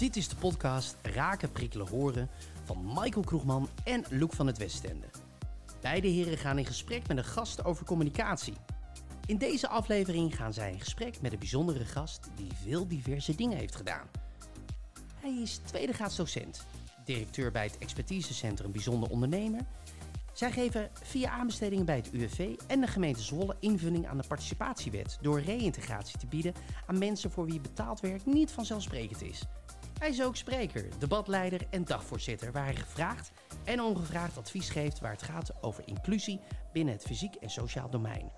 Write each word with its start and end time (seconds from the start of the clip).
Dit 0.00 0.16
is 0.16 0.28
de 0.28 0.36
podcast 0.36 0.96
Raken, 1.02 1.52
Prikkelen, 1.52 1.88
Horen 1.88 2.28
van 2.64 2.84
Michael 2.84 3.24
Kroegman 3.24 3.68
en 3.84 4.04
Loek 4.10 4.32
van 4.32 4.46
het 4.46 4.58
Westende. 4.58 5.06
Beide 5.80 6.08
heren 6.08 6.38
gaan 6.38 6.58
in 6.58 6.66
gesprek 6.66 7.08
met 7.08 7.16
een 7.16 7.24
gast 7.24 7.64
over 7.64 7.84
communicatie. 7.86 8.54
In 9.26 9.38
deze 9.38 9.68
aflevering 9.68 10.36
gaan 10.36 10.52
zij 10.52 10.72
in 10.72 10.80
gesprek 10.80 11.20
met 11.20 11.32
een 11.32 11.38
bijzondere 11.38 11.84
gast 11.84 12.30
die 12.34 12.50
veel 12.64 12.88
diverse 12.88 13.34
dingen 13.34 13.58
heeft 13.58 13.76
gedaan. 13.76 14.06
Hij 15.14 15.34
is 15.42 15.56
tweede 15.56 15.92
docent, 16.16 16.66
directeur 17.04 17.50
bij 17.50 17.64
het 17.64 17.78
expertisecentrum 17.78 18.72
Bijzonder 18.72 19.10
Ondernemer. 19.10 19.60
Zij 20.32 20.52
geven 20.52 20.90
via 21.02 21.30
aanbestedingen 21.30 21.84
bij 21.84 21.96
het 21.96 22.10
UWV 22.12 22.56
en 22.66 22.80
de 22.80 22.86
gemeente 22.86 23.22
Zwolle 23.22 23.56
invulling 23.58 24.08
aan 24.08 24.18
de 24.18 24.28
participatiewet 24.28 25.18
door 25.20 25.40
reïntegratie 25.40 26.18
te 26.18 26.26
bieden 26.26 26.54
aan 26.86 26.98
mensen 26.98 27.30
voor 27.30 27.46
wie 27.46 27.60
betaald 27.60 28.00
werk 28.00 28.26
niet 28.26 28.50
vanzelfsprekend 28.50 29.22
is. 29.22 29.42
Hij 30.00 30.08
is 30.08 30.22
ook 30.22 30.36
spreker, 30.36 30.88
debatleider 30.98 31.66
en 31.70 31.84
dagvoorzitter, 31.84 32.52
waar 32.52 32.64
hij 32.64 32.76
gevraagd 32.76 33.30
en 33.64 33.80
ongevraagd 33.80 34.38
advies 34.38 34.68
geeft 34.68 35.00
waar 35.00 35.10
het 35.10 35.22
gaat 35.22 35.62
over 35.62 35.82
inclusie 35.86 36.40
binnen 36.72 36.94
het 36.94 37.02
fysiek 37.02 37.34
en 37.34 37.50
sociaal 37.50 37.90
domein. 37.90 38.30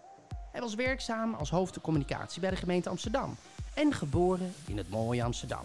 Hij 0.53 0.61
was 0.61 0.75
werkzaam 0.75 1.35
als 1.35 1.51
hoofd 1.51 1.75
de 1.75 1.81
communicatie 1.81 2.41
bij 2.41 2.51
de 2.51 2.57
gemeente 2.57 2.89
Amsterdam 2.89 3.37
en 3.75 3.93
geboren 3.93 4.55
in 4.67 4.77
het 4.77 4.91
mooie 4.91 5.25
Amsterdam. 5.25 5.65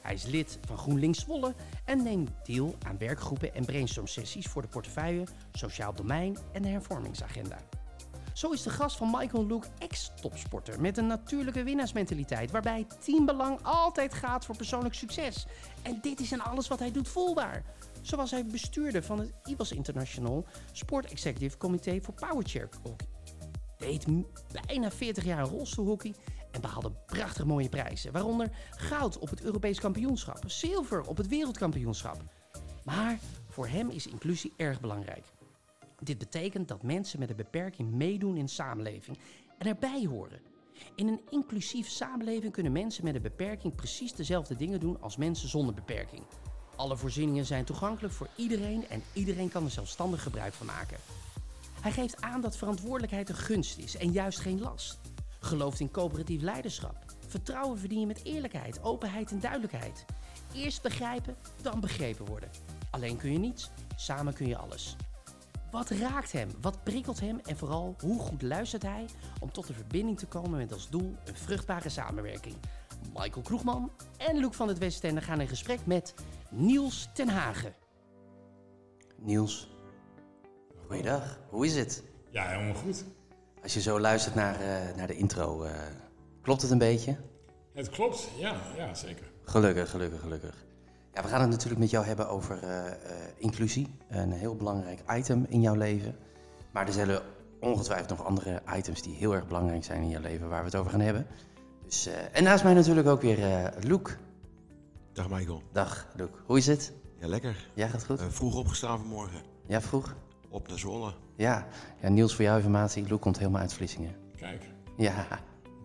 Hij 0.00 0.14
is 0.14 0.24
lid 0.24 0.58
van 0.66 0.78
GroenLinks 0.78 1.20
Zwolle 1.20 1.54
en 1.84 2.02
neemt 2.02 2.30
deel 2.44 2.74
aan 2.86 2.98
werkgroepen 2.98 3.54
en 3.54 3.64
brainstorm-sessies 3.64 4.46
voor 4.46 4.62
de 4.62 4.68
portefeuille, 4.68 5.26
sociaal 5.52 5.94
domein 5.94 6.38
en 6.52 6.62
de 6.62 6.68
hervormingsagenda. 6.68 7.56
Zo 8.40 8.50
is 8.50 8.62
de 8.62 8.70
gast 8.70 8.96
van 8.96 9.10
Michael 9.10 9.46
Luke 9.46 9.66
ex-topsporter 9.78 10.80
met 10.80 10.96
een 10.96 11.06
natuurlijke 11.06 11.62
winnaarsmentaliteit, 11.62 12.50
waarbij 12.50 12.86
teambelang 13.04 13.58
altijd 13.62 14.14
gaat 14.14 14.44
voor 14.44 14.56
persoonlijk 14.56 14.94
succes. 14.94 15.46
En 15.82 15.98
dit 16.02 16.20
is 16.20 16.32
in 16.32 16.42
alles 16.42 16.68
wat 16.68 16.78
hij 16.78 16.92
doet 16.92 17.08
voelbaar. 17.08 17.62
Zo 18.02 18.16
was 18.16 18.30
hij 18.30 18.46
bestuurder 18.46 19.02
van 19.02 19.18
het 19.18 19.32
IWAS 19.44 19.72
International 19.72 20.46
Sport 20.72 21.10
Executive 21.10 21.56
Committee 21.56 22.02
voor 22.02 22.14
Powerchair 22.14 22.68
Hockey. 22.82 23.06
Deed 23.78 24.06
bijna 24.66 24.90
40 24.90 25.24
jaar 25.24 25.44
rolstoelhockey 25.44 26.14
en 26.50 26.60
behaalde 26.60 26.92
prachtig 27.06 27.44
mooie 27.44 27.68
prijzen. 27.68 28.12
Waaronder 28.12 28.50
goud 28.70 29.18
op 29.18 29.30
het 29.30 29.42
Europees 29.42 29.80
kampioenschap, 29.80 30.42
zilver 30.46 31.02
op 31.02 31.16
het 31.16 31.28
wereldkampioenschap. 31.28 32.22
Maar 32.84 33.18
voor 33.48 33.68
hem 33.68 33.90
is 33.90 34.06
inclusie 34.06 34.52
erg 34.56 34.80
belangrijk. 34.80 35.24
Dit 36.00 36.18
betekent 36.18 36.68
dat 36.68 36.82
mensen 36.82 37.18
met 37.18 37.30
een 37.30 37.36
beperking 37.36 37.92
meedoen 37.92 38.36
in 38.36 38.48
samenleving 38.48 39.18
en 39.58 39.66
erbij 39.66 40.04
horen. 40.04 40.40
In 40.94 41.08
een 41.08 41.20
inclusief 41.30 41.88
samenleving 41.88 42.52
kunnen 42.52 42.72
mensen 42.72 43.04
met 43.04 43.14
een 43.14 43.22
beperking 43.22 43.74
precies 43.74 44.12
dezelfde 44.12 44.56
dingen 44.56 44.80
doen 44.80 45.00
als 45.00 45.16
mensen 45.16 45.48
zonder 45.48 45.74
beperking. 45.74 46.22
Alle 46.76 46.96
voorzieningen 46.96 47.46
zijn 47.46 47.64
toegankelijk 47.64 48.14
voor 48.14 48.28
iedereen 48.36 48.88
en 48.88 49.02
iedereen 49.12 49.48
kan 49.48 49.64
er 49.64 49.70
zelfstandig 49.70 50.22
gebruik 50.22 50.52
van 50.52 50.66
maken. 50.66 50.98
Hij 51.80 51.92
geeft 51.92 52.20
aan 52.20 52.40
dat 52.40 52.56
verantwoordelijkheid 52.56 53.28
een 53.28 53.34
gunst 53.34 53.78
is 53.78 53.96
en 53.96 54.12
juist 54.12 54.38
geen 54.38 54.60
last. 54.60 54.98
Gelooft 55.40 55.80
in 55.80 55.90
coöperatief 55.90 56.42
leiderschap. 56.42 56.96
Vertrouwen 57.26 57.78
verdien 57.78 58.00
je 58.00 58.06
met 58.06 58.24
eerlijkheid, 58.24 58.82
openheid 58.82 59.30
en 59.30 59.40
duidelijkheid. 59.40 60.04
Eerst 60.54 60.82
begrijpen, 60.82 61.36
dan 61.62 61.80
begrepen 61.80 62.26
worden. 62.26 62.50
Alleen 62.90 63.16
kun 63.16 63.32
je 63.32 63.38
niets, 63.38 63.70
samen 63.96 64.34
kun 64.34 64.46
je 64.46 64.56
alles. 64.56 64.96
Wat 65.70 65.90
raakt 65.90 66.32
hem? 66.32 66.50
Wat 66.60 66.82
prikkelt 66.84 67.20
hem? 67.20 67.40
En 67.44 67.56
vooral, 67.56 67.94
hoe 68.00 68.18
goed 68.20 68.42
luistert 68.42 68.82
hij 68.82 69.06
om 69.40 69.52
tot 69.52 69.68
een 69.68 69.74
verbinding 69.74 70.18
te 70.18 70.26
komen 70.26 70.58
met 70.58 70.72
als 70.72 70.88
doel 70.88 71.16
een 71.24 71.36
vruchtbare 71.36 71.88
samenwerking? 71.88 72.54
Michael 73.14 73.42
Kroegman 73.42 73.90
en 74.16 74.36
Luc 74.36 74.56
van 74.56 74.68
het 74.68 74.78
Westende 74.78 75.20
gaan 75.20 75.40
in 75.40 75.48
gesprek 75.48 75.86
met 75.86 76.14
Niels 76.50 77.08
ten 77.14 77.28
Hagen. 77.28 77.74
Niels, 79.16 79.68
goeiedag. 80.86 81.38
Hoe 81.48 81.66
is 81.66 81.76
het? 81.76 82.02
Ja, 82.30 82.48
helemaal 82.48 82.74
goed. 82.74 83.04
Als 83.62 83.74
je 83.74 83.80
zo 83.80 84.00
luistert 84.00 84.34
naar, 84.34 84.60
uh, 84.60 84.96
naar 84.96 85.06
de 85.06 85.16
intro, 85.16 85.64
uh, 85.64 85.72
klopt 86.42 86.62
het 86.62 86.70
een 86.70 86.78
beetje? 86.78 87.16
Het 87.72 87.88
klopt, 87.88 88.28
ja, 88.36 88.60
ja 88.76 88.94
zeker. 88.94 89.30
Gelukkig, 89.42 89.90
gelukkig, 89.90 90.20
gelukkig. 90.20 90.64
Ja, 91.14 91.22
we 91.22 91.28
gaan 91.28 91.40
het 91.40 91.50
natuurlijk 91.50 91.80
met 91.80 91.90
jou 91.90 92.06
hebben 92.06 92.28
over 92.28 92.64
uh, 92.64 92.92
inclusie. 93.36 93.88
Een 94.08 94.32
heel 94.32 94.56
belangrijk 94.56 95.00
item 95.10 95.46
in 95.48 95.60
jouw 95.60 95.74
leven. 95.74 96.16
Maar 96.70 96.86
er 96.86 96.92
zullen 96.92 97.22
ongetwijfeld 97.60 98.08
nog 98.08 98.24
andere 98.24 98.62
items 98.76 99.02
die 99.02 99.14
heel 99.14 99.34
erg 99.34 99.46
belangrijk 99.46 99.84
zijn 99.84 100.02
in 100.02 100.08
je 100.08 100.20
leven 100.20 100.48
waar 100.48 100.60
we 100.60 100.64
het 100.64 100.76
over 100.76 100.90
gaan 100.90 101.00
hebben. 101.00 101.26
Dus, 101.84 102.08
en 102.32 102.44
naast 102.44 102.64
mij 102.64 102.74
natuurlijk 102.74 103.08
ook 103.08 103.20
weer 103.20 103.72
Luc. 103.80 104.16
Dag 105.12 105.28
Michael. 105.28 105.62
Dag 105.72 106.06
Luc. 106.16 106.28
Hoe 106.46 106.58
is 106.58 106.66
het? 106.66 106.92
Ja, 107.18 107.26
lekker. 107.26 107.68
Ja, 107.74 107.86
gaat 107.86 108.04
goed? 108.04 108.22
vroeg 108.28 108.56
opgestaan 108.56 108.98
vanmorgen. 108.98 109.40
Ja, 109.66 109.80
vroeg? 109.80 110.14
Op 110.48 110.68
naar 110.68 110.78
Zwolle. 110.78 111.14
Ja. 111.36 111.66
ja, 112.00 112.08
Niels, 112.08 112.34
voor 112.34 112.44
jouw 112.44 112.56
informatie, 112.56 113.08
Luc 113.08 113.18
komt 113.18 113.38
helemaal 113.38 113.60
uit 113.60 113.74
Vlissingen. 113.74 114.14
Kijk. 114.36 114.64
Ja. 114.96 115.26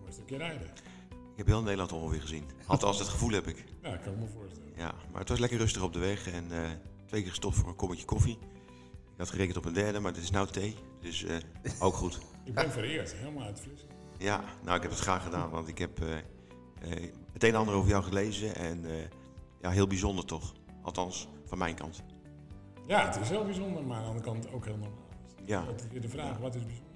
Mooi 0.00 0.12
stukje 0.12 0.36
rijden. 0.36 0.66
Ik 1.08 1.36
heb 1.36 1.46
heel 1.46 1.62
Nederland 1.62 1.92
ongeveer 1.92 2.20
gezien. 2.20 2.44
Althans, 2.66 2.98
het 2.98 3.08
gevoel 3.08 3.30
heb 3.30 3.46
ik. 3.46 3.64
Ja, 3.82 3.94
ik 3.94 4.00
kan 4.02 4.18
me 4.18 4.26
voorstellen. 4.26 4.65
Ja, 4.76 4.94
maar 5.10 5.20
het 5.20 5.28
was 5.28 5.38
lekker 5.38 5.58
rustig 5.58 5.82
op 5.82 5.92
de 5.92 5.98
weg 5.98 6.32
en 6.32 6.44
uh, 6.50 6.58
twee 7.06 7.20
keer 7.20 7.30
gestopt 7.30 7.56
voor 7.56 7.68
een 7.68 7.76
kommetje 7.76 8.04
koffie. 8.04 8.38
Ik 9.12 9.22
had 9.22 9.30
gerekend 9.30 9.56
op 9.56 9.64
een 9.64 9.72
derde, 9.72 10.00
maar 10.00 10.12
dit 10.12 10.22
is 10.22 10.30
nou 10.30 10.46
thee, 10.46 10.74
dus 11.00 11.22
uh, 11.22 11.36
ook 11.78 11.94
goed. 11.94 12.18
ik 12.44 12.54
ben 12.54 12.70
vereerd, 12.70 13.14
helemaal 13.14 13.44
uit. 13.44 13.62
Ja, 14.18 14.44
nou 14.64 14.76
ik 14.76 14.82
heb 14.82 14.90
het 14.90 15.00
graag 15.00 15.22
gedaan, 15.22 15.50
want 15.50 15.68
ik 15.68 15.78
heb 15.78 16.00
uh, 16.00 16.14
het 17.32 17.42
een 17.42 17.50
en 17.50 17.54
ander 17.54 17.74
over 17.74 17.90
jou 17.90 18.04
gelezen 18.04 18.54
en 18.54 18.84
ja, 19.60 19.70
heel 19.70 19.86
bijzonder 19.86 20.24
toch. 20.24 20.52
Althans, 20.82 21.28
van 21.44 21.58
mijn 21.58 21.74
kant. 21.74 22.02
Ja, 22.86 23.06
het 23.06 23.20
is 23.20 23.28
heel 23.28 23.44
bijzonder, 23.44 23.84
maar 23.84 23.96
aan 23.96 24.02
de 24.02 24.08
andere 24.08 24.24
kant 24.24 24.52
ook 24.52 24.64
heel 24.64 24.76
normaal. 24.76 25.04
Ja. 25.44 25.64
de 26.00 26.08
vraag, 26.08 26.38
wat 26.38 26.54
is 26.54 26.64
bijzonder? 26.64 26.86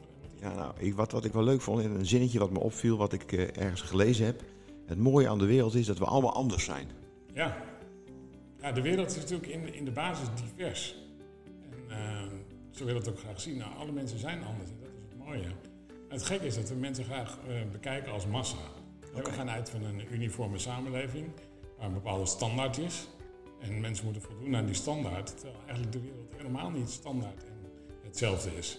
Ja, 0.41 0.55
nou, 0.55 0.73
ik, 0.77 0.95
wat, 0.95 1.13
wat 1.13 1.25
ik 1.25 1.33
wel 1.33 1.43
leuk 1.43 1.61
vond, 1.61 1.83
in 1.83 1.91
een 1.91 2.07
zinnetje 2.07 2.39
wat 2.39 2.51
me 2.51 2.59
opviel, 2.59 2.97
wat 2.97 3.13
ik 3.13 3.33
uh, 3.33 3.57
ergens 3.57 3.81
gelezen 3.81 4.27
heb. 4.27 4.43
Het 4.87 4.99
mooie 4.99 5.29
aan 5.29 5.39
de 5.39 5.47
wereld 5.47 5.75
is 5.75 5.87
dat 5.87 5.99
we 5.99 6.05
allemaal 6.05 6.35
anders 6.35 6.65
zijn. 6.65 6.89
Ja, 7.33 7.57
ja 8.63 8.73
de 8.73 8.83
wereld 8.83 9.11
is 9.11 9.17
natuurlijk 9.17 9.53
in, 9.53 9.75
in 9.75 9.85
de 9.85 9.91
basis 9.91 10.29
divers. 10.35 10.95
En 11.71 11.97
uh, 11.97 12.23
zo 12.71 12.85
wil 12.85 12.95
het 12.95 13.09
ook 13.09 13.19
graag 13.19 13.41
zien. 13.41 13.57
Nou, 13.57 13.77
alle 13.77 13.93
mensen 13.93 14.19
zijn 14.19 14.45
anders 14.45 14.71
en 14.71 14.77
dat 14.81 14.89
is 14.89 15.03
het 15.09 15.19
mooie. 15.27 15.45
En 15.89 16.17
het 16.17 16.23
gekke 16.23 16.47
is 16.47 16.55
dat 16.55 16.69
we 16.69 16.75
mensen 16.75 17.05
graag 17.05 17.39
uh, 17.49 17.55
bekijken 17.73 18.13
als 18.13 18.27
massa. 18.27 18.57
Okay. 19.11 19.23
We 19.23 19.31
gaan 19.31 19.51
uit 19.51 19.71
van 19.71 19.85
een 19.85 20.03
uniforme 20.11 20.59
samenleving, 20.59 21.27
waar 21.77 21.87
een 21.87 21.93
bepaalde 21.93 22.27
standaard 22.27 22.79
is. 22.79 23.09
En 23.61 23.81
mensen 23.81 24.05
moeten 24.05 24.23
voldoen 24.23 24.57
aan 24.57 24.67
die 24.67 24.75
standaard. 24.75 25.27
Terwijl 25.39 25.61
eigenlijk 25.67 25.93
de 25.93 26.01
wereld 26.01 26.33
helemaal 26.37 26.71
niet 26.71 26.91
standaard 26.91 27.45
en 27.45 27.71
hetzelfde 28.03 28.57
is. 28.57 28.79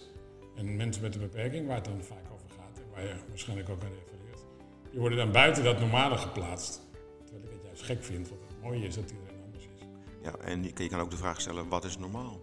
En 0.56 0.76
mensen 0.76 1.02
met 1.02 1.14
een 1.14 1.20
beperking, 1.20 1.66
waar 1.66 1.76
het 1.76 1.84
dan 1.84 2.02
vaak 2.02 2.32
over 2.32 2.46
gaat 2.48 2.78
en 2.78 2.84
waar 2.94 3.02
je 3.02 3.14
waarschijnlijk 3.28 3.68
ook 3.68 3.82
aan 3.82 3.92
refereert, 3.92 4.44
die 4.90 5.00
worden 5.00 5.18
dan 5.18 5.32
buiten 5.32 5.64
dat 5.64 5.80
normale 5.80 6.16
geplaatst. 6.16 6.80
Terwijl 7.24 7.44
ik 7.44 7.52
het 7.52 7.62
juist 7.64 7.82
gek 7.82 8.04
vind, 8.04 8.28
want 8.28 8.40
het 8.40 8.62
mooie 8.62 8.86
is 8.86 8.94
dat 8.94 9.10
iedereen. 9.10 9.31
Ja, 10.22 10.34
en 10.44 10.62
je 10.62 10.88
kan 10.88 11.00
ook 11.00 11.10
de 11.10 11.16
vraag 11.16 11.40
stellen, 11.40 11.68
wat 11.68 11.84
is 11.84 11.98
normaal? 11.98 12.38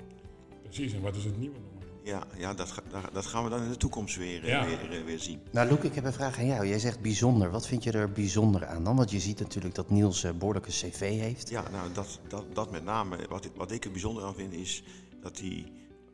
Precies, 0.64 0.94
en 0.94 1.02
wat 1.02 1.16
is 1.16 1.24
het 1.24 1.38
nieuwe 1.38 1.56
normaal? 1.60 1.80
Ja, 2.04 2.28
ja 2.38 2.54
dat, 2.54 2.74
dat 3.14 3.26
gaan 3.26 3.44
we 3.44 3.50
dan 3.50 3.64
in 3.64 3.70
de 3.70 3.78
toekomst 3.78 4.16
weer, 4.16 4.46
ja. 4.46 4.66
weer, 4.66 5.06
weer, 5.06 5.20
zien. 5.20 5.42
Nou, 5.52 5.70
Loek, 5.70 5.84
ik 5.84 5.96
heb 5.96 6.06
een 6.06 6.14
vraag 6.14 6.38
aan 6.38 6.46
jou. 6.46 6.68
Jij 6.68 6.80
zegt 6.80 7.02
bijzonder. 7.02 7.52
Wat 7.52 7.68
vind 7.68 7.84
je 7.84 7.92
er 7.92 8.12
bijzonder 8.12 8.66
aan 8.66 8.84
dan? 8.84 8.96
Want 8.96 9.12
je 9.12 9.20
ziet 9.20 9.40
natuurlijk 9.40 9.76
dat 9.76 9.90
Niels 9.90 10.24
een 10.24 10.38
behoorlijke 10.38 10.70
cv 10.70 11.00
heeft. 11.00 11.50
Ja, 11.50 11.70
nou, 11.70 11.94
dat, 11.94 12.20
dat, 12.28 12.46
dat 12.54 12.72
met 12.72 12.84
name. 12.84 13.18
Wat, 13.30 13.50
wat 13.56 13.72
ik 13.72 13.86
er 13.86 13.92
bijzonder 13.92 14.24
aan 14.24 14.36
vind, 14.36 14.54
is 14.54 14.84
dat 15.22 15.40
hij 15.40 15.72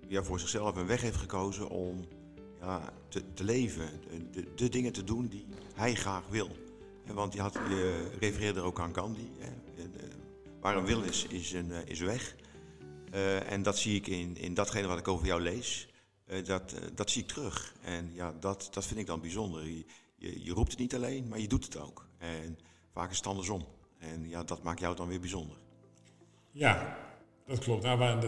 ja, 0.08 0.24
voor 0.24 0.40
zichzelf 0.40 0.76
een 0.76 0.88
weg 0.88 1.02
heeft 1.02 1.18
gekozen 1.18 1.70
om 1.70 2.08
ja, 2.62 2.82
te, 3.08 3.34
te 3.34 3.44
leven. 3.44 3.90
De, 4.32 4.48
de, 4.56 4.70
dingen 4.70 4.94
te 4.94 5.04
doen 5.04 5.28
die 5.28 5.46
hij 5.76 5.96
graag 5.96 6.24
wil. 6.30 6.50
Want 7.14 7.34
je, 7.34 7.42
had, 7.42 7.54
je 7.54 8.08
refereerde 8.20 8.62
ook 8.62 8.80
aan 8.80 8.96
Gandhi. 8.96 9.30
Hè. 9.40 9.50
Waar 10.66 10.78
een 10.78 10.86
wil 10.86 11.02
is, 11.02 11.28
is 11.28 11.54
een, 11.54 11.72
is 11.88 12.00
weg. 12.00 12.36
Uh, 13.14 13.52
en 13.52 13.64
dat 13.64 13.78
zie 13.78 13.96
ik 13.96 14.08
in, 14.08 14.38
in 14.38 14.54
datgene 14.54 14.88
wat 14.88 14.98
ik 14.98 15.08
over 15.08 15.26
jou 15.26 15.42
lees. 15.42 15.88
Uh, 16.28 16.46
dat, 16.46 16.76
dat 16.96 17.10
zie 17.10 17.22
ik 17.22 17.28
terug. 17.28 17.74
En 17.82 18.12
ja, 18.14 18.34
dat, 18.40 18.68
dat 18.72 18.86
vind 18.86 19.00
ik 19.00 19.06
dan 19.06 19.22
bijzonder. 19.22 19.68
Je, 19.68 20.44
je, 20.44 20.52
roept 20.52 20.70
het 20.70 20.80
niet 20.80 20.96
alleen, 20.96 21.28
maar 21.28 21.40
je 21.40 21.48
doet 21.48 21.66
het 21.66 21.78
ook. 21.78 22.08
En 22.18 22.60
vaak 22.92 23.12
is 23.12 23.18
het 23.18 23.28
andersom. 23.28 23.66
En 23.98 24.30
ja, 24.30 24.44
dat 24.44 24.64
maakt 24.64 24.80
jou 24.80 24.96
dan 24.96 25.08
weer 25.08 25.20
bijzonder. 25.20 25.58
Ja, 26.52 26.98
dat 27.46 27.60
klopt. 27.60 27.84
Nou, 27.84 27.98
waar, 27.98 28.22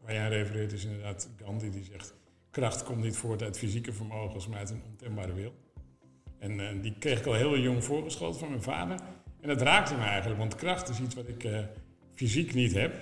waar 0.00 0.12
jij 0.12 0.28
refereert 0.28 0.72
is 0.72 0.84
inderdaad 0.84 1.28
Gandhi 1.42 1.70
die 1.70 1.84
zegt... 1.84 2.14
kracht 2.50 2.82
komt 2.82 3.02
niet 3.02 3.16
voort 3.16 3.42
uit 3.42 3.58
fysieke 3.58 3.92
vermogens, 3.92 4.46
maar 4.46 4.58
uit 4.58 4.70
een 4.70 4.82
ontembare 4.90 5.32
wil. 5.32 5.54
En 6.38 6.80
die 6.80 6.98
kreeg 6.98 7.18
ik 7.18 7.26
al 7.26 7.34
heel 7.34 7.58
jong 7.58 7.84
voorgeschoten 7.84 8.38
van 8.38 8.48
mijn 8.48 8.62
vader. 8.62 9.00
En 9.46 9.56
dat 9.56 9.66
raakte 9.66 9.94
me 9.94 10.04
eigenlijk, 10.04 10.38
want 10.38 10.54
kracht 10.54 10.88
is 10.88 11.00
iets 11.00 11.14
wat 11.14 11.28
ik 11.28 11.48
fysiek 12.14 12.54
niet 12.54 12.72
heb 12.74 12.92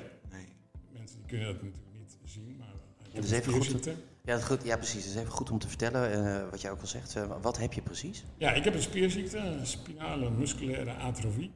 die 1.28 1.38
kunnen 1.38 1.46
dat 1.46 1.62
natuurlijk 1.62 1.92
niet 1.92 2.16
zien, 2.24 2.56
maar 2.58 2.74
dat 3.12 3.24
is 3.24 3.30
even 3.30 3.52
goed, 3.52 3.90
ja, 4.24 4.38
goed, 4.38 4.64
ja, 4.64 4.76
precies. 4.76 5.04
Het 5.04 5.14
is 5.14 5.20
even 5.20 5.32
goed 5.32 5.50
om 5.50 5.58
te 5.58 5.68
vertellen 5.68 6.18
uh, 6.18 6.50
wat 6.50 6.60
jij 6.60 6.70
ook 6.70 6.80
al 6.80 6.86
zegt. 6.86 7.16
Uh, 7.16 7.42
wat 7.42 7.58
heb 7.58 7.72
je 7.72 7.82
precies? 7.82 8.24
Ja, 8.36 8.52
ik 8.52 8.64
heb 8.64 8.74
een 8.74 8.82
spierziekte, 8.82 9.38
een 9.38 9.66
spinale 9.66 10.30
musculaire 10.30 10.92
atrofie. 10.92 11.50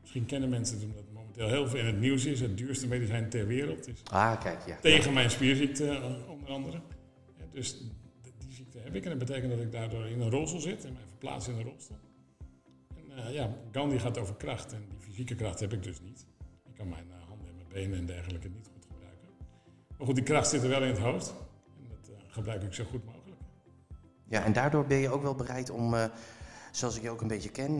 Misschien 0.00 0.26
kennen 0.26 0.48
mensen 0.48 0.76
het 0.76 0.84
omdat 0.84 1.00
het 1.00 1.12
momenteel 1.12 1.48
heel 1.48 1.68
veel 1.68 1.78
in 1.78 1.86
het 1.86 2.00
nieuws 2.00 2.24
is. 2.24 2.40
Het 2.40 2.56
duurste 2.56 2.86
medicijn 2.86 3.28
ter 3.28 3.46
wereld 3.46 3.88
is 3.88 4.02
Ah, 4.04 4.40
kijk, 4.40 4.66
ja. 4.66 4.76
tegen 4.80 5.12
mijn 5.12 5.30
spierziekte 5.30 5.88
eh, 5.90 6.30
onder 6.30 6.50
andere. 6.50 6.80
Ja, 7.38 7.44
dus 7.52 7.78
die 8.38 8.52
ziekte 8.52 8.78
heb 8.78 8.94
ik 8.94 9.04
en 9.04 9.10
dat 9.10 9.18
betekent 9.18 9.50
dat 9.50 9.60
ik 9.60 9.72
daardoor 9.72 10.06
in 10.06 10.20
een 10.20 10.30
rolstoel 10.30 10.60
zit 10.60 10.84
en 10.84 10.92
mij 10.92 11.02
verplaats 11.08 11.48
in 11.48 11.54
een 11.54 11.64
rolstoel. 11.64 11.96
Eh, 13.16 13.32
ja, 13.32 13.50
Gandhi 13.72 13.98
gaat 13.98 14.18
over 14.18 14.34
kracht 14.34 14.72
en 14.72 14.84
die 14.88 14.98
fysieke 15.00 15.34
kracht 15.34 15.60
heb 15.60 15.72
ik 15.72 15.82
dus 15.82 16.00
niet. 16.00 16.26
Ik 16.64 16.74
kan 16.74 16.88
mijn 16.88 17.10
eh, 17.10 17.28
handen 17.28 17.48
en 17.48 17.54
mijn 17.54 17.68
benen 17.68 17.98
en 17.98 18.06
dergelijke 18.06 18.48
niet 18.48 18.68
goed 18.72 18.86
gebruiken. 18.90 19.28
Maar 19.96 20.06
goed, 20.06 20.14
die 20.14 20.24
kracht 20.24 20.48
zit 20.48 20.62
er 20.62 20.68
wel 20.68 20.82
in 20.82 20.88
het 20.88 20.98
hoofd 20.98 21.34
en 21.78 21.88
dat 21.88 22.08
eh, 22.08 22.32
gebruik 22.32 22.62
ik 22.62 22.74
zo 22.74 22.84
goed 22.84 23.04
mogelijk. 23.04 23.40
Ja, 24.24 24.44
en 24.44 24.52
daardoor 24.52 24.86
ben 24.86 24.98
je 24.98 25.08
ook 25.08 25.22
wel 25.22 25.34
bereid 25.34 25.70
om, 25.70 25.94
zoals 26.70 26.96
ik 26.96 27.02
je 27.02 27.10
ook 27.10 27.20
een 27.20 27.28
beetje 27.28 27.50
ken, 27.50 27.74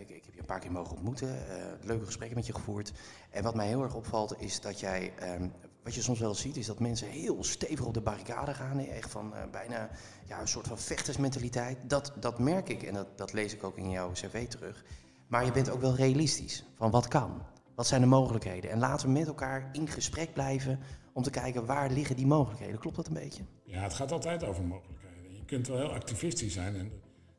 ik, 0.00 0.08
ik 0.08 0.24
heb 0.24 0.34
je 0.34 0.40
een 0.40 0.46
paar 0.46 0.60
keer 0.60 0.72
mogen 0.72 0.96
ontmoeten, 0.96 1.36
leuke 1.82 2.04
gesprekken 2.04 2.36
met 2.36 2.46
je 2.46 2.54
gevoerd. 2.54 2.92
En 3.30 3.42
wat 3.42 3.54
mij 3.54 3.66
heel 3.66 3.82
erg 3.82 3.94
opvalt 3.94 4.40
is 4.40 4.60
dat 4.60 4.80
jij, 4.80 5.12
ehm, 5.18 5.48
wat 5.82 5.94
je 5.94 6.02
soms 6.02 6.18
wel 6.18 6.34
ziet, 6.34 6.56
is 6.56 6.66
dat 6.66 6.78
mensen 6.78 7.08
heel 7.08 7.44
stevig 7.44 7.84
op 7.84 7.94
de 7.94 8.00
barricade 8.00 8.54
gaan. 8.54 8.78
Echt 8.78 9.10
van 9.10 9.34
eh, 9.34 9.42
bijna 9.50 9.90
ja, 10.26 10.40
een 10.40 10.48
soort 10.48 10.66
van 10.66 10.78
vechtersmentaliteit. 10.78 11.78
Dat, 11.86 12.12
dat 12.20 12.38
merk 12.38 12.68
ik 12.68 12.82
en 12.82 12.94
dat, 12.94 13.18
dat 13.18 13.32
lees 13.32 13.54
ik 13.54 13.64
ook 13.64 13.76
in 13.76 13.90
jouw 13.90 14.10
cv 14.10 14.48
terug. 14.48 14.84
Maar 15.26 15.44
je 15.44 15.52
bent 15.52 15.70
ook 15.70 15.80
wel 15.80 15.94
realistisch 15.94 16.64
van 16.74 16.90
wat 16.90 17.08
kan. 17.08 17.42
Wat 17.74 17.86
zijn 17.86 18.00
de 18.00 18.06
mogelijkheden? 18.06 18.70
En 18.70 18.78
laten 18.78 19.06
we 19.06 19.12
met 19.12 19.26
elkaar 19.26 19.68
in 19.72 19.88
gesprek 19.88 20.32
blijven 20.32 20.80
om 21.12 21.22
te 21.22 21.30
kijken 21.30 21.66
waar 21.66 21.90
liggen 21.90 22.16
die 22.16 22.26
mogelijkheden. 22.26 22.78
Klopt 22.78 22.96
dat 22.96 23.06
een 23.06 23.14
beetje? 23.14 23.42
Ja, 23.64 23.82
het 23.82 23.94
gaat 23.94 24.12
altijd 24.12 24.44
over 24.44 24.64
mogelijkheden. 24.64 25.34
Je 25.34 25.44
kunt 25.44 25.66
wel 25.66 25.78
heel 25.78 25.92
activistisch 25.92 26.52
zijn 26.52 26.76
en 26.76 26.90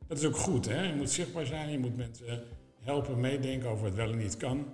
dat 0.08 0.18
is 0.18 0.26
ook 0.26 0.38
goed. 0.38 0.66
Hè? 0.66 0.82
Je 0.82 0.96
moet 0.96 1.10
zichtbaar 1.10 1.46
zijn, 1.46 1.72
je 1.72 1.80
moet 1.80 1.98
mensen 1.98 2.44
helpen 2.80 3.20
meedenken 3.20 3.70
over 3.70 3.84
wat 3.84 3.94
wel 3.94 4.12
en 4.12 4.18
niet 4.18 4.38
kan. 4.38 4.66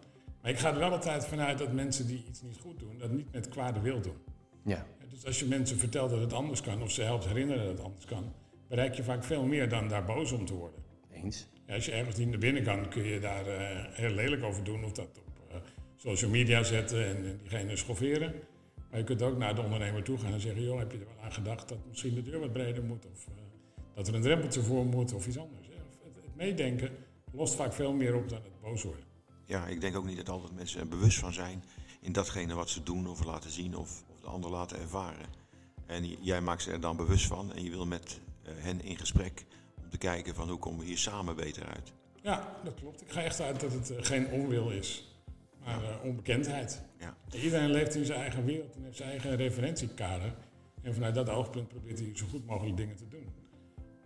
Maar 0.48 0.56
ik 0.56 0.62
ga 0.62 0.74
er 0.74 0.80
wel 0.80 0.92
altijd 0.92 1.26
vanuit 1.26 1.58
dat 1.58 1.72
mensen 1.72 2.08
die 2.08 2.24
iets 2.28 2.42
niet 2.42 2.58
goed 2.58 2.80
doen, 2.80 2.98
dat 2.98 3.12
niet 3.12 3.32
met 3.32 3.50
kwade 3.50 3.80
wil 3.80 4.02
doen. 4.02 4.18
Ja. 4.64 4.86
Dus 5.10 5.26
als 5.26 5.40
je 5.40 5.46
mensen 5.46 5.78
vertelt 5.78 6.10
dat 6.10 6.20
het 6.20 6.34
anders 6.34 6.62
kan 6.62 6.82
of 6.82 6.92
ze 6.92 7.02
helpt 7.02 7.26
herinneren 7.26 7.66
dat 7.66 7.78
het 7.78 7.86
anders 7.86 8.06
kan, 8.06 8.34
bereik 8.68 8.94
je 8.94 9.04
vaak 9.04 9.24
veel 9.24 9.44
meer 9.44 9.70
dan 9.70 9.88
daar 9.88 10.06
boos 10.06 10.32
om 10.32 10.46
te 10.46 10.54
worden. 10.54 10.80
Eens. 11.12 11.48
Ja, 11.66 11.74
als 11.74 11.86
je 11.86 11.92
ergens 11.92 12.18
niet 12.18 12.30
naar 12.30 12.40
binnen 12.40 12.64
kan, 12.64 12.90
kun 12.90 13.04
je 13.04 13.20
daar 13.20 13.48
eh, 13.48 13.86
heel 13.90 14.10
lelijk 14.10 14.44
over 14.44 14.64
doen 14.64 14.84
of 14.84 14.92
dat 14.92 15.08
op 15.26 15.52
eh, 15.52 15.56
social 15.96 16.32
media 16.32 16.64
zetten 16.64 17.06
en, 17.06 17.26
en 17.26 17.38
diegene 17.42 17.76
schofferen. 17.76 18.34
Maar 18.90 19.00
je 19.00 19.06
kunt 19.06 19.22
ook 19.22 19.38
naar 19.38 19.56
de 19.56 19.62
ondernemer 19.62 20.04
toe 20.04 20.18
gaan 20.18 20.34
en 20.34 20.40
zeggen, 20.40 20.64
joh, 20.64 20.80
heb 20.80 20.92
je 20.92 20.98
er 20.98 21.06
wel 21.06 21.24
aan 21.24 21.34
gedacht 21.34 21.70
dat 21.70 21.78
misschien 21.88 22.16
de 22.16 22.22
deur 22.22 22.40
wat 22.40 22.54
breder 22.54 22.84
moet 22.84 23.06
of 23.06 23.28
eh, 23.28 23.34
dat 23.94 24.08
er 24.08 24.16
een 24.16 24.22
drempeltje 24.22 24.62
voor 24.62 24.86
moet 24.86 25.14
of 25.14 25.28
iets 25.28 25.38
anders. 25.38 25.68
Het 25.68 26.36
meedenken 26.36 26.90
lost 27.32 27.56
vaak 27.56 27.74
veel 27.74 27.94
meer 27.94 28.16
op 28.16 28.30
dan 28.30 28.40
het 28.44 28.62
boos 28.62 28.84
worden. 28.84 29.06
Ja, 29.48 29.68
ik 29.68 29.82
denk 29.82 29.96
ook 29.96 30.06
niet 30.06 30.18
dat 30.18 30.30
altijd 30.30 30.56
mensen 30.56 30.80
er 30.80 30.88
bewust 30.88 31.20
van 31.20 31.34
zijn 31.34 31.64
in 32.02 32.12
datgene 32.12 32.54
wat 32.54 32.70
ze 32.70 32.84
doen 32.84 33.08
of 33.08 33.24
laten 33.24 33.52
zien 33.52 33.76
of, 33.76 34.04
of 34.08 34.20
de 34.22 34.28
ander 34.28 34.50
laten 34.50 34.80
ervaren. 34.80 35.26
En 35.86 36.06
jij 36.24 36.42
maakt 36.42 36.62
ze 36.62 36.72
er 36.72 36.82
dan 36.82 36.98
bewust 36.98 37.26
van 37.26 37.54
en 37.54 37.64
je 37.64 37.70
wil 37.70 37.86
met 37.86 38.20
eh, 38.44 38.52
hen 38.58 38.82
in 38.82 38.98
gesprek 38.98 39.46
om 39.84 39.90
te 39.90 39.98
kijken 39.98 40.36
van 40.36 40.50
hoe 40.50 40.60
komen 40.60 40.80
we 40.80 40.86
hier 40.86 40.98
samen 40.98 41.36
beter 41.36 41.66
uit. 41.66 41.94
Ja, 42.22 42.60
dat 42.64 42.74
klopt. 42.74 43.02
Ik 43.02 43.12
ga 43.12 43.22
echt 43.22 43.42
uit 43.42 43.60
dat 43.60 43.74
het 43.74 43.90
eh, 43.90 44.06
geen 44.06 44.28
onwil 44.28 44.70
is, 44.70 45.18
maar 45.64 45.84
eh, 45.84 46.04
onbekendheid. 46.04 46.82
Ja. 47.00 47.18
Iedereen 47.42 47.72
leeft 47.72 47.96
in 47.96 48.06
zijn 48.06 48.20
eigen 48.20 48.46
wereld 48.46 48.76
en 48.76 48.84
heeft 48.84 48.98
zijn 48.98 49.10
eigen 49.10 49.36
referentiekader. 49.36 50.34
En 50.82 50.94
vanuit 50.94 51.16
dat 51.16 51.30
oogpunt 51.30 51.68
probeert 51.68 52.00
hij 52.00 52.12
zo 52.14 52.26
goed 52.30 52.46
mogelijk 52.46 52.78
dingen 52.78 52.96
te 52.96 53.08
doen. 53.08 53.34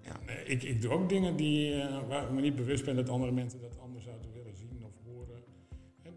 Ja. 0.01 0.33
Ik, 0.45 0.63
ik 0.63 0.81
doe 0.81 0.91
ook 0.91 1.09
dingen 1.09 1.35
die, 1.35 1.83
waar 2.07 2.23
ik 2.23 2.31
me 2.31 2.41
niet 2.41 2.55
bewust 2.55 2.85
ben 2.85 2.95
dat 2.95 3.09
andere 3.09 3.31
mensen 3.31 3.61
dat 3.61 3.79
anders 3.79 3.90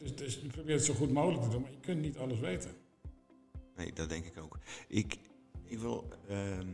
dus, 0.05 0.17
dus 0.17 0.35
je 0.35 0.47
probeert 0.47 0.79
het 0.79 0.87
zo 0.87 0.95
goed 0.95 1.13
mogelijk 1.13 1.43
te 1.43 1.49
doen, 1.49 1.63
maar 1.63 1.71
je 1.71 1.81
kunt 1.81 2.01
niet 2.01 2.19
alles 2.19 2.39
weten. 2.39 2.71
Nee, 3.77 3.93
dat 3.93 4.09
denk 4.09 4.25
ik 4.25 4.39
ook. 4.39 4.59
Ik, 4.89 5.19
ik 5.65 5.79
wil 5.79 6.09
ehm, 6.29 6.69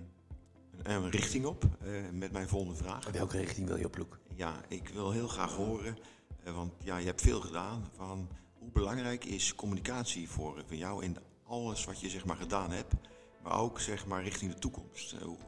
een, 0.82 1.02
een 1.02 1.10
richting 1.10 1.44
op 1.44 1.64
eh, 1.80 1.90
met 2.12 2.32
mijn 2.32 2.48
volgende 2.48 2.74
vraag. 2.74 3.10
Welke 3.10 3.36
richting 3.36 3.66
wil 3.66 3.76
je 3.76 3.84
op, 3.84 3.96
Loek? 3.96 4.18
Ja, 4.34 4.60
ik 4.68 4.88
wil 4.88 5.10
heel 5.10 5.28
graag 5.28 5.54
horen, 5.54 5.96
eh, 6.44 6.54
want 6.54 6.72
ja, 6.82 6.96
je 6.96 7.06
hebt 7.06 7.20
veel 7.20 7.40
gedaan, 7.40 7.88
van 7.96 8.28
hoe 8.58 8.70
belangrijk 8.70 9.24
is 9.24 9.54
communicatie 9.54 10.28
voor, 10.28 10.62
voor 10.66 10.76
jou 10.76 11.04
in 11.04 11.16
alles 11.44 11.84
wat 11.84 12.00
je 12.00 12.08
zeg 12.08 12.24
maar 12.24 12.36
gedaan 12.36 12.70
hebt, 12.70 12.94
maar 13.42 13.58
ook 13.58 13.80
zeg 13.80 14.06
maar 14.06 14.22
richting 14.22 14.52
de 14.52 14.58
toekomst. 14.58 15.12
Eh, 15.12 15.20
hoe, 15.20 15.38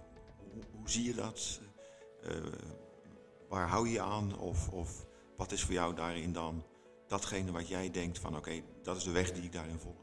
hoe, 0.52 0.62
hoe 0.72 0.90
zie 0.90 1.04
je 1.04 1.14
dat? 1.14 1.60
Eh, 2.22 2.36
waar 3.48 3.68
hou 3.68 3.86
je 3.86 3.92
je 3.92 4.00
aan? 4.00 4.38
Of, 4.38 4.68
of 4.68 5.06
wat 5.36 5.52
is 5.52 5.62
voor 5.62 5.74
jou 5.74 5.94
daarin 5.94 6.32
dan 6.32 6.64
datgene 7.12 7.52
wat 7.52 7.68
jij 7.68 7.90
denkt 7.90 8.18
van 8.18 8.36
oké, 8.36 8.52
dat 8.82 8.96
is 8.96 9.04
de 9.04 9.10
weg 9.10 9.32
die 9.32 9.42
ik 9.42 9.52
daarin 9.52 9.78
volg? 9.78 9.96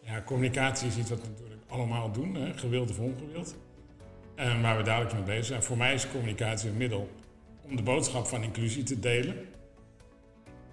Ja, 0.00 0.22
communicatie 0.22 0.88
is 0.88 0.96
iets 0.96 1.10
wat 1.10 1.20
we 1.20 1.28
natuurlijk 1.28 1.62
allemaal 1.68 2.12
doen, 2.12 2.34
hè, 2.34 2.58
gewild 2.58 2.90
of 2.90 2.98
ongewild. 2.98 3.56
En 4.34 4.62
waar 4.62 4.76
we 4.76 4.82
dadelijk 4.82 5.14
mee 5.14 5.22
bezig 5.22 5.44
zijn. 5.44 5.62
Voor 5.62 5.76
mij 5.76 5.94
is 5.94 6.10
communicatie 6.10 6.70
een 6.70 6.76
middel 6.76 7.10
om 7.62 7.76
de 7.76 7.82
boodschap 7.82 8.26
van 8.26 8.42
inclusie 8.42 8.82
te 8.82 9.00
delen. 9.00 9.36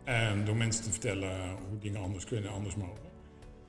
En 0.03 0.45
door 0.45 0.55
mensen 0.55 0.83
te 0.83 0.91
vertellen 0.91 1.57
hoe 1.69 1.79
dingen 1.79 2.01
anders 2.01 2.25
kunnen, 2.25 2.51
anders 2.51 2.75
mogen. 2.75 3.09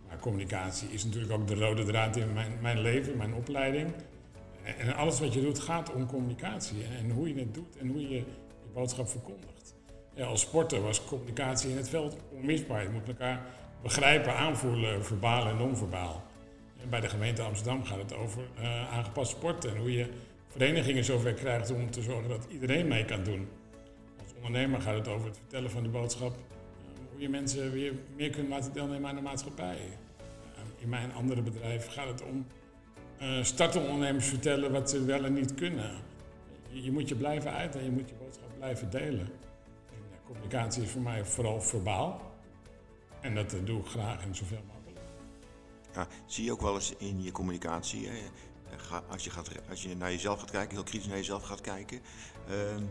Maar 0.09 0.19
communicatie 0.19 0.89
is 0.89 1.05
natuurlijk 1.05 1.33
ook 1.33 1.47
de 1.47 1.55
rode 1.55 1.85
draad 1.85 2.17
in 2.17 2.33
mijn, 2.33 2.59
mijn 2.61 2.81
leven, 2.81 3.17
mijn 3.17 3.35
opleiding. 3.35 3.93
En 4.63 4.95
alles 4.95 5.21
wat 5.21 5.35
je 5.35 5.41
doet 5.41 5.59
gaat 5.59 5.93
om 5.93 6.07
communicatie. 6.07 6.85
En 6.85 7.11
hoe 7.11 7.35
je 7.35 7.41
het 7.41 7.55
doet 7.55 7.77
en 7.77 7.89
hoe 7.89 8.01
je 8.01 8.09
je 8.09 8.25
boodschap 8.73 9.09
verkondigt. 9.09 9.60
Als 10.19 10.41
sporter 10.41 10.83
was 10.83 11.05
communicatie 11.05 11.71
in 11.71 11.77
het 11.77 11.89
veld 11.89 12.17
onmisbaar. 12.31 12.83
Je 12.83 12.89
moet 12.89 13.09
elkaar 13.09 13.41
begrijpen, 13.83 14.37
aanvoelen, 14.37 15.05
verbaal 15.05 15.49
en 15.49 15.57
non-verbaal. 15.57 16.23
En 16.83 16.89
bij 16.89 17.01
de 17.01 17.09
gemeente 17.09 17.43
Amsterdam 17.43 17.85
gaat 17.85 17.99
het 17.99 18.17
over 18.17 18.43
eh, 18.57 18.93
aangepast 18.93 19.31
sport 19.31 19.65
en 19.65 19.77
hoe 19.77 19.93
je 19.93 20.07
verenigingen 20.49 21.05
zover 21.05 21.33
krijgt 21.33 21.71
om 21.71 21.91
te 21.91 22.03
zorgen 22.03 22.29
dat 22.29 22.47
iedereen 22.51 22.89
mee 22.89 23.05
kan 23.05 23.25
doen. 23.25 23.49
Als 24.23 24.35
ondernemer 24.37 24.81
gaat 24.81 24.95
het 24.95 25.09
over 25.09 25.27
het 25.27 25.37
vertellen 25.37 25.71
van 25.71 25.83
de 25.83 25.89
boodschap, 25.89 26.31
eh, 26.31 26.39
hoe 27.13 27.21
je 27.21 27.29
mensen 27.29 27.73
weer 27.73 27.93
meer 28.17 28.31
kunt 28.31 28.49
laten 28.49 28.73
deelnemen 28.73 29.09
aan 29.09 29.17
de 29.17 29.23
maatschappij. 29.23 29.77
Eh, 29.77 30.63
in 30.79 30.89
mijn 30.89 31.13
andere 31.13 31.43
bedrijf 31.43 31.87
gaat 31.87 32.09
het 32.09 32.23
om 32.23 32.47
startondernemers 33.43 34.27
vertellen 34.27 34.73
wat 34.73 34.91
ze 34.91 35.05
wel 35.05 35.25
en 35.25 35.33
niet 35.33 35.55
kunnen. 35.55 35.91
Je, 36.69 36.83
je 36.83 36.93
moet 36.93 37.09
je 37.09 37.15
blijven 37.15 37.53
uiten 37.53 37.81
en 37.81 37.87
je 37.87 37.93
moet 37.93 38.09
je 38.09 38.15
boodschap 38.15 38.49
blijven 38.59 38.91
delen. 38.91 39.29
Communicatie 40.35 40.83
is 40.83 40.91
voor 40.91 41.01
mij 41.03 41.25
vooral 41.25 41.61
verbaal. 41.61 42.21
En 43.21 43.35
dat 43.35 43.53
eh, 43.53 43.65
doe 43.65 43.81
ik 43.81 43.87
graag 43.87 44.23
en 44.23 44.35
zoveel 44.35 44.63
mogelijk. 44.67 44.99
Ja, 45.95 46.07
zie 46.27 46.45
je 46.45 46.53
ook 46.53 46.61
wel 46.61 46.75
eens 46.75 46.95
in 46.97 47.23
je 47.23 47.33
communicatie, 47.33 48.09
hè, 48.09 48.17
ga- 48.77 49.03
als, 49.09 49.25
je 49.25 49.31
gaat, 49.31 49.49
als 49.69 49.83
je 49.83 49.97
naar 49.97 50.11
jezelf 50.11 50.41
gaat 50.41 50.51
kijken, 50.51 50.75
heel 50.75 50.85
kritisch 50.85 51.09
naar 51.09 51.17
jezelf 51.17 51.43
gaat 51.43 51.61
kijken, 51.61 52.01
ehm, 52.49 52.83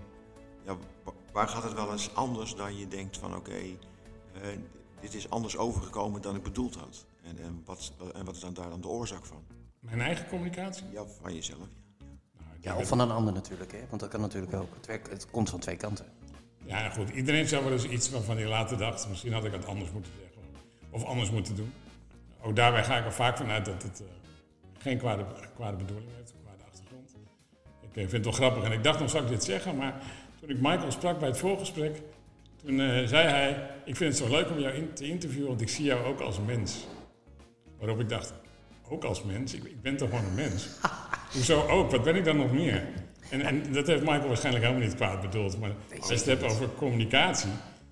ja, 0.66 0.78
wa- 1.04 1.14
waar 1.34 1.48
gaat 1.48 1.64
het 1.64 1.74
wel 1.74 1.92
eens 1.92 2.16
anders 2.16 2.56
dan 2.56 2.78
je 2.78 2.88
denkt 2.88 3.18
van 3.18 3.36
oké, 3.36 3.52
eh, 3.54 3.78
dit 5.02 5.14
is 5.14 5.30
anders 5.30 5.58
overgekomen 5.58 6.22
dan 6.22 6.36
ik 6.36 6.44
bedoeld 6.44 6.76
had. 6.76 7.06
En, 7.24 7.40
en, 7.40 7.62
wat, 7.66 7.94
en 8.14 8.26
wat 8.26 8.36
is 8.36 8.42
dan 8.42 8.54
daar 8.54 8.70
dan 8.70 8.82
de 8.82 8.88
oorzaak 8.88 9.26
van? 9.26 9.44
Mijn 9.80 10.02
eigen 10.02 10.28
communicatie? 10.28 10.86
Ja, 10.92 11.06
van 11.22 11.34
jezelf. 11.34 11.60
Ja. 11.60 12.06
Nou, 12.38 12.58
Ja, 12.62 12.76
of 12.78 12.88
van 12.88 13.00
een 13.00 13.12
ander 13.12 13.34
natuurlijk, 13.34 13.72
hè? 13.72 13.80
want 13.90 14.02
dat 14.02 14.10
kan 14.10 14.22
natuurlijk 14.22 14.54
ook. 14.54 14.74
Het, 14.76 14.86
werkt, 14.86 15.10
het 15.10 15.32
komt 15.32 15.50
van 15.50 15.60
twee 15.60 15.76
kanten. 15.78 16.06
Ja, 16.66 16.90
goed. 16.90 17.10
Iedereen 17.10 17.48
zou 17.48 17.64
wel 17.64 17.74
eens 17.74 17.88
iets 17.88 18.10
waarvan 18.10 18.38
hij 18.38 18.48
later 18.48 18.78
dacht, 18.78 19.08
misschien 19.10 19.34
had 19.34 19.46
ik 19.46 19.52
het 19.52 19.66
anders 19.66 19.92
moeten 19.92 20.12
zeggen. 20.20 20.42
Of 20.90 21.04
anders 21.04 21.32
moeten 21.32 21.56
doen. 21.56 21.74
Ook 22.42 22.56
daarbij 22.56 22.84
ga 22.84 22.98
ik 22.98 23.06
er 23.06 23.14
vaak 23.14 23.38
vanuit 23.38 23.66
dat 23.66 23.84
het 23.84 24.02
eh, 24.02 24.08
geen 24.82 24.98
kwade, 24.98 25.26
kwade 25.56 25.78
bedoeling 25.78 26.10
heeft, 26.18 26.32
een 26.32 26.44
kwade 26.44 26.64
achtergrond. 26.72 27.16
Ik 27.82 27.90
eh, 27.90 27.94
vind 27.94 28.12
het 28.12 28.24
wel 28.24 28.34
grappig 28.34 28.64
en 28.64 28.72
ik 28.72 28.84
dacht 28.84 29.00
nog, 29.00 29.10
zou 29.10 29.24
ik 29.24 29.30
dit 29.30 29.44
zeggen? 29.44 29.76
Maar 29.76 30.02
toen 30.40 30.50
ik 30.50 30.58
Michael 30.60 30.92
sprak 30.92 31.20
bij 31.20 31.28
het 31.28 31.38
voorgesprek, 31.38 32.02
toen 32.66 32.80
eh, 32.80 33.08
zei 33.08 33.28
hij, 33.28 33.70
ik 33.86 33.96
vind 33.96 34.18
het 34.18 34.28
zo 34.28 34.36
leuk 34.36 34.50
om 34.50 34.60
jou 34.60 34.94
te 34.94 35.06
interviewen, 35.06 35.48
want 35.48 35.62
ik 35.62 35.70
zie 35.70 35.86
jou 35.86 36.06
ook 36.06 36.20
als 36.20 36.40
mens. 36.46 36.88
Waarop 37.78 38.00
ik 38.00 38.10
dacht, 38.10 38.34
ook 38.90 39.04
als 39.04 39.24
mens? 39.24 39.54
Ik, 39.54 39.64
ik 39.64 39.82
ben 39.82 39.98
toch 39.98 40.10
gewoon 40.10 40.26
een 40.26 40.36
mens? 40.36 40.70
Hoezo 41.34 41.68
ook? 41.68 41.92
Wat 41.92 42.04
ben 42.04 42.16
ik 42.16 42.26
dan 42.26 42.38
nog 42.38 42.52
meer? 42.52 42.88
En, 43.30 43.42
en 43.42 43.74
dat 43.74 43.88
heeft 43.88 44.02
Michael 44.02 44.28
waarschijnlijk 44.28 44.66
helemaal 44.66 44.88
niet 44.88 44.96
kwaad 44.96 45.22
bedoeld. 45.22 45.60
Maar 45.60 45.72
als 46.00 46.10
je 46.10 46.16
het 46.16 46.26
hebt 46.26 46.44
over 46.44 46.70
communicatie, 46.78 47.50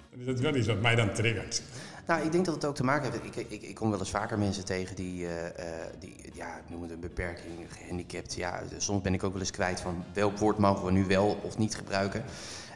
dan 0.10 0.20
is 0.20 0.25
dat 0.25 0.39
wel 0.39 0.56
iets 0.56 0.67
wat 0.67 0.82
mij 0.82 0.96
dan 0.96 1.13
triggert. 1.13 1.62
Nou, 2.08 2.25
ik 2.25 2.32
denk 2.32 2.46
dat 2.46 2.56
het 2.56 2.65
ook 2.65 2.75
te 2.75 2.84
maken 2.84 3.12
heeft. 3.12 3.38
Ik, 3.38 3.51
ik, 3.51 3.62
ik 3.62 3.75
kom 3.75 3.89
wel 3.89 4.00
eens 4.00 4.10
vaker 4.10 4.38
mensen 4.38 4.65
tegen 4.65 4.96
die, 4.96 5.27
eh, 5.27 5.63
die 6.00 6.15
ja, 6.34 6.58
ik 6.58 6.63
noem 6.70 6.82
het 6.82 6.91
een 6.91 7.00
beperking, 7.00 7.53
gehandicapt. 7.70 8.36
Ja, 8.36 8.63
soms 8.77 9.01
ben 9.01 9.13
ik 9.13 9.24
ook 9.24 9.32
wel 9.32 9.41
eens 9.41 9.51
kwijt 9.51 9.79
van 9.79 10.03
welk 10.13 10.38
woord 10.38 10.58
mogen 10.58 10.86
we 10.86 10.91
nu 10.91 11.06
wel 11.06 11.39
of 11.44 11.58
niet 11.58 11.75
gebruiken. 11.75 12.24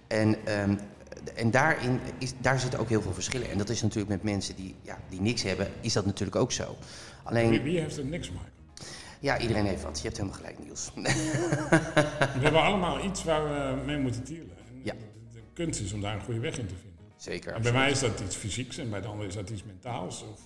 En, 0.08 0.46
ehm, 0.46 0.76
en 1.36 1.52
daarin 1.52 2.00
is, 2.18 2.34
daar 2.38 2.60
zitten 2.60 2.80
ook 2.80 2.90
heel 2.90 3.02
veel 3.02 3.14
verschillen. 3.14 3.50
En 3.50 3.58
dat 3.58 3.70
is 3.70 3.82
natuurlijk 3.82 4.10
met 4.10 4.24
mensen 4.24 4.56
die, 4.56 4.76
ja, 4.82 4.98
die 5.10 5.22
niks 5.22 5.44
hebben, 5.44 5.68
is 5.82 5.94
dat 5.94 6.06
natuurlijk 6.06 6.36
ook 6.36 6.52
zo. 6.52 6.66
Wie, 6.66 6.78
Alleen, 7.24 7.64
wie 7.64 7.80
heeft 7.80 7.98
er 7.98 8.06
niks, 8.06 8.30
Michael? 8.30 8.50
Ja, 9.22 9.40
iedereen 9.40 9.66
heeft 9.66 9.84
wat. 9.84 9.98
Je 9.98 10.04
hebt 10.04 10.18
helemaal 10.18 10.38
gelijk, 10.40 10.60
Niels. 10.60 10.92
We 12.36 12.40
hebben 12.40 12.62
allemaal 12.62 13.04
iets 13.06 13.24
waar 13.24 13.44
we 13.44 13.82
mee 13.86 13.98
moeten 13.98 14.24
dealen. 14.26 14.58
En 14.68 14.82
Ja. 14.84 14.94
de, 14.94 15.00
de 15.34 15.42
kunst 15.54 15.80
is 15.82 15.94
om 15.94 16.02
daar 16.02 16.16
een 16.16 16.22
goede 16.22 16.40
weg 16.40 16.58
in 16.58 16.68
te 16.68 16.76
vinden. 16.82 17.00
Zeker. 17.18 17.54
En 17.54 17.62
bij 17.62 17.72
mij 17.72 17.92
is 17.92 18.00
dat 18.00 18.20
iets 18.20 18.36
fysieks 18.36 18.78
en 18.78 18.90
bij 18.90 19.02
de 19.02 19.08
ander 19.08 19.28
is 19.28 19.34
dat 19.34 19.50
iets 19.50 19.64
mentaals. 19.64 20.22
Of, 20.32 20.40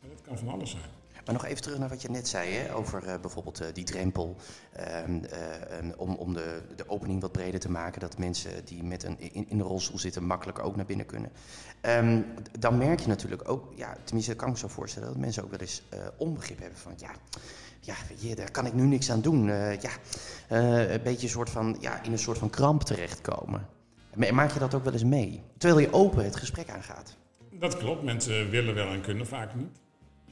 dat 0.00 0.22
kan 0.22 0.38
van 0.38 0.48
alles 0.48 0.70
zijn. 0.70 0.82
Maar 1.24 1.34
nog 1.34 1.44
even 1.44 1.62
terug 1.62 1.78
naar 1.78 1.88
wat 1.88 2.02
je 2.02 2.10
net 2.10 2.28
zei 2.28 2.52
hè, 2.52 2.74
over 2.74 3.04
eh, 3.06 3.20
bijvoorbeeld 3.20 3.60
eh, 3.60 3.66
die 3.72 3.84
drempel. 3.84 4.36
ehm, 4.72 5.24
eh, 5.24 5.92
om 5.96 6.34
de, 6.34 6.60
de 6.76 6.88
opening 6.88 7.20
wat 7.20 7.32
breder 7.32 7.60
te 7.60 7.70
maken. 7.70 8.00
Dat 8.00 8.18
mensen 8.18 8.64
die 8.64 8.82
met 8.82 9.02
een, 9.02 9.20
in, 9.20 9.46
in 9.48 9.58
de 9.58 9.64
rolstoel 9.64 9.98
zitten 9.98 10.24
makkelijk 10.24 10.58
ook 10.58 10.76
naar 10.76 10.84
binnen 10.84 11.06
kunnen. 11.06 11.30
Ehm, 11.80 12.20
dan 12.58 12.78
merk 12.78 13.00
je 13.00 13.06
natuurlijk 13.08 13.48
ook, 13.48 13.72
ja, 13.76 13.96
tenminste 14.04 14.34
kan 14.34 14.46
ik 14.48 14.52
me 14.54 14.58
zo 14.60 14.68
voorstellen, 14.68 15.08
dat 15.08 15.16
mensen 15.16 15.42
ook 15.44 15.50
wel 15.50 15.58
eens 15.60 15.82
onbegrip 16.16 16.58
hebben 16.60 16.78
van 16.78 16.92
ja. 16.96 17.10
Ja, 17.80 17.94
daar 18.34 18.50
kan 18.50 18.66
ik 18.66 18.72
nu 18.72 18.82
niks 18.82 19.10
aan 19.10 19.20
doen. 19.20 19.44
Ja, 19.46 19.90
een 20.48 21.02
beetje 21.02 21.22
een 21.26 21.32
soort 21.32 21.50
van, 21.50 21.76
ja, 21.80 22.02
in 22.02 22.12
een 22.12 22.18
soort 22.18 22.38
van 22.38 22.50
kramp 22.50 22.82
terechtkomen. 22.82 23.66
Ma- 24.14 24.32
Maak 24.32 24.52
je 24.52 24.58
dat 24.58 24.74
ook 24.74 24.84
wel 24.84 24.92
eens 24.92 25.04
mee? 25.04 25.42
Terwijl 25.58 25.80
je 25.80 25.92
open 25.92 26.24
het 26.24 26.36
gesprek 26.36 26.70
aangaat. 26.70 27.16
Dat 27.50 27.76
klopt, 27.76 28.02
mensen 28.02 28.50
willen 28.50 28.74
wel 28.74 28.88
en 28.88 29.00
kunnen 29.00 29.26
vaak 29.26 29.54
niet. 29.54 29.78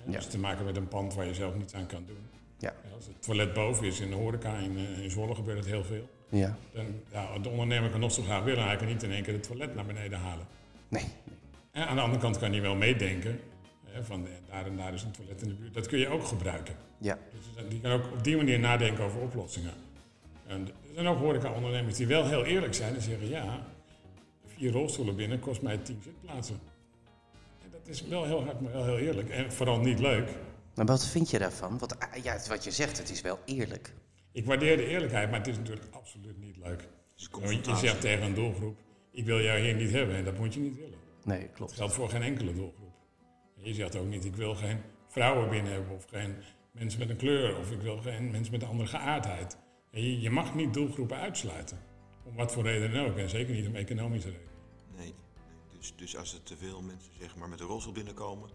Ja. 0.06 0.12
Dus 0.12 0.26
te 0.26 0.38
maken 0.38 0.64
met 0.64 0.76
een 0.76 0.88
pand 0.88 1.14
waar 1.14 1.26
je 1.26 1.35
zelf 1.35 1.54
niets 1.54 1.75
aan 1.75 1.87
kan 1.87 2.04
doen. 2.06 2.26
Ja. 2.59 2.75
Als 2.94 3.06
het 3.06 3.23
toilet 3.23 3.52
boven 3.52 3.87
is 3.87 4.00
in 4.00 4.09
de 4.09 4.14
horeca, 4.14 4.56
in, 4.56 4.76
eh, 4.76 5.02
in 5.02 5.11
Zwolle 5.11 5.35
gebeurt 5.35 5.59
het 5.59 5.66
heel 5.66 5.85
veel. 5.85 6.09
Ja. 6.28 6.56
Dan, 6.73 6.87
ja, 7.12 7.38
de 7.38 7.49
ondernemer 7.49 7.90
kan 7.90 8.00
nog 8.00 8.12
zo 8.12 8.23
graag 8.23 8.44
willen, 8.44 8.64
hij 8.64 8.76
kan 8.76 8.87
niet 8.87 9.02
in 9.02 9.11
één 9.11 9.23
keer 9.23 9.32
het 9.32 9.42
toilet 9.42 9.75
naar 9.75 9.87
beneden 9.87 10.18
halen. 10.18 10.47
Nee. 10.88 11.04
En 11.71 11.87
aan 11.87 11.97
de 11.97 12.02
andere 12.02 12.21
kant 12.21 12.38
kan 12.38 12.50
hij 12.50 12.61
wel 12.61 12.75
meedenken. 12.75 13.40
Hè, 13.85 14.04
van 14.04 14.26
eh, 14.26 14.32
daar 14.50 14.66
en 14.66 14.76
daar 14.76 14.94
is 14.94 15.02
een 15.02 15.11
toilet 15.11 15.42
in 15.42 15.49
de 15.49 15.54
buurt. 15.54 15.75
Dat 15.75 15.87
kun 15.87 15.99
je 15.99 16.09
ook 16.09 16.25
gebruiken. 16.25 16.75
Ja. 16.99 17.18
Dus 17.32 17.68
die 17.68 17.80
kan 17.80 17.90
ook 17.90 18.12
op 18.12 18.25
die 18.25 18.37
manier 18.37 18.59
nadenken 18.59 19.04
over 19.04 19.21
oplossingen. 19.21 19.73
En 20.47 20.66
er 20.66 20.94
zijn 20.94 21.06
ook 21.06 21.18
horeca-ondernemers 21.18 21.97
die 21.97 22.06
wel 22.06 22.26
heel 22.26 22.44
eerlijk 22.44 22.75
zijn 22.75 22.94
en 22.94 23.02
zeggen: 23.02 23.28
ja, 23.28 23.66
vier 24.47 24.73
rolstoelen 24.73 25.16
binnen 25.16 25.40
kost 25.40 25.62
mij 25.62 25.76
tien 25.76 26.00
zitplaatsen. 26.02 26.61
Dat 27.84 27.94
is 27.94 28.02
wel 28.02 28.24
heel 28.24 28.44
hard, 28.44 28.60
maar 28.60 28.72
wel 28.72 28.84
heel 28.84 28.98
eerlijk. 28.98 29.28
En 29.28 29.52
vooral 29.52 29.78
niet 29.78 29.98
leuk. 29.98 30.30
Maar 30.74 30.86
wat 30.86 31.06
vind 31.06 31.30
je 31.30 31.38
daarvan? 31.38 31.78
Want 31.78 31.98
ah, 31.98 32.22
ja, 32.22 32.38
wat 32.48 32.64
je 32.64 32.70
zegt, 32.70 32.98
het 32.98 33.10
is 33.10 33.20
wel 33.20 33.38
eerlijk. 33.44 33.92
Ik 34.32 34.44
waardeer 34.46 34.76
de 34.76 34.86
eerlijkheid, 34.86 35.30
maar 35.30 35.38
het 35.38 35.48
is 35.48 35.56
natuurlijk 35.56 35.86
absoluut 35.90 36.38
niet 36.38 36.56
leuk. 36.56 36.88
Het 37.16 37.28
Want 37.30 37.66
je 37.66 37.76
zegt 37.76 38.00
tegen 38.00 38.22
een 38.24 38.34
doelgroep: 38.34 38.78
ik 39.10 39.24
wil 39.24 39.40
jou 39.40 39.60
hier 39.60 39.74
niet 39.74 39.90
hebben 39.90 40.16
en 40.16 40.24
dat 40.24 40.38
moet 40.38 40.54
je 40.54 40.60
niet 40.60 40.76
willen. 40.76 40.98
Nee, 41.24 41.40
Dat 41.40 41.52
klopt. 41.52 41.72
geldt 41.72 41.92
voor 41.92 42.08
geen 42.08 42.22
enkele 42.22 42.54
doelgroep. 42.54 42.92
En 43.56 43.64
je 43.64 43.74
zegt 43.74 43.96
ook 43.96 44.06
niet, 44.06 44.24
ik 44.24 44.36
wil 44.36 44.54
geen 44.54 44.78
vrouwen 45.08 45.48
binnen 45.50 45.72
hebben 45.72 45.94
of 45.96 46.04
geen 46.04 46.34
mensen 46.72 47.00
met 47.00 47.10
een 47.10 47.16
kleur 47.16 47.58
of 47.58 47.70
ik 47.70 47.80
wil 47.80 47.96
geen 47.96 48.30
mensen 48.30 48.52
met 48.52 48.62
een 48.62 48.68
andere 48.68 48.88
geaardheid. 48.88 49.56
En 49.90 50.02
je, 50.02 50.20
je 50.20 50.30
mag 50.30 50.54
niet 50.54 50.74
doelgroepen 50.74 51.16
uitsluiten. 51.16 51.78
Om 52.24 52.36
wat 52.36 52.52
voor 52.52 52.62
reden 52.62 52.92
dan 52.92 53.04
ook. 53.06 53.16
En 53.16 53.28
zeker 53.28 53.54
niet 53.54 53.66
om 53.66 53.74
economische 53.76 54.28
redenen. 54.28 54.50
Dus, 55.82 55.92
dus 55.96 56.16
als 56.16 56.34
er 56.34 56.42
te 56.42 56.56
veel 56.56 56.82
mensen 56.82 57.10
zeg 57.20 57.36
maar, 57.36 57.48
met 57.48 57.60
een 57.60 57.66
rolstoel 57.66 57.92
binnenkomen, 57.92 58.50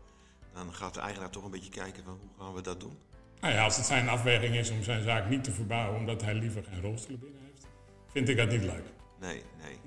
dan 0.53 0.74
gaat 0.74 0.93
de 0.93 1.00
eigenaar 1.00 1.29
toch 1.29 1.43
een 1.43 1.51
beetje 1.51 1.69
kijken 1.69 2.03
van 2.03 2.19
hoe 2.22 2.46
gaan 2.46 2.53
we 2.53 2.62
dat 2.62 2.79
doen. 2.79 2.98
Nou 3.39 3.53
ja, 3.53 3.63
als 3.63 3.77
het 3.77 3.86
zijn 3.86 4.10
afweging 4.10 4.55
is 4.55 4.69
om 4.69 4.84
zijn 4.84 5.03
zaak 5.03 5.29
niet 5.29 5.43
te 5.43 5.51
verbouwen 5.51 6.00
omdat 6.00 6.22
hij 6.22 6.34
liever 6.34 6.63
geen 6.63 6.81
rolstoelen 6.81 7.19
binnen 7.19 7.41
heeft, 7.46 7.67
vind 8.07 8.29
ik 8.29 8.38
dat 8.38 8.50
niet 8.50 8.62
leuk. 8.62 8.84
Nee, 9.19 9.43
nee. 9.62 9.79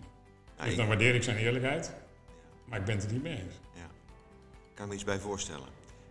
Ja, 0.56 0.62
Dus 0.62 0.70
ik 0.73 0.76
dan 0.78 0.87
waardeer 0.87 1.14
ik 1.14 1.23
zijn 1.23 1.37
eerlijkheid, 1.37 1.94
maar 2.64 2.78
ik 2.78 2.85
ben 2.85 2.94
het 2.97 3.04
er 3.04 3.12
niet 3.12 3.23
mee 3.23 3.37
eens. 3.42 3.54
ja. 3.75 3.87
kan 4.75 4.88
me 4.88 4.94
iets 4.94 5.04
bij 5.04 5.18
voorstellen. 5.18 5.68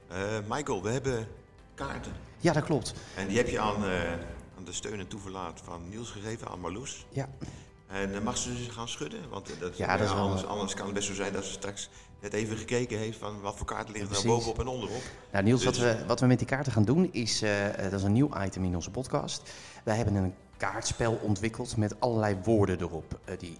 Eh, 0.07 0.37
Michael, 0.47 0.83
we 0.83 0.89
hebben 0.89 1.27
kaarten. 1.73 2.11
Ja, 2.37 2.53
dat 2.53 2.63
klopt. 2.63 2.93
En 3.15 3.27
die 3.27 3.37
heb 3.37 3.47
je 3.47 3.59
aan, 3.59 3.83
eh, 3.85 4.11
aan 4.57 4.65
de 4.65 4.73
steun 4.73 4.99
en 4.99 5.07
toeverlaat 5.07 5.61
van 5.63 5.89
Niels 5.89 6.11
gegeven, 6.11 6.47
aan 6.47 6.59
Marloes. 6.59 7.05
Ja. 7.09 7.29
En 7.89 8.13
eh, 8.15 8.21
mag 8.21 8.37
ze 8.37 8.63
ze 8.63 8.71
gaan 8.71 8.87
schudden? 8.87 9.29
Want 9.29 9.51
eh, 9.53 9.59
dat, 9.59 9.77
Ja, 9.77 9.97
dat 9.97 10.07
is 10.07 10.13
wel- 10.13 10.23
anders, 10.23 10.45
anders 10.45 10.73
kan 10.73 10.85
het 10.85 10.93
best 10.95 11.07
zo 11.07 11.13
zijn 11.13 11.33
dat 11.33 11.45
ze 11.45 11.51
straks 11.51 11.89
net 12.21 12.33
even 12.33 12.57
gekeken 12.57 12.97
heeft 12.97 13.17
van 13.17 13.41
wat 13.41 13.57
voor 13.57 13.65
kaarten 13.65 13.93
liggen 13.93 14.01
er 14.15 14.21
Precies. 14.21 14.29
bovenop 14.29 14.59
en 14.59 14.67
onderop. 14.67 15.01
Nou, 15.31 15.43
Niels, 15.43 15.63
wat 15.63 15.73
Dus- 15.73 15.83
we, 15.83 16.05
wat 16.05 16.19
we 16.19 16.25
met 16.25 16.37
die 16.37 16.47
kaarten 16.47 16.71
gaan 16.71 16.85
doen 16.85 17.09
is, 17.13 17.41
eh, 17.41 17.51
dat 17.81 17.93
is 17.93 18.03
een 18.03 18.11
nieuw 18.13 18.29
item 18.43 18.63
in 18.63 18.75
onze 18.75 18.91
podcast. 18.91 19.53
Wij 19.83 19.95
hebben 19.95 20.15
een 20.15 20.33
kaartspel 20.57 21.19
ontwikkeld 21.21 21.77
met 21.77 21.99
allerlei 21.99 22.37
woorden 22.43 22.79
erop, 22.79 23.19
die 23.37 23.57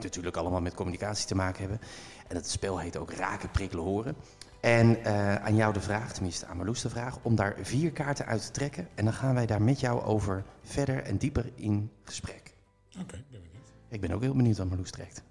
natuurlijk 0.00 0.36
allemaal 0.36 0.60
met 0.60 0.74
communicatie 0.74 1.26
te 1.26 1.34
maken 1.34 1.60
hebben. 1.60 1.80
En 2.28 2.36
het 2.36 2.50
spel 2.50 2.78
heet 2.78 2.96
ook 2.96 3.12
Raken, 3.12 3.50
Prikkelen, 3.50 3.84
Horen. 3.84 4.16
En 4.60 5.04
eh, 5.04 5.34
aan 5.34 5.56
jou 5.56 5.72
de 5.72 5.80
vraag, 5.80 6.12
tenminste 6.12 6.46
aan 6.46 6.56
Marloes 6.56 6.82
de 6.82 6.88
vraag, 6.90 7.18
om 7.22 7.34
daar 7.34 7.56
vier 7.62 7.92
kaarten 7.92 8.26
uit 8.26 8.42
te 8.46 8.50
trekken. 8.50 8.88
En 8.94 9.04
dan 9.04 9.14
gaan 9.14 9.34
wij 9.34 9.46
daar 9.46 9.62
met 9.62 9.80
jou 9.80 10.02
over 10.02 10.44
verder 10.62 11.02
en 11.02 11.16
dieper 11.16 11.50
in 11.54 11.90
gesprek. 12.04 12.54
Oké, 13.00 13.22
benieuwd. 13.30 13.45
Ik 13.88 14.00
ben 14.00 14.10
ook 14.10 14.22
heel 14.22 14.34
benieuwd 14.34 14.56
wat 14.56 14.68
Marloes 14.68 14.90
trekt. 14.90 15.22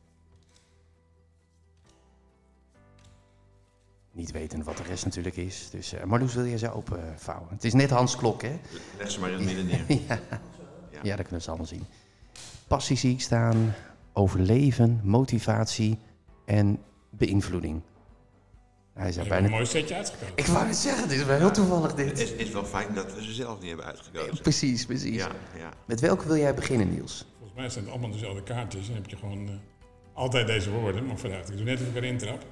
Niet 4.11 4.31
weten 4.31 4.63
wat 4.63 4.77
de 4.77 4.83
rest 4.83 5.05
natuurlijk 5.05 5.35
is. 5.35 5.69
Dus 5.71 5.93
eh, 5.93 6.03
Marloes, 6.03 6.33
wil 6.33 6.43
je 6.43 6.57
ze 6.57 6.71
openvouwen? 6.71 7.47
Het 7.49 7.63
is 7.63 7.73
net 7.73 7.89
Hans 7.89 8.15
Klok, 8.15 8.41
hè? 8.41 8.59
Leg 8.97 9.11
ze 9.11 9.19
maar 9.19 9.31
in 9.31 9.37
het 9.37 9.45
midden 9.45 9.65
neer. 9.65 9.85
ja. 10.07 10.19
ja, 11.03 11.15
dat 11.15 11.23
kunnen 11.25 11.41
ze 11.41 11.47
allemaal 11.47 11.67
zien. 11.67 11.85
Passie 12.67 12.97
zie 12.97 13.13
ik 13.13 13.21
staan, 13.21 13.73
overleven, 14.13 14.99
motivatie 15.03 15.99
en 16.45 16.79
beïnvloeding. 17.09 17.81
Hij 18.93 19.09
is 19.09 19.15
er 19.15 19.21
hebt 19.21 19.35
een 19.35 19.41
bijna... 19.41 19.55
mooi 19.55 19.65
setje 19.65 19.95
uitgekozen. 19.95 20.33
Ik 20.35 20.45
wou 20.45 20.67
het 20.67 20.75
zeggen, 20.75 21.07
dit 21.07 21.19
is 21.19 21.25
wel 21.25 21.37
heel 21.37 21.51
toevallig 21.51 21.87
Het 21.87 21.97
dit. 21.97 22.19
is, 22.19 22.31
is 22.31 22.49
wel 22.51 22.65
fijn 22.65 22.93
dat 22.93 23.13
we 23.13 23.23
ze 23.23 23.33
zelf 23.33 23.59
niet 23.59 23.67
hebben 23.67 23.85
uitgekozen. 23.85 24.41
Precies, 24.41 24.85
precies. 24.85 25.15
Ja, 25.15 25.31
ja. 25.57 25.73
Met 25.85 25.99
welke 25.99 26.27
wil 26.27 26.37
jij 26.37 26.53
beginnen, 26.53 26.89
Niels? 26.89 27.25
Volgens 27.55 27.75
mij 27.75 27.83
zijn 27.83 27.93
het 27.93 28.03
allemaal 28.03 28.19
dezelfde 28.19 28.53
kaartjes. 28.53 28.87
En 28.87 28.93
dan 28.93 29.01
heb 29.01 29.11
je 29.11 29.17
gewoon 29.17 29.47
eh, 29.47 29.53
altijd 30.13 30.47
deze 30.47 30.71
woorden. 30.71 31.05
Maar 31.05 31.17
vooruit, 31.17 31.49
ik 31.49 31.55
doe 31.55 31.65
net 31.65 31.81
of 31.81 31.87
ik 31.87 31.95
erin 31.95 32.17
trap. 32.17 32.45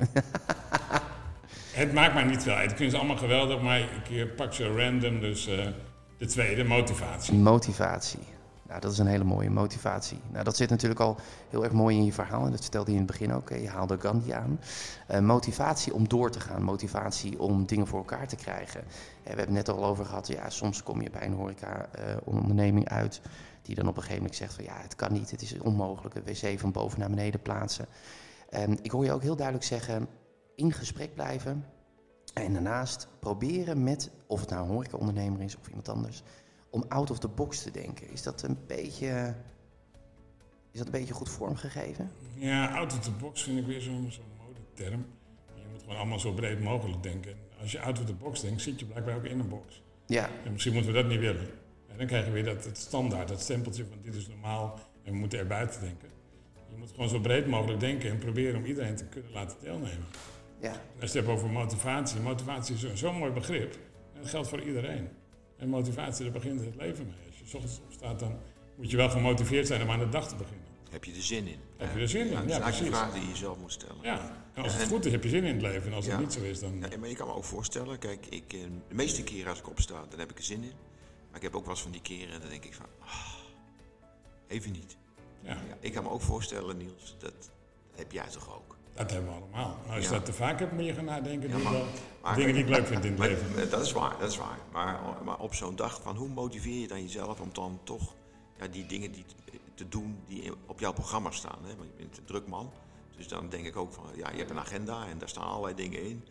het 1.82 1.94
maakt 1.94 2.14
mij 2.14 2.24
niet 2.24 2.44
veel 2.44 2.54
uit. 2.54 2.72
Ik 2.72 2.78
vind 2.78 2.92
ze 2.92 2.98
allemaal 2.98 3.18
geweldig, 3.18 3.62
maar 3.62 3.80
ik 3.80 4.10
eh, 4.10 4.36
pak 4.36 4.54
ze 4.54 4.76
random. 4.76 5.20
Dus 5.20 5.48
eh, 5.48 5.68
de 6.18 6.26
tweede, 6.26 6.64
motivatie. 6.64 7.34
Motivatie. 7.34 8.20
Nou, 8.68 8.82
dat 8.82 8.92
is 8.92 8.98
een 8.98 9.08
hele 9.08 9.24
mooie 9.24 9.50
motivatie. 9.50 10.20
Nou, 10.32 10.44
dat 10.44 10.58
zit 10.58 10.70
natuurlijk 10.70 11.00
al 11.00 11.18
heel 11.50 11.64
erg 11.64 11.74
mooi 11.74 11.98
in 11.98 12.06
je 12.06 12.14
verhaal. 12.14 12.46
En 12.46 12.52
dat 12.52 12.62
vertelde 12.62 12.92
je 12.92 12.98
in 12.98 13.04
het 13.04 13.12
begin 13.12 13.34
ook. 13.34 13.50
Je 13.50 13.70
haalde 13.70 14.00
Gandhi 14.00 14.32
aan. 14.32 14.60
Motivatie 15.26 15.94
om 15.94 16.08
door 16.08 16.32
te 16.32 16.40
gaan. 16.40 16.64
Motivatie 16.64 17.40
om 17.40 17.66
dingen 17.66 17.88
voor 17.88 18.00
elkaar 18.00 18.28
te 18.28 18.36
krijgen. 18.36 18.84
We 19.24 19.28
hebben 19.28 19.46
het 19.46 19.54
net 19.54 19.70
al 19.70 19.86
over 19.86 20.06
gehad. 20.06 20.28
Ja, 20.28 20.50
soms 20.50 20.84
kom 20.84 21.02
je 21.02 21.10
bij 21.10 21.26
een 21.26 21.34
horeca-onderneming 21.34 22.90
uit. 22.90 23.22
Die 23.64 23.76
dan 23.76 23.88
op 23.88 23.96
een 23.96 24.02
gegeven 24.02 24.22
moment 24.22 24.38
zegt 24.38 24.54
van 24.54 24.64
ja, 24.64 24.82
het 24.82 24.96
kan 24.96 25.14
niet. 25.14 25.32
Het 25.32 25.42
is 25.42 25.60
onmogelijk. 25.60 26.16
Een 26.16 26.24
wc 26.24 26.60
van 26.60 26.72
boven 26.72 27.00
naar 27.00 27.10
beneden 27.10 27.42
plaatsen. 27.42 27.88
En 28.50 28.84
ik 28.84 28.92
hoor 28.92 29.06
je 29.06 29.12
ook 29.12 29.22
heel 29.22 29.36
duidelijk 29.36 29.66
zeggen. 29.66 30.08
In 30.56 30.72
gesprek 30.72 31.14
blijven. 31.14 31.66
En 32.34 32.54
daarnaast 32.54 33.08
proberen 33.20 33.84
met, 33.84 34.12
of 34.28 34.40
het 34.40 34.50
nou 34.50 34.64
een 34.64 34.74
horecaondernemer 34.74 35.42
is 35.42 35.58
of 35.58 35.68
iemand 35.68 35.90
anders, 35.90 36.24
om 36.70 36.84
out 36.88 37.12
of 37.12 37.20
the 37.20 37.28
box 37.28 37.62
te 37.62 37.72
denken. 37.72 38.12
Is 38.12 38.24
dat 38.24 38.42
een 38.42 38.58
beetje, 38.68 39.36
is 40.72 40.78
dat 40.78 40.86
een 40.86 40.92
beetje 40.92 41.14
goed 41.14 41.30
vormgegeven? 41.30 42.12
Ja, 42.36 42.76
out 42.76 42.94
of 42.94 43.00
the 43.00 43.12
box 43.12 43.44
vind 43.44 43.60
ik 43.60 43.66
weer 43.66 43.82
zo'n 43.82 44.12
zo'n 44.12 44.24
modeterm. 44.48 45.06
Je 45.56 45.68
moet 45.72 45.82
gewoon 45.82 45.98
allemaal 45.98 46.20
zo 46.20 46.34
breed 46.34 46.62
mogelijk 46.62 47.04
denken. 47.04 47.36
Als 47.62 47.72
je 47.72 47.82
out 47.82 48.00
of 48.00 48.06
the 48.06 48.14
box 48.14 48.42
denkt, 48.42 48.62
zit 48.62 48.80
je 48.80 48.86
blijkbaar 48.86 49.16
ook 49.16 49.24
in 49.24 49.40
een 49.40 49.50
box. 49.50 49.82
Ja, 50.06 50.30
En 50.46 50.52
misschien 50.52 50.74
moeten 50.74 50.92
we 50.94 51.02
dat 51.02 51.10
niet 51.10 51.20
willen. 51.20 51.48
En 51.94 52.00
dan 52.00 52.08
krijg 52.08 52.26
je 52.26 52.32
weer 52.32 52.44
dat 52.44 52.64
het 52.66 52.78
standaard, 52.78 53.28
dat 53.28 53.42
stempeltje 53.42 53.86
van 53.90 53.98
dit 54.02 54.16
is 54.16 54.28
normaal 54.28 54.80
en 55.04 55.12
we 55.12 55.18
moeten 55.18 55.40
er 55.40 55.48
buiten 55.48 55.82
denken. 55.82 56.10
Je 56.70 56.78
moet 56.78 56.92
gewoon 56.92 57.10
zo 57.10 57.20
breed 57.20 57.48
mogelijk 57.48 57.80
denken 57.80 58.10
en 58.10 58.18
proberen 58.18 58.56
om 58.60 58.66
iedereen 58.66 58.96
te 58.96 59.06
kunnen 59.06 59.32
laten 59.32 59.58
deelnemen. 59.62 60.06
ja, 60.62 60.70
Als 60.72 60.80
je 61.00 61.00
het 61.02 61.14
hebt 61.14 61.28
over 61.28 61.50
motivatie, 61.50 62.20
motivatie 62.20 62.76
is 62.76 62.82
zo'n 62.82 62.98
zo'n 62.98 63.16
mooi 63.18 63.32
begrip. 63.32 63.74
En 64.14 64.22
dat 64.22 64.30
geldt 64.30 64.48
voor 64.48 64.62
iedereen. 64.62 65.10
En 65.58 65.70
motivatie, 65.70 66.24
daar 66.24 66.34
begint 66.34 66.60
het 66.66 66.76
leven 66.76 67.06
mee. 67.06 67.28
Als 67.30 67.40
je 67.40 67.46
's 67.46 67.54
ochtends 67.54 67.80
opstaat, 67.86 68.20
dan 68.20 68.38
moet 68.76 68.92
je 68.92 68.98
wel 68.98 69.10
gemotiveerd 69.10 69.68
zijn 69.68 69.82
om 69.82 69.90
aan 69.90 70.00
de 70.00 70.10
dag 70.10 70.28
te 70.28 70.36
beginnen. 70.36 70.62
Heb 70.90 71.04
je 71.04 71.12
er 71.14 71.22
zin 71.22 71.48
in? 71.48 71.60
Heb 71.78 71.96
je 71.96 72.02
er 72.02 72.10
zin 72.10 72.26
in? 72.26 72.32
Ja, 72.32 72.40
dat 72.40 72.46
is 72.50 72.58
eigenlijk 72.58 72.64
precies. 72.76 72.88
een 72.88 72.94
vraag 72.94 73.14
die 73.14 73.22
je 73.22 73.28
jezelf 73.28 73.58
moet 73.58 73.72
stellen. 73.72 73.98
Ja, 74.02 74.32
en 74.54 74.64
als 74.64 74.74
het 74.74 74.82
en- 74.82 74.88
goed 74.88 75.06
is, 75.06 75.12
heb 75.12 75.24
je 75.24 75.30
zin 75.30 75.44
in 75.44 75.54
het 75.54 75.62
leven. 75.62 75.88
En 75.88 75.94
als 75.94 76.06
het 76.06 76.20
niet 76.20 76.34
zo 76.34 76.42
is, 76.42 76.60
dan... 76.60 76.86
Ja, 76.90 76.98
maar 77.00 77.10
je 77.10 77.16
kan 77.16 77.28
me 77.28 77.34
ook 77.34 77.44
voorstellen, 77.44 78.00
kijk, 78.00 78.26
ik, 78.30 78.44
eh, 78.54 78.60
de 78.88 78.96
meeste 78.96 79.24
keren 79.24 79.50
als 79.50 79.60
ik 79.60 79.70
opsta, 79.70 80.06
dan 80.10 80.20
heb 80.20 80.32
ik 80.32 80.38
er 80.38 80.44
zin 80.44 80.64
in. 80.64 80.72
Maar 81.34 81.42
ik 81.42 81.48
heb 81.48 81.56
ook 81.58 81.66
wel 81.66 81.74
eens 81.74 81.82
van 81.84 81.92
die 81.92 82.02
keren, 82.02 82.40
dan 82.42 82.50
denk 82.50 82.64
ik 82.66 82.74
van, 82.74 82.86
ah, 83.00 83.34
even 84.48 84.72
niet. 84.72 84.98
Ja, 85.42 85.50
Ja, 85.54 85.78
ik 85.80 85.94
kan 85.94 86.04
me 86.04 86.10
ook 86.10 86.22
voorstellen, 86.22 86.78
Niels, 86.78 87.16
dat 87.20 87.34
heb 87.96 88.12
jij 88.12 88.28
toch 88.28 88.56
ook? 88.56 88.76
dat 88.94 89.12
hebben 89.12 89.30
we 89.30 89.36
allemaal. 89.36 89.78
Maar 89.86 89.96
als 89.96 90.04
je 90.06 90.12
Ja. 90.12 90.18
dat 90.18 90.26
te 90.26 90.34
vaak 90.34 90.60
hebt, 90.60 90.72
moet 90.72 90.86
je 90.86 90.94
gaan 90.94 91.06
nadenken. 91.06 91.50
Ja, 91.50 91.58
maar- 91.58 91.84
maar- 92.22 92.36
dingen 92.36 92.54
die 92.54 92.64
ik 92.64 92.70
leuk 92.70 92.88
vind 92.88 93.04
in 93.04 93.10
het 93.10 93.20
Maar, 93.20 93.28
leven. 93.30 93.70
dat 93.70 93.82
is 93.82 93.92
waar, 93.92 94.20
dat 94.20 94.32
is 94.32 94.38
waar. 94.38 94.58
Maar, 94.72 95.00
maar 95.24 95.40
op 95.40 95.54
zo'n 95.54 95.76
dag, 95.76 96.02
van 96.02 96.16
hoe 96.16 96.28
motiveer 96.30 96.80
je 96.82 96.88
dan 96.88 97.02
jezelf 97.02 97.40
om 97.40 97.50
dan 97.54 97.80
toch 97.84 98.14
ja, 98.60 98.68
die 98.68 98.86
dingen 98.86 99.12
die 99.12 99.26
te, 99.26 99.60
te 99.74 99.88
doen 99.88 100.20
die 100.28 100.52
op 100.66 100.80
jouw 100.80 100.94
programma 100.94 101.32
staan? 101.32 101.60
Hè? 101.66 101.76
Want 101.76 101.90
je 101.90 101.96
bent 102.04 102.18
een 102.18 102.26
druk 102.26 102.48
man. 102.48 102.72
Dus 103.18 103.28
dan 103.28 103.50
denk 103.50 103.66
ik 103.66 103.76
ook 103.76 103.94
van, 103.94 104.06
ja, 104.16 104.32
je 104.32 104.38
hebt 104.38 104.50
een 104.50 104.60
agenda 104.60 105.08
en 105.08 105.18
daar 105.18 105.30
staan 105.30 105.44
allerlei 105.48 105.76
dingen 105.76 106.04
in. 106.04 106.24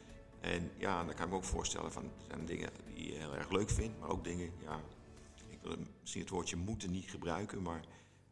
En 0.42 0.70
ja, 0.78 1.04
dan 1.04 1.14
kan 1.14 1.24
ik 1.24 1.30
me 1.30 1.36
ook 1.36 1.44
voorstellen 1.44 1.92
van, 1.92 2.10
zijn 2.28 2.46
dingen 2.46 2.70
die 2.94 3.12
je 3.12 3.18
heel 3.18 3.36
erg 3.36 3.50
leuk 3.50 3.70
vindt, 3.70 4.00
maar 4.00 4.08
ook 4.08 4.24
dingen, 4.24 4.50
ja, 4.64 4.80
ik 5.48 5.58
wil 5.62 5.76
misschien 6.00 6.22
het 6.22 6.30
woordje 6.30 6.56
moeten 6.56 6.90
niet 6.90 7.10
gebruiken, 7.10 7.62
maar 7.62 7.80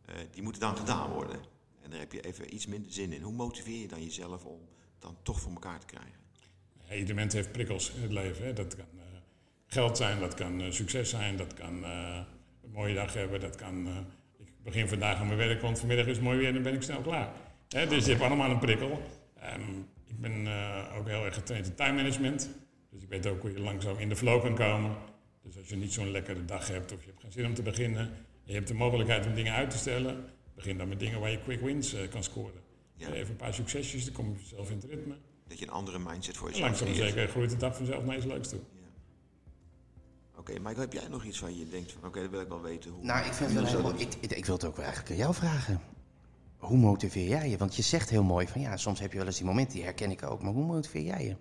eh, 0.05 0.15
die 0.31 0.43
moeten 0.43 0.61
dan 0.61 0.77
gedaan 0.77 1.11
worden. 1.11 1.41
En 1.83 1.91
daar 1.91 1.99
heb 1.99 2.13
je 2.13 2.21
even 2.21 2.55
iets 2.55 2.67
minder 2.67 2.93
zin 2.93 3.13
in. 3.13 3.23
Hoe 3.23 3.33
motiveer 3.33 3.81
je 3.81 3.89
dan 3.89 4.03
jezelf 4.03 4.45
om 4.45 4.61
dan 4.99 5.17
toch 5.23 5.41
voor 5.41 5.53
elkaar 5.53 5.81
te 5.81 5.87
krijgen? 5.87 6.19
Ieder 6.99 7.15
mens 7.15 7.35
heeft 7.35 7.53
prikkels 7.53 7.91
in 7.91 8.03
het 8.03 8.13
leven. 8.13 8.45
Hè. 8.45 8.53
Dat 8.53 8.77
kan 8.77 8.87
eh, 8.99 9.05
geld 9.67 9.97
zijn, 9.97 10.21
dat 10.21 10.35
kan 10.35 10.61
eh, 10.61 10.71
succes 10.71 11.11
zijn, 11.11 11.37
dat 11.37 11.55
kan 11.55 11.85
een 11.85 12.27
mooie 12.73 12.95
dag 12.95 13.15
hebben, 13.15 13.41
dat 13.41 13.57
kan... 13.57 13.87
ik 14.39 14.63
begin 14.63 14.89
vandaag 14.89 15.19
aan 15.19 15.27
mijn 15.27 15.39
werk, 15.39 15.61
want 15.61 15.79
vanmiddag 15.79 16.07
is 16.07 16.17
het 16.17 16.25
mooi 16.25 16.39
weer 16.39 16.49
en 16.49 16.55
dan 16.55 16.63
ben 16.63 16.75
ik 16.75 16.83
snel 16.83 17.01
klaar. 17.01 17.33
Hè, 17.69 17.87
dus 17.87 18.05
je 18.05 18.11
hebt 18.11 18.25
allemaal 18.25 18.51
een 18.51 18.59
prikkel. 18.59 19.03
Ehm, 19.41 19.83
ik 20.11 20.21
ben 20.21 20.47
eh, 20.47 20.97
ook 20.99 21.07
heel 21.09 21.25
erg 21.25 21.35
getraind 21.35 21.67
in 21.67 21.75
time 21.75 21.93
management. 21.93 22.49
Dus 22.91 23.03
ik 23.03 23.09
weet 23.09 23.27
ook 23.27 23.41
hoe 23.41 23.53
je 23.53 23.61
langzaam 23.61 23.99
in 23.99 24.09
de 24.09 24.17
flow 24.17 24.43
kan 24.43 24.55
komen. 24.55 24.97
Dus 25.43 25.57
als 25.59 25.69
je 25.69 25.77
niet 25.77 25.93
zo'n 25.93 26.11
lekkere 26.11 26.45
dag 26.45 26.69
hebt 26.69 26.93
of 26.93 27.01
je 27.01 27.07
hebt 27.07 27.21
geen 27.21 27.33
zin 27.33 27.47
om 27.47 27.55
te 27.55 27.63
beginnen... 27.63 28.01
en 28.03 28.17
je 28.45 28.53
hebt 28.55 28.69
de 28.69 28.75
mogelijkheid 28.75 29.27
om 29.27 29.35
dingen 29.35 29.53
uit 29.53 29.71
te 29.71 29.79
stellen... 29.79 30.25
begin 30.55 30.79
dan 30.79 30.89
met 30.89 30.99
dingen 30.99 31.21
waar 31.21 31.31
je 31.31 31.41
quick 31.43 31.61
wins 31.61 31.95
eh, 31.95 32.09
kan 32.09 32.23
scoren. 32.25 32.61
Ja. 32.95 33.13
Even 33.13 33.31
een 33.31 33.37
paar 33.37 33.55
succesjes, 33.55 34.05
dan 34.05 34.15
kom 34.15 34.29
je 34.39 34.45
zelf 34.47 34.71
in 34.71 34.77
het 34.77 34.85
ritme. 34.85 35.15
Dat 35.49 35.59
je 35.59 35.65
een 35.67 35.73
andere 35.73 35.99
mindset 35.99 36.37
voor 36.37 36.49
jezelf 36.49 36.67
langzaam 36.67 36.89
maar 36.89 36.97
creëert. 36.97 37.15
zeker 37.15 37.31
groeit 37.31 37.51
de 37.51 37.57
dag 37.57 37.77
vanzelf 37.77 38.05
naar 38.05 38.17
iets 38.17 38.25
leuks 38.27 38.49
toe. 38.49 38.61
Ja. 38.73 38.89
Oké, 40.39 40.53
Michael, 40.53 40.81
heb 40.81 40.93
jij 40.93 41.09
nog 41.09 41.25
iets 41.25 41.41
waar 41.41 41.51
je 41.51 41.69
denkt 41.69 41.93
van, 41.93 42.05
oké, 42.09 42.21
dat 42.21 42.31
wil 42.31 42.41
ik 42.41 42.49
wel 42.49 42.63
weten. 42.63 42.91
Hoe, 42.91 43.05
Nou, 43.05 43.27
ik 43.27 43.33
vind 43.33 43.55
het 43.55 43.73
wel 43.73 43.83
dat- 43.83 44.01
Ik, 44.01 44.15
ik, 44.21 44.31
ik 44.33 44.47
wil 44.47 44.55
het 44.55 44.65
ook 44.65 44.77
wel 44.77 44.85
eigenlijk 44.85 45.15
aan 45.15 45.21
jou 45.21 45.35
vragen. 45.35 45.81
Hoe 46.61 46.79
motiveer 46.79 47.29
jij 47.29 47.49
je? 47.49 47.57
Want 47.57 47.77
je 47.77 47.83
zegt 47.83 48.11
heel 48.11 48.23
mooi 48.23 48.47
van 48.49 48.61
ja, 48.61 48.77
soms 48.77 49.01
heb 49.01 49.13
je 49.13 49.19
wel 49.19 49.27
eens 49.27 49.37
die 49.37 49.47
momenten, 49.47 49.75
die 49.75 49.85
herken 49.85 50.11
ik 50.11 50.23
ook. 50.23 50.43
Maar 50.43 50.53
hoe 50.53 50.65
motiveer 50.65 51.03
jij 51.03 51.25
je? 51.25 51.37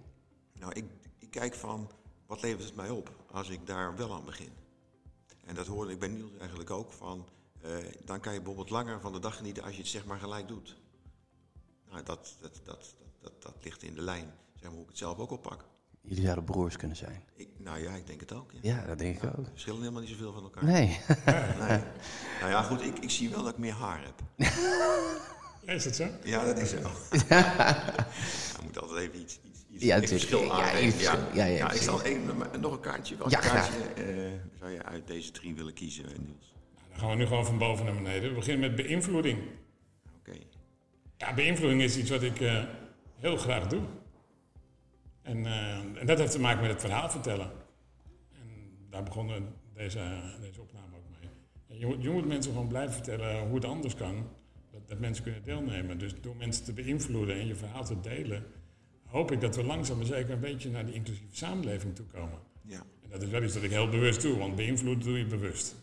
Nou, 0.60 0.74
ik, 0.74 0.86
ik 1.18 1.30
kijk 1.30 1.54
van, 1.54 1.92
wat 2.26 2.42
levert 2.42 2.64
het 2.64 2.76
mij 2.76 2.90
op 2.90 3.12
als 3.32 3.50
ik 3.50 3.68
daar 3.68 3.96
wel 3.96 4.14
aan 4.14 4.26
begin? 4.26 4.52
En 5.46 5.56
dat 5.56 5.68
hoorde 5.68 5.92
ik 5.92 6.00
bij 6.00 6.08
Niels 6.08 6.38
eigenlijk 6.40 6.70
ook 6.70 6.92
van, 6.92 7.28
eh, 7.62 7.72
dan 8.06 8.20
kan 8.20 8.34
je 8.34 8.40
bijvoorbeeld 8.40 8.70
langer 8.70 9.02
van 9.02 9.14
de 9.14 9.20
dag 9.20 9.36
genieten 9.38 9.64
als 9.64 9.74
je 9.74 9.82
het 9.82 9.88
zeg 9.90 10.06
maar 10.06 10.20
gelijk 10.20 10.48
doet. 10.48 10.78
Nou, 11.90 12.04
dat, 12.04 12.36
dat, 12.42 12.62
dat, 12.64 12.66
dat, 12.66 12.96
dat, 13.20 13.42
dat 13.42 13.56
ligt 13.64 13.84
in 13.84 13.96
de 13.96 14.02
lijn, 14.02 14.34
zeg 14.54 14.64
maar, 14.64 14.72
hoe 14.72 14.82
ik 14.82 14.90
het 14.90 14.98
zelf 14.98 15.18
ook 15.18 15.32
oppak. 15.32 15.66
Jullie 16.02 16.24
zouden 16.24 16.44
broers 16.44 16.76
kunnen 16.78 16.98
zijn. 16.98 17.24
Ik, 17.36 17.48
nou 17.58 17.82
ja, 17.84 17.92
ik 17.96 18.08
denk 18.08 18.20
het 18.20 18.34
ook. 18.34 18.52
Ja. 18.52 18.60
Ja, 18.62 18.86
dat 18.86 18.98
denk 19.00 19.16
ik 19.16 19.24
ook. 19.24 19.36
We 19.36 19.50
verschillen 19.52 19.80
helemaal 19.80 20.02
niet 20.02 20.10
zoveel 20.10 20.34
van 20.34 20.44
elkaar. 20.44 20.64
Nee. 20.64 21.00
Nee. 21.60 21.80
Nou 22.40 22.52
ja, 22.52 22.62
goed, 22.64 22.82
ik, 22.82 23.00
ik 23.00 23.10
zie 23.10 23.30
wel 23.30 23.44
dat 23.44 23.52
ik 23.54 23.58
meer 23.58 23.74
haar 23.74 24.02
heb. 24.04 24.48
Ja, 25.66 25.74
is 25.74 25.84
dat 25.84 25.96
zo? 25.96 26.08
Ja, 26.24 26.46
dat 26.46 26.58
is 26.58 26.70
zo. 26.70 26.78
Ja, 27.30 27.94
moet 28.64 28.80
altijd 28.82 29.00
even 29.00 29.22
iets, 29.22 29.40
iets, 29.44 29.60
iets 29.72 29.84
Ja, 29.84 30.02
verschil 30.02 30.44
Ja, 30.44 30.52
aangeven. 30.52 30.86
iets 30.88 30.96
verschil. 30.96 31.20
Ja, 31.34 31.46
ja, 31.46 31.72
ik 31.72 31.82
zal 31.82 32.04
één, 32.04 32.22
nog 32.60 32.72
een 32.74 32.80
kaartje. 32.80 33.18
Welk 33.18 33.30
Ja, 33.30 33.40
kaartje 33.40 33.80
eh, 33.96 34.32
zou 34.60 34.72
je 34.72 34.84
uit 34.84 35.08
deze 35.08 35.32
drie 35.32 35.56
willen 35.56 35.74
kiezen, 35.74 36.04
eh, 36.06 36.10
Niels? 36.20 36.54
Nou, 36.76 36.90
dan 36.90 37.00
gaan 37.00 37.10
we 37.10 37.16
nu 37.16 37.26
gewoon 37.26 37.46
van 37.46 37.58
boven 37.58 37.86
naar 37.86 37.94
beneden. 37.94 38.30
We 38.30 38.36
beginnen 38.36 38.72
met 38.74 38.76
beïnvloeding. 38.86 39.40
Oké. 40.20 40.38
Ja, 41.18 41.34
beïnvloeding 41.34 41.82
is 41.82 41.98
iets 41.98 42.10
wat 42.10 42.22
ik 42.24 42.42
eh, 42.42 42.64
heel 43.16 43.38
graag 43.38 43.68
doe. 43.68 43.82
En, 45.22 45.46
eh, 45.46 45.78
en 45.78 46.06
dat 46.06 46.18
heeft 46.20 46.32
te 46.32 46.40
maken 46.40 46.62
met 46.62 46.72
het 46.72 46.82
verhaal 46.82 47.10
vertellen. 47.10 47.52
En 48.32 48.48
daar 48.90 49.04
begonnen 49.04 49.54
deze, 49.74 50.00
deze 50.42 50.62
opname 50.62 50.96
ook 50.96 51.10
mee. 51.20 51.30
En 51.68 51.80
je, 51.80 51.86
moet, 51.86 52.04
je 52.04 52.10
moet 52.10 52.28
mensen 52.28 52.52
gewoon 52.52 52.68
blijven 52.68 52.94
vertellen 52.94 53.48
hoe 53.48 53.56
het 53.56 53.66
anders 53.66 53.96
kan. 53.96 54.28
Dat, 54.72 54.88
dat 54.88 55.00
mensen 55.00 55.24
kunnen 55.24 55.44
deelnemen. 55.44 55.98
Dus 55.98 56.14
door 56.22 56.36
mensen 56.36 56.64
te 56.64 56.74
beïnvloeden 56.74 57.36
en 57.36 57.48
je 57.48 57.56
verhaal 57.56 57.86
te 57.86 58.00
delen, 58.00 58.46
hoop 59.06 59.32
ik 59.32 59.42
dat 59.42 59.56
we 59.56 59.64
langzaam 59.64 59.98
maar 59.98 60.06
zeker 60.06 60.34
een 60.34 60.40
beetje 60.40 60.70
naar 60.70 60.86
die 60.86 60.96
inclusieve 60.96 61.36
samenleving 61.36 61.96
toe 61.96 62.06
komen. 62.06 62.40
Ja. 62.62 62.84
En 63.04 63.10
dat 63.10 63.22
is 63.22 63.30
wel 63.30 63.44
iets 63.44 63.54
dat 63.54 63.64
ik 63.64 63.72
heel 63.72 63.90
bewust 63.90 64.22
doe, 64.22 64.38
want 64.38 64.56
beïnvloeden 64.56 65.04
doe 65.04 65.18
je 65.18 65.26
bewust. 65.26 65.76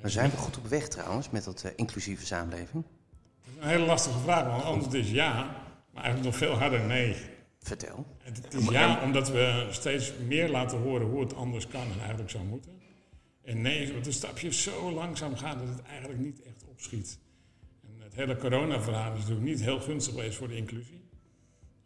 Maar 0.00 0.10
zijn 0.10 0.30
we 0.30 0.36
goed 0.36 0.56
op 0.56 0.66
weg 0.66 0.88
trouwens 0.88 1.30
met 1.30 1.44
dat 1.44 1.62
eh, 1.62 1.70
inclusieve 1.76 2.26
samenleving? 2.26 2.84
Dat 3.44 3.54
is 3.56 3.62
een 3.62 3.68
hele 3.68 3.86
lastige 3.86 4.18
vraag, 4.18 4.46
want 4.46 4.62
antwoord 4.62 4.94
is 4.94 5.10
ja, 5.10 5.34
maar 5.92 6.02
eigenlijk 6.02 6.24
nog 6.24 6.36
veel 6.36 6.58
harder 6.58 6.80
nee. 6.80 7.16
Vertel. 7.66 8.06
Het 8.18 8.36
het 8.36 8.54
is 8.54 8.68
ja, 8.68 9.02
omdat 9.02 9.30
we 9.30 9.66
steeds 9.70 10.12
meer 10.26 10.48
laten 10.48 10.78
horen 10.78 11.06
hoe 11.06 11.20
het 11.20 11.34
anders 11.34 11.66
kan 11.66 11.82
en 11.92 11.98
eigenlijk 11.98 12.30
zou 12.30 12.44
moeten. 12.44 12.72
En 13.42 13.60
nee, 13.60 13.82
is 13.82 13.88
omdat 13.88 14.04
de 14.04 14.12
stapjes 14.12 14.62
zo 14.62 14.92
langzaam 14.92 15.36
gaan 15.36 15.58
dat 15.58 15.68
het 15.68 15.82
eigenlijk 15.82 16.20
niet 16.20 16.42
echt 16.42 16.64
opschiet. 16.68 17.18
En 17.82 18.02
het 18.02 18.14
hele 18.14 18.36
corona-verhaal 18.36 19.12
is 19.12 19.18
natuurlijk 19.18 19.46
niet 19.46 19.60
heel 19.60 19.80
gunstig 19.80 20.14
geweest 20.14 20.36
voor 20.36 20.48
de 20.48 20.56
inclusie. 20.56 21.04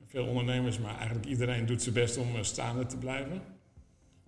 Veel 0.07 0.27
ondernemers, 0.27 0.79
maar 0.79 0.97
eigenlijk 0.97 1.27
iedereen 1.27 1.67
doet 1.67 1.83
zijn 1.83 1.95
best 1.95 2.17
om 2.17 2.37
eh, 2.37 2.43
staande 2.43 2.87
te 2.87 2.97
blijven. 2.97 3.43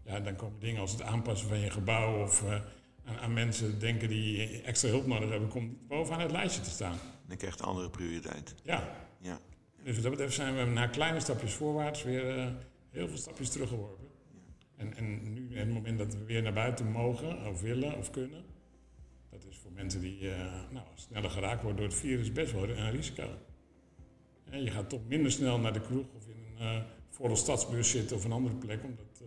Ja, 0.04 0.20
dan 0.20 0.36
komen 0.36 0.60
dingen 0.60 0.80
als 0.80 0.92
het 0.92 1.02
aanpassen 1.02 1.48
van 1.48 1.58
je 1.58 1.70
gebouw 1.70 2.22
of 2.22 2.44
eh, 2.44 2.60
aan, 3.04 3.18
aan 3.18 3.32
mensen 3.32 3.78
denken 3.78 4.08
die 4.08 4.62
extra 4.62 4.88
hulp 4.88 5.06
nodig 5.06 5.30
hebben, 5.30 5.48
komt 5.48 5.68
niet 5.68 5.88
bovenaan 5.88 6.20
het 6.20 6.30
lijstje 6.30 6.62
te 6.62 6.70
staan. 6.70 6.98
Dan 7.26 7.36
krijgt 7.36 7.60
een 7.60 7.66
andere 7.66 7.90
prioriteit. 7.90 8.54
Ja, 8.62 8.96
Ja. 9.20 9.40
Dus 9.84 9.94
wat 9.94 10.02
dat 10.02 10.10
betreft 10.10 10.34
zijn 10.34 10.56
we 10.56 10.64
na 10.64 10.86
kleine 10.86 11.20
stapjes 11.20 11.54
voorwaarts 11.54 12.02
weer 12.02 12.38
eh, 12.38 12.46
heel 12.90 13.08
veel 13.08 13.16
stapjes 13.16 13.48
teruggeworpen. 13.48 14.08
En, 14.76 14.96
en 14.96 15.32
nu, 15.32 15.50
in 15.50 15.58
het 15.58 15.72
moment 15.72 15.98
dat 15.98 16.14
we 16.14 16.24
weer 16.24 16.42
naar 16.42 16.52
buiten 16.52 16.90
mogen, 16.90 17.46
of 17.46 17.60
willen, 17.60 17.96
of 17.96 18.10
kunnen, 18.10 18.44
dat 19.30 19.44
is 19.44 19.58
voor 19.58 19.72
mensen 19.72 20.00
die 20.00 20.30
eh, 20.30 20.60
nou, 20.70 20.86
sneller 20.94 21.30
geraakt 21.30 21.62
worden 21.62 21.80
door 21.80 21.90
het 21.90 22.00
virus 22.00 22.32
best 22.32 22.52
wel 22.52 22.68
een 22.68 22.90
risico. 22.90 23.28
En 24.50 24.62
je 24.64 24.70
gaat 24.70 24.88
toch 24.88 25.06
minder 25.08 25.32
snel 25.32 25.58
naar 25.58 25.72
de 25.72 25.80
kroeg 25.80 26.06
of 26.16 26.26
in 26.26 26.64
een 26.66 26.82
volle 27.08 27.36
stadsbus 27.36 27.90
zitten 27.90 28.16
of 28.16 28.24
een 28.24 28.32
andere 28.32 28.54
plek, 28.54 28.84
omdat 28.84 29.22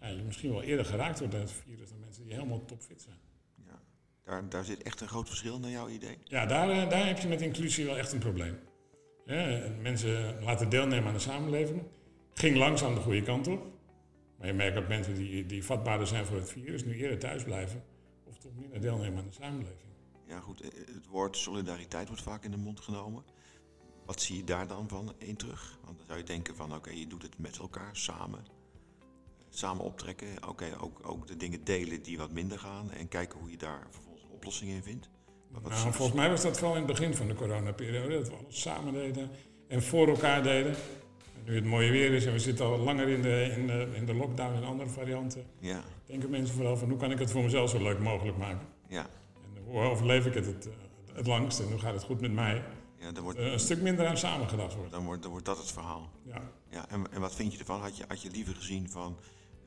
ja, 0.00 0.08
je 0.08 0.22
misschien 0.22 0.50
wel 0.50 0.62
eerder 0.62 0.84
geraakt 0.84 1.18
wordt 1.18 1.32
door 1.32 1.42
het 1.42 1.52
virus 1.52 1.88
dan 1.88 2.00
mensen 2.00 2.22
die 2.24 2.32
helemaal 2.32 2.64
topfit 2.64 3.02
zijn. 3.02 3.16
ja. 3.66 3.82
Daar, 4.24 4.48
daar 4.48 4.64
zit 4.64 4.82
echt 4.82 5.00
een 5.00 5.08
groot 5.08 5.28
verschil 5.28 5.58
naar 5.58 5.70
jouw 5.70 5.88
idee. 5.88 6.18
Ja, 6.24 6.46
daar, 6.46 6.88
daar 6.88 7.06
heb 7.06 7.18
je 7.18 7.28
met 7.28 7.40
inclusie 7.40 7.84
wel 7.84 7.98
echt 7.98 8.12
een 8.12 8.18
probleem. 8.18 8.58
Ja, 9.24 9.68
mensen 9.80 10.42
laten 10.42 10.68
deelnemen 10.68 11.06
aan 11.08 11.12
de 11.14 11.18
samenleving. 11.20 11.82
Ging 12.34 12.56
langzaam 12.56 12.94
de 12.94 13.00
goede 13.00 13.22
kant 13.22 13.46
op. 13.46 13.66
Maar 14.38 14.46
je 14.46 14.52
merkt 14.52 14.74
dat 14.74 14.88
mensen 14.88 15.14
die, 15.14 15.46
die 15.46 15.64
vatbaarder 15.64 16.06
zijn 16.06 16.26
voor 16.26 16.36
het 16.36 16.50
virus 16.50 16.84
nu 16.84 16.94
eerder 16.94 17.18
thuis 17.18 17.42
blijven. 17.44 17.82
Of 18.24 18.38
toch 18.38 18.52
minder 18.58 18.80
deelnemen 18.80 19.18
aan 19.18 19.26
de 19.28 19.32
samenleving. 19.34 19.90
Ja, 20.26 20.40
goed. 20.40 20.60
eh, 20.60 20.68
Het 20.94 21.06
woord 21.06 21.36
solidariteit 21.36 22.06
wordt 22.08 22.22
vaak 22.22 22.44
in 22.44 22.50
de 22.50 22.56
mond 22.56 22.80
genomen. 22.80 23.24
Wat 24.06 24.20
zie 24.20 24.36
je 24.36 24.44
daar 24.44 24.66
dan 24.66 24.88
van 24.88 25.12
in 25.18 25.36
terug? 25.36 25.78
Want 25.84 25.96
dan 25.98 26.06
zou 26.06 26.18
je 26.18 26.24
denken 26.24 26.56
van, 26.56 26.74
oké, 26.74 26.90
je 26.90 27.06
doet 27.06 27.22
het 27.22 27.38
met 27.38 27.58
elkaar, 27.58 27.96
samen. 27.96 28.44
Samen 29.48 29.84
optrekken. 29.84 30.48
Oké, 30.48 30.76
ook, 30.80 31.08
ook 31.08 31.26
de 31.26 31.36
dingen 31.36 31.64
delen 31.64 32.02
die 32.02 32.18
wat 32.18 32.32
minder 32.32 32.58
gaan. 32.58 32.90
En 32.90 33.08
kijken 33.08 33.38
hoe 33.38 33.50
je 33.50 33.56
daar 33.56 33.86
vervolgens 33.90 34.22
een 34.22 34.30
oplossing 34.30 34.70
in 34.70 34.82
vindt. 34.82 35.10
Nou, 35.62 35.92
volgens 35.92 36.16
mij 36.16 36.30
was 36.30 36.42
dat 36.42 36.58
vooral 36.58 36.76
in 36.76 36.82
het 36.82 36.90
begin 36.92 37.14
van 37.14 37.26
de 37.26 37.34
coronaperiode. 37.34 38.14
Dat 38.18 38.28
we 38.28 38.34
alles 38.34 38.60
samen 38.60 38.92
deden 38.92 39.30
en 39.68 39.82
voor 39.82 40.08
elkaar 40.08 40.42
deden. 40.42 40.74
En 40.74 41.44
nu 41.44 41.54
het 41.54 41.64
mooie 41.64 41.90
weer 41.90 42.12
is 42.12 42.26
en 42.26 42.32
we 42.32 42.38
zitten 42.38 42.66
al 42.66 42.78
langer 42.78 43.08
in 43.08 43.22
de, 43.22 43.54
in 43.56 43.66
de, 43.66 43.88
in 43.94 44.06
de 44.06 44.14
lockdown 44.14 44.54
en 44.56 44.64
andere 44.64 44.88
varianten. 44.88 45.44
Ja, 45.58 45.82
Denken 46.06 46.30
mensen 46.30 46.54
vooral 46.54 46.76
van 46.76 46.88
hoe 46.88 46.98
kan 46.98 47.10
ik 47.10 47.18
het 47.18 47.30
voor 47.30 47.42
mezelf 47.42 47.70
zo 47.70 47.82
leuk 47.82 47.98
mogelijk 47.98 48.36
maken. 48.36 48.66
ja. 48.88 49.06
En 49.56 49.62
hoe 49.64 49.80
overleef 49.80 50.26
ik 50.26 50.34
het 50.34 50.46
het, 50.46 50.68
het 51.12 51.26
langst 51.26 51.60
en 51.60 51.66
hoe 51.70 51.78
gaat 51.78 51.94
het 51.94 52.02
goed 52.02 52.20
met 52.20 52.32
mij. 52.32 52.62
ja 52.98 53.20
wordt, 53.22 53.38
Eh, 53.38 53.52
een 53.52 53.60
stuk 53.60 53.80
minder 53.80 54.06
aan 54.06 54.16
samengedacht 54.16 54.74
wordt. 54.74 54.90
dan, 54.92 55.04
wordt, 55.04 55.22
dan 55.22 55.30
wordt 55.30 55.46
dat 55.46 55.58
het 55.58 55.72
verhaal. 55.72 56.10
Ja. 56.22 56.42
Ja, 56.70 56.88
en, 56.88 57.12
en 57.12 57.20
wat 57.20 57.34
vind 57.34 57.52
je 57.52 57.58
ervan? 57.58 57.80
Had 57.80 57.96
je, 57.96 58.04
had 58.08 58.22
je 58.22 58.30
liever 58.30 58.54
gezien 58.54 58.90
van, 58.90 59.16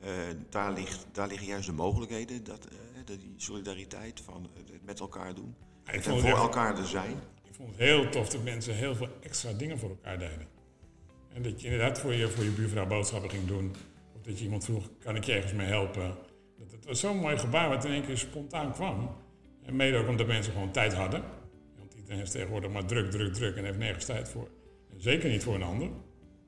eh, 0.00 0.10
daar, 0.50 0.72
ligt, 0.72 1.06
daar 1.12 1.28
liggen 1.28 1.46
juist 1.46 1.66
de 1.66 1.72
mogelijkheden, 1.72 2.44
dat, 2.44 2.64
eh, 2.64 3.06
die 3.18 3.34
solidariteit 3.36 4.20
van 4.20 4.48
het 4.54 4.84
met 4.84 5.00
elkaar 5.00 5.34
doen. 5.34 5.54
Ik, 5.94 6.02
vond 6.02 6.20
voor 6.20 6.30
echt- 6.30 6.38
elkaar 6.38 6.78
er 6.78 6.86
zijn. 6.86 7.10
ik 7.44 7.54
vond 7.54 7.68
het 7.68 7.78
heel 7.78 8.08
tof 8.08 8.28
dat 8.28 8.42
mensen 8.42 8.74
heel 8.74 8.94
veel 8.94 9.08
extra 9.20 9.52
dingen 9.52 9.78
voor 9.78 9.88
elkaar 9.88 10.18
deden. 10.18 10.46
En 11.32 11.42
dat 11.42 11.60
je 11.60 11.66
inderdaad 11.68 11.98
voor 12.00 12.14
je, 12.14 12.28
voor 12.28 12.44
je 12.44 12.50
buurvrouw 12.50 12.86
boodschappen 12.86 13.30
ging 13.30 13.46
doen. 13.46 13.74
Of 14.16 14.22
dat 14.22 14.38
je 14.38 14.44
iemand 14.44 14.64
vroeg, 14.64 14.88
kan 14.98 15.16
ik 15.16 15.24
je 15.24 15.32
ergens 15.32 15.52
mee 15.52 15.66
helpen? 15.66 16.14
Dat, 16.58 16.70
het 16.70 16.84
was 16.84 17.00
zo'n 17.00 17.16
mooi 17.16 17.38
gebaar 17.38 17.68
wat 17.68 17.84
in 17.84 17.92
één 17.92 18.04
keer 18.06 18.18
spontaan 18.18 18.72
kwam. 18.72 19.16
En 19.62 19.76
mede 19.76 19.96
ook 19.98 20.08
omdat 20.08 20.26
mensen 20.26 20.52
gewoon 20.52 20.70
tijd 20.72 20.94
hadden. 20.94 21.22
Want 21.78 21.94
iedereen 21.94 22.20
is 22.20 22.30
tegenwoordig 22.30 22.70
maar 22.70 22.84
druk, 22.84 23.10
druk, 23.10 23.34
druk 23.34 23.56
en 23.56 23.64
heeft 23.64 23.78
nergens 23.78 24.04
tijd 24.04 24.28
voor. 24.28 24.48
En 24.92 25.00
zeker 25.00 25.30
niet 25.30 25.42
voor 25.42 25.54
een 25.54 25.62
ander. 25.62 25.88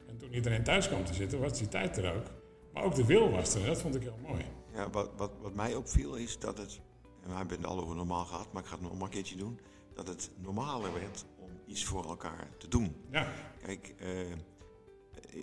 En 0.08 0.16
toen 0.18 0.34
iedereen 0.34 0.62
thuis 0.62 0.88
kwam 0.88 1.04
te 1.04 1.14
zitten, 1.14 1.40
was 1.40 1.58
die 1.58 1.68
tijd 1.68 1.96
er 1.96 2.14
ook. 2.14 2.24
Maar 2.72 2.82
ook 2.82 2.94
de 2.94 3.04
wil 3.04 3.30
was 3.30 3.54
er. 3.54 3.60
en 3.60 3.66
Dat 3.66 3.80
vond 3.80 3.94
ik 3.94 4.02
heel 4.02 4.18
mooi. 4.26 4.44
Ja, 4.74 4.90
wat, 4.90 5.10
wat, 5.16 5.30
wat 5.40 5.54
mij 5.54 5.74
opviel 5.74 6.14
is 6.14 6.38
dat 6.38 6.58
het, 6.58 6.80
en 7.28 7.34
we 7.34 7.38
hebben 7.40 7.56
het 7.56 7.66
al 7.66 7.80
over 7.80 7.96
normaal 7.96 8.24
gehad, 8.24 8.52
maar 8.52 8.62
ik 8.62 8.68
ga 8.68 8.74
het 8.74 8.82
nog 8.82 8.92
maar 8.92 9.02
een 9.02 9.08
keertje 9.08 9.36
doen, 9.36 9.58
dat 9.94 10.08
het 10.08 10.30
normaler 10.36 10.92
werd 10.92 11.24
om 11.36 11.50
iets 11.66 11.84
voor 11.84 12.04
elkaar 12.04 12.48
te 12.58 12.68
doen. 12.68 12.96
Ja, 13.10 13.32
Kijk, 13.62 13.94
eh, 13.98 14.30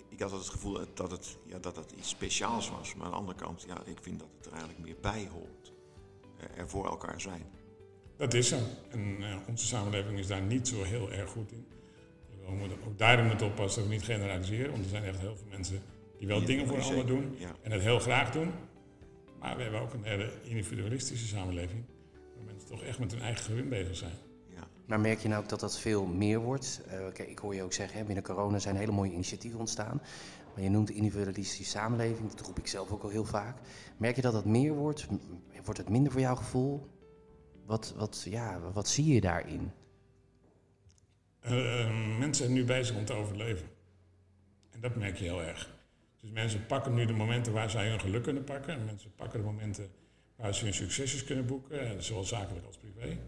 ik 0.08 0.20
had 0.20 0.30
het 0.30 0.48
gevoel 0.48 0.78
dat 0.94 1.10
het, 1.10 1.38
ja, 1.46 1.58
dat 1.58 1.76
het 1.76 1.92
iets 1.92 2.08
speciaals 2.08 2.70
was, 2.70 2.94
maar 2.94 3.04
aan 3.06 3.10
de 3.12 3.16
andere 3.18 3.38
kant, 3.38 3.64
ja, 3.68 3.82
ik 3.84 3.98
vind 4.00 4.18
dat 4.20 4.28
het 4.36 4.46
er 4.46 4.52
eigenlijk 4.52 4.82
meer 4.82 4.96
bij 5.00 5.28
hoort. 5.32 5.72
Eh, 6.38 6.58
er 6.58 6.68
voor 6.68 6.86
elkaar 6.86 7.20
zijn. 7.20 7.42
Dat 8.16 8.34
is 8.34 8.48
zo. 8.48 8.58
En 8.88 9.16
eh, 9.22 9.36
onze 9.48 9.66
samenleving 9.66 10.18
is 10.18 10.26
daar 10.26 10.42
niet 10.42 10.68
zo 10.68 10.82
heel 10.82 11.12
erg 11.12 11.30
goed 11.30 11.52
in. 11.52 11.66
We 12.46 12.52
moeten 12.52 12.78
ook 12.86 12.98
daarin 12.98 13.26
moeten 13.26 13.46
oppassen 13.46 13.80
dat 13.82 13.90
we 13.90 13.96
niet 13.96 14.04
generaliseren. 14.04 14.70
Want 14.70 14.84
er 14.84 14.90
zijn 14.90 15.04
echt 15.04 15.18
heel 15.18 15.36
veel 15.36 15.46
mensen 15.50 15.82
die 16.18 16.26
wel 16.26 16.40
Ja, 16.40 16.46
dingen 16.46 16.66
voor 16.66 16.76
een 16.76 16.82
ander 16.82 16.98
zeker, 16.98 17.14
doen. 17.14 17.34
ja. 17.38 17.54
En 17.62 17.70
het 17.70 17.82
heel 17.82 17.98
graag 17.98 18.30
doen. 18.32 18.52
Maar 19.46 19.56
we 19.56 19.62
hebben 19.62 19.80
ook 19.80 19.92
een 19.92 20.04
hele 20.04 20.30
individualistische 20.42 21.26
samenleving. 21.26 21.84
Waar 22.34 22.44
mensen 22.44 22.68
toch 22.68 22.82
echt 22.82 22.98
met 22.98 23.12
hun 23.12 23.20
eigen 23.20 23.44
gewin 23.44 23.68
bezig 23.68 23.96
zijn. 23.96 24.12
Ja. 24.54 24.68
Maar 24.86 25.00
merk 25.00 25.18
je 25.18 25.28
nou 25.28 25.42
ook 25.42 25.48
dat 25.48 25.60
dat 25.60 25.78
veel 25.78 26.06
meer 26.06 26.38
wordt? 26.38 26.82
Eh, 26.88 26.98
kijk, 27.12 27.28
ik 27.28 27.38
hoor 27.38 27.54
je 27.54 27.62
ook 27.62 27.72
zeggen, 27.72 27.98
hè, 27.98 28.04
binnen 28.04 28.24
corona 28.24 28.58
zijn 28.58 28.76
hele 28.76 28.92
mooie 28.92 29.12
initiatieven 29.12 29.58
ontstaan. 29.58 30.02
Maar 30.54 30.62
je 30.62 30.70
noemt 30.70 30.86
de 30.86 30.94
individualistische 30.94 31.64
samenleving, 31.64 32.30
dat 32.30 32.46
roep 32.46 32.58
ik 32.58 32.66
zelf 32.66 32.90
ook 32.90 33.02
al 33.02 33.08
heel 33.08 33.24
vaak. 33.24 33.58
Merk 33.96 34.16
je 34.16 34.22
dat 34.22 34.32
dat 34.32 34.44
meer 34.44 34.74
wordt? 34.74 35.06
Wordt 35.64 35.78
het 35.78 35.88
minder 35.88 36.12
voor 36.12 36.20
jouw 36.20 36.36
gevoel? 36.36 36.86
Wat, 37.66 37.94
wat, 37.96 38.26
ja, 38.28 38.60
wat 38.72 38.88
zie 38.88 39.14
je 39.14 39.20
daarin? 39.20 39.70
Eh, 41.40 41.80
eh, 41.80 42.18
mensen 42.18 42.44
zijn 42.44 42.56
nu 42.56 42.64
bezig 42.64 42.96
om 42.96 43.04
te 43.04 43.12
overleven. 43.12 43.68
En 44.70 44.80
dat 44.80 44.96
merk 44.96 45.16
je 45.16 45.24
heel 45.24 45.42
erg. 45.42 45.75
Dus 46.26 46.34
mensen 46.34 46.66
pakken 46.66 46.94
nu 46.94 47.06
de 47.06 47.12
momenten 47.12 47.52
waar 47.52 47.70
zij 47.70 47.88
hun 47.88 48.00
geluk 48.00 48.22
kunnen 48.22 48.44
pakken. 48.44 48.74
En 48.74 48.84
mensen 48.84 49.14
pakken 49.14 49.40
de 49.40 49.44
momenten 49.44 49.90
waar 50.36 50.54
ze 50.54 50.64
hun 50.64 50.74
succesjes 50.74 51.24
kunnen 51.24 51.46
boeken, 51.46 52.02
zowel 52.02 52.24
zakelijk 52.24 52.66
als 52.66 52.76
privé. 52.76 53.18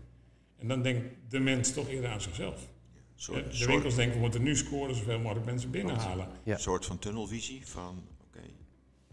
En 0.56 0.68
dan 0.68 0.82
denkt 0.82 1.14
de 1.28 1.38
mens 1.38 1.72
toch 1.72 1.88
eerder 1.88 2.10
aan 2.10 2.20
zichzelf. 2.20 2.62
Een 2.62 2.68
soort, 3.14 3.50
de 3.50 3.56
soort, 3.56 3.70
winkels 3.70 3.94
denken, 3.94 4.14
we 4.14 4.20
moeten 4.20 4.42
nu 4.42 4.56
scoren, 4.56 4.94
zoveel 4.94 5.18
mogelijk 5.18 5.46
mensen 5.46 5.70
binnenhalen. 5.70 6.28
Ja. 6.42 6.56
soort 6.56 6.86
van 6.86 6.98
tunnelvisie 6.98 7.66
van 7.66 8.06
oké, 8.26 8.42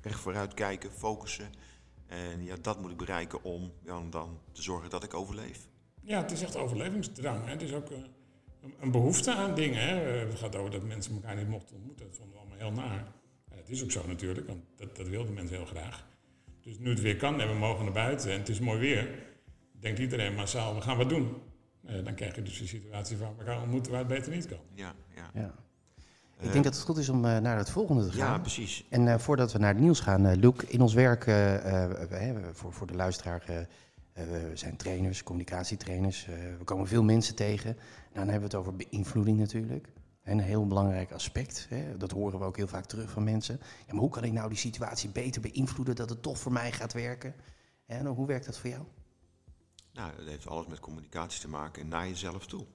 recht 0.01 0.19
vooruit 0.19 0.53
kijken, 0.53 0.91
focussen. 0.91 1.49
En 2.07 2.43
ja, 2.43 2.55
dat 2.61 2.81
moet 2.81 2.91
ik 2.91 2.97
bereiken 2.97 3.43
om 3.43 3.71
ja, 3.83 4.01
dan 4.09 4.39
te 4.51 4.61
zorgen 4.61 4.89
dat 4.89 5.03
ik 5.03 5.13
overleef. 5.13 5.67
Ja, 6.01 6.21
het 6.21 6.31
is 6.31 6.41
echt 6.41 6.55
overlevingsdrang. 6.55 7.45
Hè. 7.45 7.51
Het 7.51 7.61
is 7.61 7.73
ook 7.73 7.91
eh, 7.91 7.97
een, 8.61 8.73
een 8.79 8.91
behoefte 8.91 9.33
aan 9.33 9.55
dingen. 9.55 9.81
Hè. 9.81 9.95
Het 9.95 10.39
gaat 10.39 10.55
over 10.55 10.71
dat 10.71 10.83
mensen 10.83 11.13
elkaar 11.13 11.35
niet 11.35 11.47
mochten 11.47 11.75
ontmoeten. 11.75 12.05
Dat 12.05 12.15
vonden 12.15 12.33
we 12.33 12.39
allemaal 12.39 12.57
heel 12.57 12.71
naar. 12.71 13.13
Het 13.65 13.73
is 13.75 13.83
ook 13.83 13.91
zo 13.91 14.07
natuurlijk, 14.07 14.47
want 14.47 14.59
dat, 14.75 14.95
dat 14.95 15.07
wilden 15.07 15.33
mensen 15.33 15.55
heel 15.55 15.65
graag. 15.65 16.05
Dus 16.61 16.79
nu 16.79 16.89
het 16.89 17.01
weer 17.01 17.15
kan 17.15 17.41
en 17.41 17.47
we 17.47 17.53
mogen 17.53 17.83
naar 17.83 17.93
buiten 17.93 18.31
en 18.31 18.39
het 18.39 18.49
is 18.49 18.59
mooi 18.59 18.79
weer, 18.79 19.09
denkt 19.79 19.99
iedereen 19.99 20.35
massaal, 20.35 20.75
we 20.75 20.81
gaan 20.81 20.97
wat 20.97 21.09
doen. 21.09 21.33
Eh, 21.85 22.03
dan 22.03 22.15
krijg 22.15 22.35
je 22.35 22.41
dus 22.41 22.57
de 22.59 22.67
situatie 22.67 23.17
van, 23.17 23.35
we 23.37 23.43
gaan 23.43 23.61
ontmoeten 23.61 23.91
waar 23.91 23.99
het 23.99 24.09
beter 24.09 24.31
niet 24.31 24.47
kan. 24.47 24.57
Ja, 24.73 24.93
ja. 25.15 25.29
Ja. 25.33 25.53
Ik 26.39 26.45
Eh, 26.45 26.51
denk 26.51 26.63
dat 26.63 26.73
het 26.75 26.83
goed 26.83 26.97
is 26.97 27.09
om 27.09 27.25
eh, 27.25 27.37
naar 27.37 27.57
het 27.57 27.69
volgende 27.69 28.05
te 28.05 28.11
gaan. 28.11 28.31
ja 28.33 28.39
precies. 28.39 28.85
En 28.89 29.07
eh, 29.07 29.17
voordat 29.19 29.51
we 29.51 29.59
naar 29.59 29.73
het 29.73 29.81
nieuws 29.83 29.99
gaan, 29.99 30.25
eh 30.25 30.35
Luc, 30.37 30.53
in 30.67 30.81
ons 30.81 30.93
werk, 30.93 31.23
voor, 32.53 32.73
voor 32.73 32.87
de 32.87 32.95
luisteraar, 32.95 33.67
we 34.13 34.51
zijn 34.53 34.75
trainers, 34.75 35.23
communicatietrainers. 35.23 36.27
eh, 36.27 36.33
we 36.57 36.63
komen 36.63 36.87
veel 36.87 37.03
mensen 37.03 37.35
tegen. 37.35 37.69
En 37.69 37.77
dan 38.13 38.27
hebben 38.29 38.49
we 38.49 38.57
het 38.57 38.67
over 38.67 38.75
beïnvloeding 38.75 39.37
natuurlijk. 39.39 39.87
Een 40.25 40.39
heel 40.39 40.67
belangrijk 40.67 41.11
aspect. 41.11 41.65
Hè? 41.69 41.97
Dat 41.97 42.11
horen 42.11 42.39
we 42.39 42.45
ook 42.45 42.57
heel 42.57 42.67
vaak 42.67 42.85
terug 42.85 43.11
van 43.11 43.23
mensen. 43.23 43.59
Ja, 43.87 43.93
maar 43.93 44.01
hoe 44.01 44.09
kan 44.09 44.23
ik 44.23 44.31
nou 44.31 44.49
die 44.49 44.57
situatie 44.57 45.09
beter 45.09 45.41
beïnvloeden 45.41 45.95
dat 45.95 46.09
het 46.09 46.21
toch 46.21 46.39
voor 46.39 46.51
mij 46.51 46.71
gaat 46.71 46.93
werken? 46.93 47.35
En 47.85 48.05
hoe 48.05 48.27
werkt 48.27 48.45
dat 48.45 48.57
voor 48.57 48.69
jou? 48.69 48.83
Nou, 49.93 50.15
dat 50.15 50.25
heeft 50.25 50.47
alles 50.47 50.67
met 50.67 50.79
communicatie 50.79 51.41
te 51.41 51.47
maken 51.47 51.81
en 51.81 51.87
naar 51.87 52.07
jezelf 52.07 52.45
toe. 52.45 52.65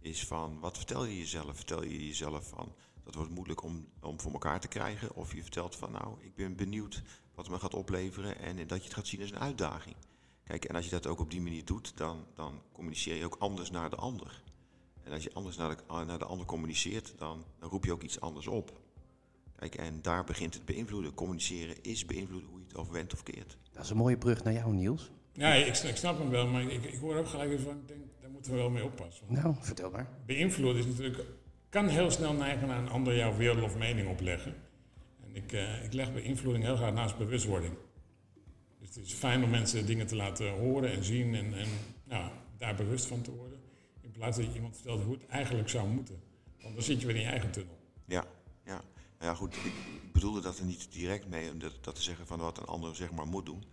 Is 0.00 0.26
van, 0.26 0.60
wat 0.60 0.76
vertel 0.76 1.04
je 1.04 1.18
jezelf? 1.18 1.56
Vertel 1.56 1.82
je 1.82 2.06
jezelf 2.06 2.48
van, 2.48 2.74
dat 3.04 3.14
wordt 3.14 3.30
moeilijk 3.30 3.62
om, 3.62 3.88
om 4.00 4.20
voor 4.20 4.32
elkaar 4.32 4.60
te 4.60 4.68
krijgen? 4.68 5.14
Of 5.14 5.34
je 5.34 5.42
vertelt 5.42 5.76
van, 5.76 5.92
nou, 5.92 6.16
ik 6.20 6.34
ben 6.34 6.56
benieuwd 6.56 7.02
wat 7.34 7.44
het 7.44 7.54
me 7.54 7.60
gaat 7.60 7.74
opleveren 7.74 8.38
en 8.38 8.66
dat 8.66 8.78
je 8.78 8.84
het 8.84 8.94
gaat 8.94 9.06
zien 9.06 9.20
als 9.20 9.30
een 9.30 9.38
uitdaging. 9.38 9.96
Kijk, 10.44 10.64
en 10.64 10.74
als 10.74 10.84
je 10.84 10.90
dat 10.90 11.06
ook 11.06 11.20
op 11.20 11.30
die 11.30 11.40
manier 11.40 11.64
doet, 11.64 11.96
dan, 11.96 12.26
dan 12.34 12.62
communiceer 12.72 13.16
je 13.16 13.24
ook 13.24 13.36
anders 13.38 13.70
naar 13.70 13.90
de 13.90 13.96
ander. 13.96 14.42
En 15.04 15.12
als 15.12 15.22
je 15.22 15.32
anders 15.32 15.56
naar 15.56 15.76
de, 15.76 16.04
naar 16.06 16.18
de 16.18 16.24
ander 16.24 16.46
communiceert, 16.46 17.14
dan, 17.16 17.44
dan 17.58 17.68
roep 17.68 17.84
je 17.84 17.92
ook 17.92 18.02
iets 18.02 18.20
anders 18.20 18.46
op. 18.46 18.82
Kijk, 19.56 19.74
en 19.74 20.02
daar 20.02 20.24
begint 20.24 20.54
het 20.54 20.64
beïnvloeden. 20.64 21.14
Communiceren 21.14 21.82
is 21.82 22.06
beïnvloeden 22.06 22.48
hoe 22.50 22.58
je 22.58 22.66
het 22.66 22.76
overwent 22.76 23.12
of 23.12 23.22
keert. 23.22 23.56
Dat 23.72 23.84
is 23.84 23.90
een 23.90 23.96
mooie 23.96 24.18
brug 24.18 24.44
naar 24.44 24.52
jou, 24.52 24.72
Niels. 24.72 25.10
Ja, 25.32 25.54
ik, 25.54 25.76
ik 25.76 25.96
snap 25.96 26.18
hem 26.18 26.30
wel, 26.30 26.46
maar 26.46 26.62
ik, 26.62 26.84
ik 26.84 26.98
hoor 26.98 27.16
ook 27.16 27.26
gelijk 27.26 27.60
van, 27.60 27.78
ik 27.78 27.88
denk, 27.88 28.00
daar 28.20 28.30
moeten 28.30 28.52
we 28.52 28.58
wel 28.58 28.70
mee 28.70 28.84
oppassen. 28.84 29.26
Nou, 29.28 29.54
vertel 29.60 29.90
maar. 29.90 30.08
beïnvloeden 30.26 30.80
is 30.82 30.86
natuurlijk, 30.86 31.24
kan 31.68 31.88
heel 31.88 32.10
snel 32.10 32.32
neigen 32.32 32.68
naar 32.68 32.78
een 32.78 32.88
ander 32.88 33.16
jouw 33.16 33.36
wereld 33.36 33.62
of 33.62 33.76
mening 33.76 34.08
opleggen. 34.08 34.54
En 35.20 35.36
ik, 35.36 35.52
eh, 35.52 35.84
ik 35.84 35.92
leg 35.92 36.12
beïnvloeding 36.12 36.64
heel 36.64 36.76
graag 36.76 36.92
naast 36.92 37.18
bewustwording. 37.18 37.74
Dus 38.80 38.94
het 38.94 39.06
is 39.06 39.12
fijn 39.12 39.44
om 39.44 39.50
mensen 39.50 39.86
dingen 39.86 40.06
te 40.06 40.16
laten 40.16 40.50
horen 40.50 40.92
en 40.92 41.04
zien 41.04 41.34
en, 41.34 41.54
en 41.54 41.68
nou, 42.04 42.30
daar 42.58 42.74
bewust 42.74 43.06
van 43.06 43.22
te 43.22 43.30
worden. 43.30 43.53
Je 44.32 44.52
iemand 44.54 44.74
vertelt 44.74 45.02
hoe 45.02 45.12
het 45.12 45.26
eigenlijk 45.26 45.68
zou 45.68 45.88
moeten. 45.88 46.22
Want 46.62 46.74
dan 46.74 46.84
zit 46.84 47.00
je 47.00 47.06
weer 47.06 47.16
in 47.16 47.22
je 47.22 47.28
eigen 47.28 47.50
tunnel. 47.50 47.78
Ja, 48.04 48.24
ja. 48.64 48.82
Nou 49.18 49.30
ja, 49.30 49.34
goed, 49.34 49.54
ik 49.54 50.12
bedoelde 50.12 50.40
dat 50.40 50.58
er 50.58 50.64
niet 50.64 50.92
direct 50.92 51.28
mee 51.28 51.50
om 51.50 51.58
dat, 51.58 51.94
te 51.94 52.02
zeggen 52.02 52.26
van 52.26 52.38
wat 52.38 52.58
een 52.58 52.64
ander 52.64 52.96
zeg 52.96 53.12
maar 53.12 53.26
moet 53.26 53.46
doen. 53.46 53.64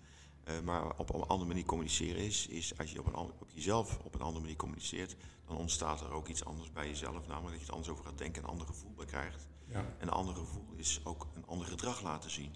Eh, 0.43 0.59
maar 0.59 0.97
op 0.97 1.13
een 1.13 1.21
andere 1.21 1.47
manier 1.47 1.65
communiceren 1.65 2.21
is, 2.21 2.47
is 2.47 2.77
als 2.77 2.91
je 2.91 2.99
op, 2.99 3.05
een, 3.05 3.15
op 3.15 3.47
jezelf 3.53 3.99
op 4.03 4.13
een 4.13 4.21
andere 4.21 4.39
manier 4.41 4.55
communiceert, 4.55 5.15
dan 5.47 5.57
ontstaat 5.57 6.01
er 6.01 6.11
ook 6.11 6.27
iets 6.27 6.45
anders 6.45 6.71
bij 6.71 6.87
jezelf. 6.87 7.27
Namelijk 7.27 7.43
dat 7.43 7.59
je 7.59 7.65
het 7.65 7.71
anders 7.71 7.89
over 7.89 8.05
gaat 8.05 8.17
denken 8.17 8.41
en 8.41 8.43
een 8.43 8.53
ander 8.53 8.67
gevoel 8.67 8.93
bij 8.93 9.05
krijgt. 9.05 9.47
Ja. 9.65 9.79
En 9.79 10.07
een 10.07 10.09
ander 10.09 10.35
gevoel 10.35 10.67
is 10.75 11.01
ook 11.03 11.27
een 11.35 11.45
ander 11.45 11.67
gedrag 11.67 12.01
laten 12.01 12.31
zien. 12.31 12.55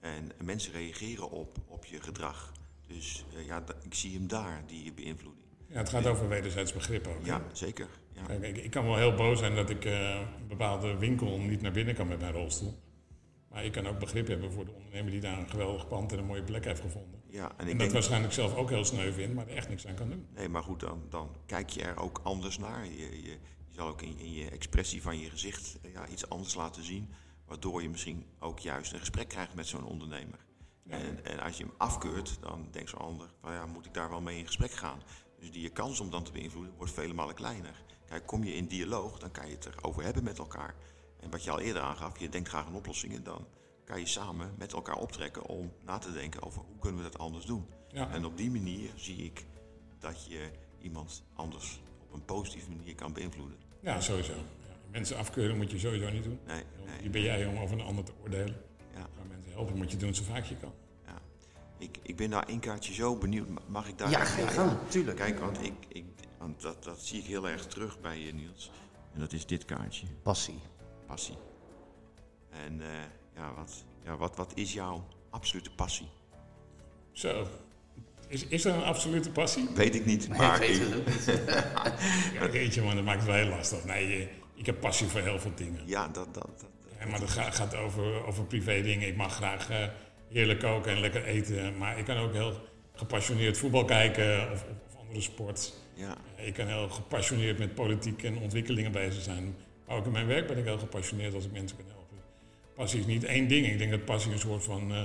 En 0.00 0.30
mensen 0.42 0.72
reageren 0.72 1.30
op, 1.30 1.58
op 1.66 1.84
je 1.84 2.00
gedrag. 2.00 2.52
Dus 2.86 3.24
eh, 3.34 3.46
ja, 3.46 3.64
ik 3.82 3.94
zie 3.94 4.14
hem 4.14 4.26
daar, 4.26 4.66
die 4.66 4.92
beïnvloeding. 4.92 5.47
Ja, 5.68 5.78
het 5.78 5.88
gaat 5.88 6.06
over 6.06 6.28
wederzijds 6.28 6.72
begrip 6.72 7.06
ook. 7.06 7.24
Ja, 7.24 7.42
zeker. 7.52 7.86
Ja. 8.12 8.22
Kijk, 8.22 8.42
ik, 8.42 8.56
ik 8.56 8.70
kan 8.70 8.84
wel 8.84 8.96
heel 8.96 9.14
boos 9.14 9.38
zijn 9.38 9.54
dat 9.54 9.70
ik 9.70 9.84
eh, 9.84 10.14
een 10.40 10.48
bepaalde 10.48 10.96
winkel 10.96 11.38
niet 11.38 11.62
naar 11.62 11.72
binnen 11.72 11.94
kan 11.94 12.08
met 12.08 12.20
mijn 12.20 12.32
rolstoel. 12.32 12.78
Maar 13.48 13.64
ik 13.64 13.72
kan 13.72 13.86
ook 13.86 13.98
begrip 13.98 14.26
hebben 14.26 14.52
voor 14.52 14.64
de 14.64 14.72
ondernemer 14.72 15.10
die 15.10 15.20
daar 15.20 15.38
een 15.38 15.48
geweldig 15.48 15.88
pand 15.88 16.12
en 16.12 16.18
een 16.18 16.24
mooie 16.24 16.42
plek 16.42 16.64
heeft 16.64 16.80
gevonden. 16.80 17.22
Ja, 17.26 17.44
en 17.44 17.56
En 17.56 17.64
ik 17.64 17.70
dat 17.70 17.78
denk, 17.78 17.92
waarschijnlijk 17.92 18.32
zelf 18.32 18.54
ook 18.54 18.70
heel 18.70 18.84
sneu 18.84 19.12
vindt, 19.12 19.34
maar 19.34 19.48
er 19.48 19.56
echt 19.56 19.68
niks 19.68 19.86
aan 19.86 19.94
kan 19.94 20.08
doen. 20.08 20.26
Nee, 20.34 20.48
maar 20.48 20.62
goed, 20.62 20.80
dan, 20.80 21.02
dan 21.08 21.36
kijk 21.46 21.70
je 21.70 21.82
er 21.82 22.00
ook 22.00 22.20
anders 22.22 22.58
naar. 22.58 22.84
Je, 22.84 23.22
je, 23.22 23.22
je 23.22 23.74
zal 23.74 23.88
ook 23.88 24.02
in, 24.02 24.18
in 24.18 24.32
je 24.32 24.50
expressie 24.50 25.02
van 25.02 25.18
je 25.18 25.30
gezicht 25.30 25.78
eh, 25.82 25.92
ja, 25.92 26.08
iets 26.08 26.28
anders 26.28 26.54
laten 26.54 26.84
zien. 26.84 27.08
Waardoor 27.46 27.82
je 27.82 27.88
misschien 27.88 28.26
ook 28.38 28.58
juist 28.58 28.92
een 28.92 28.98
gesprek 28.98 29.28
krijgt 29.28 29.54
met 29.54 29.66
zo'n 29.66 29.84
ondernemer. 29.84 30.38
Ja. 30.84 30.96
En, 30.96 31.24
en 31.24 31.40
als 31.40 31.56
je 31.56 31.64
hem 31.64 31.72
afkeurt, 31.76 32.38
dan 32.40 32.68
denkt 32.70 32.90
zo'n 32.90 32.98
ander, 32.98 33.30
van 33.40 33.52
ja, 33.52 33.66
moet 33.66 33.86
ik 33.86 33.94
daar 33.94 34.10
wel 34.10 34.20
mee 34.20 34.38
in 34.38 34.46
gesprek 34.46 34.70
gaan? 34.70 35.02
Dus 35.38 35.52
die 35.52 35.62
je 35.62 35.68
kans 35.68 36.00
om 36.00 36.10
dan 36.10 36.24
te 36.24 36.32
beïnvloeden 36.32 36.74
wordt 36.76 36.92
vele 36.92 37.14
malen 37.14 37.34
kleiner. 37.34 37.82
Kijk, 38.06 38.26
kom 38.26 38.44
je 38.44 38.54
in 38.54 38.66
dialoog, 38.66 39.18
dan 39.18 39.30
kan 39.30 39.48
je 39.48 39.54
het 39.54 39.66
erover 39.66 40.02
hebben 40.02 40.24
met 40.24 40.38
elkaar. 40.38 40.74
En 41.20 41.30
wat 41.30 41.44
je 41.44 41.50
al 41.50 41.60
eerder 41.60 41.82
aangaf, 41.82 42.18
je 42.18 42.28
denkt 42.28 42.48
graag 42.48 42.66
aan 42.66 42.74
oplossingen, 42.74 43.24
dan 43.24 43.46
kan 43.84 44.00
je 44.00 44.06
samen 44.06 44.54
met 44.58 44.72
elkaar 44.72 44.96
optrekken 44.96 45.46
om 45.46 45.72
na 45.84 45.98
te 45.98 46.12
denken 46.12 46.42
over 46.42 46.62
hoe 46.62 46.78
kunnen 46.78 47.02
we 47.02 47.10
dat 47.10 47.18
anders 47.18 47.44
doen. 47.44 47.66
Ja. 47.88 48.10
En 48.10 48.24
op 48.24 48.36
die 48.36 48.50
manier 48.50 48.90
zie 48.96 49.16
ik 49.16 49.46
dat 49.98 50.26
je 50.26 50.50
iemand 50.78 51.24
anders 51.34 51.80
op 52.02 52.12
een 52.12 52.24
positieve 52.24 52.70
manier 52.70 52.94
kan 52.94 53.12
beïnvloeden. 53.12 53.58
Ja, 53.80 54.00
sowieso. 54.00 54.32
Ja. 54.32 54.42
Mensen 54.90 55.16
afkeuren 55.16 55.56
moet 55.56 55.70
je 55.70 55.78
sowieso 55.78 56.10
niet 56.10 56.24
doen. 56.24 56.38
Nee. 56.46 56.62
Wie 57.00 57.10
ben 57.10 57.22
jij 57.22 57.46
om 57.46 57.58
over 57.58 57.78
een 57.78 57.84
ander 57.84 58.04
te 58.04 58.12
oordelen? 58.22 58.56
Ja. 58.94 59.06
Maar 59.16 59.26
mensen 59.28 59.52
helpen 59.52 59.76
moet 59.76 59.90
je 59.90 59.96
doen 59.96 60.14
zo 60.14 60.22
vaak 60.24 60.44
je 60.44 60.56
kan. 60.56 60.72
Ja. 61.78 61.84
Ik, 61.86 61.98
ik 62.02 62.16
ben 62.16 62.30
daar 62.30 62.46
één 62.48 62.60
kaartje 62.60 62.94
zo 62.94 63.16
benieuwd. 63.16 63.48
Ma- 63.48 63.60
Mag 63.66 63.88
ik 63.88 63.98
daar... 63.98 64.10
Ja, 64.10 64.24
ga 64.24 64.46
gang, 64.46 64.72
tuurlijk. 64.88 65.16
Kijk, 65.16 65.38
want, 65.40 65.62
ik, 65.64 65.72
ik, 65.88 66.04
want 66.38 66.60
dat, 66.62 66.84
dat 66.84 67.00
zie 67.00 67.18
ik 67.18 67.24
heel 67.26 67.48
erg 67.48 67.66
terug 67.66 68.00
bij 68.00 68.18
je, 68.18 68.34
Niels. 68.34 68.70
En 69.14 69.20
dat 69.20 69.32
is 69.32 69.46
dit 69.46 69.64
kaartje. 69.64 70.06
Passie. 70.22 70.58
Passie. 71.06 71.36
En 72.50 72.80
eh, 72.80 72.88
ja, 73.36 73.52
wat, 73.56 73.84
ja 74.04 74.16
wat, 74.16 74.36
wat 74.36 74.52
is 74.54 74.72
jouw 74.72 75.06
absolute 75.30 75.70
passie? 75.70 76.08
Zo. 77.12 77.46
Is, 78.28 78.46
is 78.46 78.64
er 78.64 78.74
een 78.74 78.82
absolute 78.82 79.30
passie? 79.30 79.68
Weet 79.74 79.94
ik 79.94 80.04
niet, 80.04 80.28
Nee, 80.28 80.38
maar 80.38 80.62
ik 80.62 80.68
weet 80.68 80.76
ik- 80.80 80.82
het 80.88 80.96
ook 80.96 81.06
niet. 81.06 81.26
Ja, 82.40 82.48
jeetje 82.52 82.82
man, 82.82 82.94
dat 82.94 83.04
maakt 83.04 83.18
het 83.18 83.26
wel 83.26 83.36
heel 83.36 83.48
lastig. 83.48 83.84
Nee, 83.84 84.16
eh, 84.22 84.28
ik 84.54 84.66
heb 84.66 84.80
passie 84.80 85.06
voor 85.06 85.20
heel 85.20 85.38
veel 85.40 85.54
dingen. 85.54 85.82
ja, 85.86 86.08
dat, 86.08 86.34
dat, 86.34 86.48
dat, 86.60 86.68
Ja, 86.98 87.06
maar 87.06 87.20
dat 87.20 87.30
gaat, 87.30 87.54
gaat 87.54 87.74
over, 87.74 88.24
over 88.26 88.44
privé 88.44 88.82
dingen. 88.82 89.08
Ik 89.08 89.16
mag 89.16 89.34
graag 89.34 89.70
eh, 89.70 89.86
heerlijk 90.30 90.60
koken 90.60 90.92
en 90.92 91.00
lekker 91.00 91.24
eten. 91.24 91.78
Maar 91.78 91.98
ik 91.98 92.04
kan 92.04 92.16
ook 92.16 92.32
heel 92.32 92.52
gepassioneerd 92.94 93.58
voetbal 93.58 93.84
kijken 93.84 94.52
of, 94.52 94.64
andere 94.98 95.20
sport. 95.20 95.74
ja, 95.94 96.16
Ik 96.36 96.54
kan 96.54 96.66
heel 96.66 96.88
gepassioneerd 96.88 97.58
met 97.58 97.74
politiek 97.74 98.22
en 98.22 98.38
ontwikkelingen 98.38 98.92
bezig 98.92 99.22
zijn. 99.22 99.54
Maar 99.86 99.96
ook 99.96 100.06
in 100.06 100.12
mijn 100.12 100.26
werk 100.26 100.46
ben 100.46 100.58
ik 100.58 100.64
heel 100.64 100.78
gepassioneerd 100.78 101.34
als 101.34 101.44
ik 101.44 101.52
mensen 101.52 101.76
kan 101.76 101.86
helpen. 101.86 102.16
Passie 102.74 103.00
is 103.00 103.06
niet 103.06 103.24
één 103.24 103.48
ding. 103.48 103.66
Ik 103.66 103.78
denk 103.78 103.90
dat 103.90 104.04
passie 104.04 104.32
een 104.32 104.38
soort 104.38 104.64
van 104.64 104.92
eh, 104.92 105.02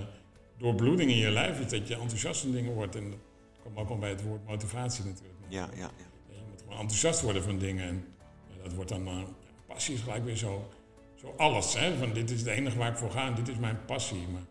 doorbloeding 0.58 1.10
in 1.12 1.18
je 1.18 1.30
lijf 1.30 1.60
is. 1.60 1.68
Dat 1.68 1.88
je 1.88 1.96
enthousiast 1.96 2.42
van 2.42 2.52
dingen 2.52 2.74
wordt. 2.74 2.96
En 2.96 3.10
dat 3.10 3.20
komt 3.64 3.78
ook 3.78 3.90
al 3.90 3.98
bij 3.98 4.10
het 4.10 4.24
woord 4.24 4.46
motivatie 4.46 5.06
natuurlijk. 5.06 5.40
ja, 5.48 5.70
ja, 5.76 5.80
ja. 5.80 5.90
Je 6.30 6.36
moet 6.50 6.62
gewoon 6.62 6.80
enthousiast 6.80 7.22
worden 7.22 7.44
van 7.44 7.58
dingen. 7.58 7.88
En 7.88 8.06
ja, 8.48 8.64
dat 8.64 8.74
wordt 8.74 8.90
dan, 8.90 9.08
eh, 9.08 9.22
passie 9.68 9.94
is 9.94 10.02
gelijk 10.02 10.26
weer 10.26 10.38
zo, 10.38 10.70
zo 11.16 11.34
alles. 11.38 11.74
Hè? 11.74 11.98
Van 11.98 12.14
dit 12.14 12.32
is 12.32 12.40
het 12.40 12.50
enige 12.50 12.78
waar 12.78 12.92
ik 12.92 12.98
voor 12.98 13.12
ga 13.12 13.28
en 13.28 13.36
dit 13.36 13.48
is 13.48 13.58
mijn 13.58 13.86
passie. 13.86 14.28
Maar 14.32 14.46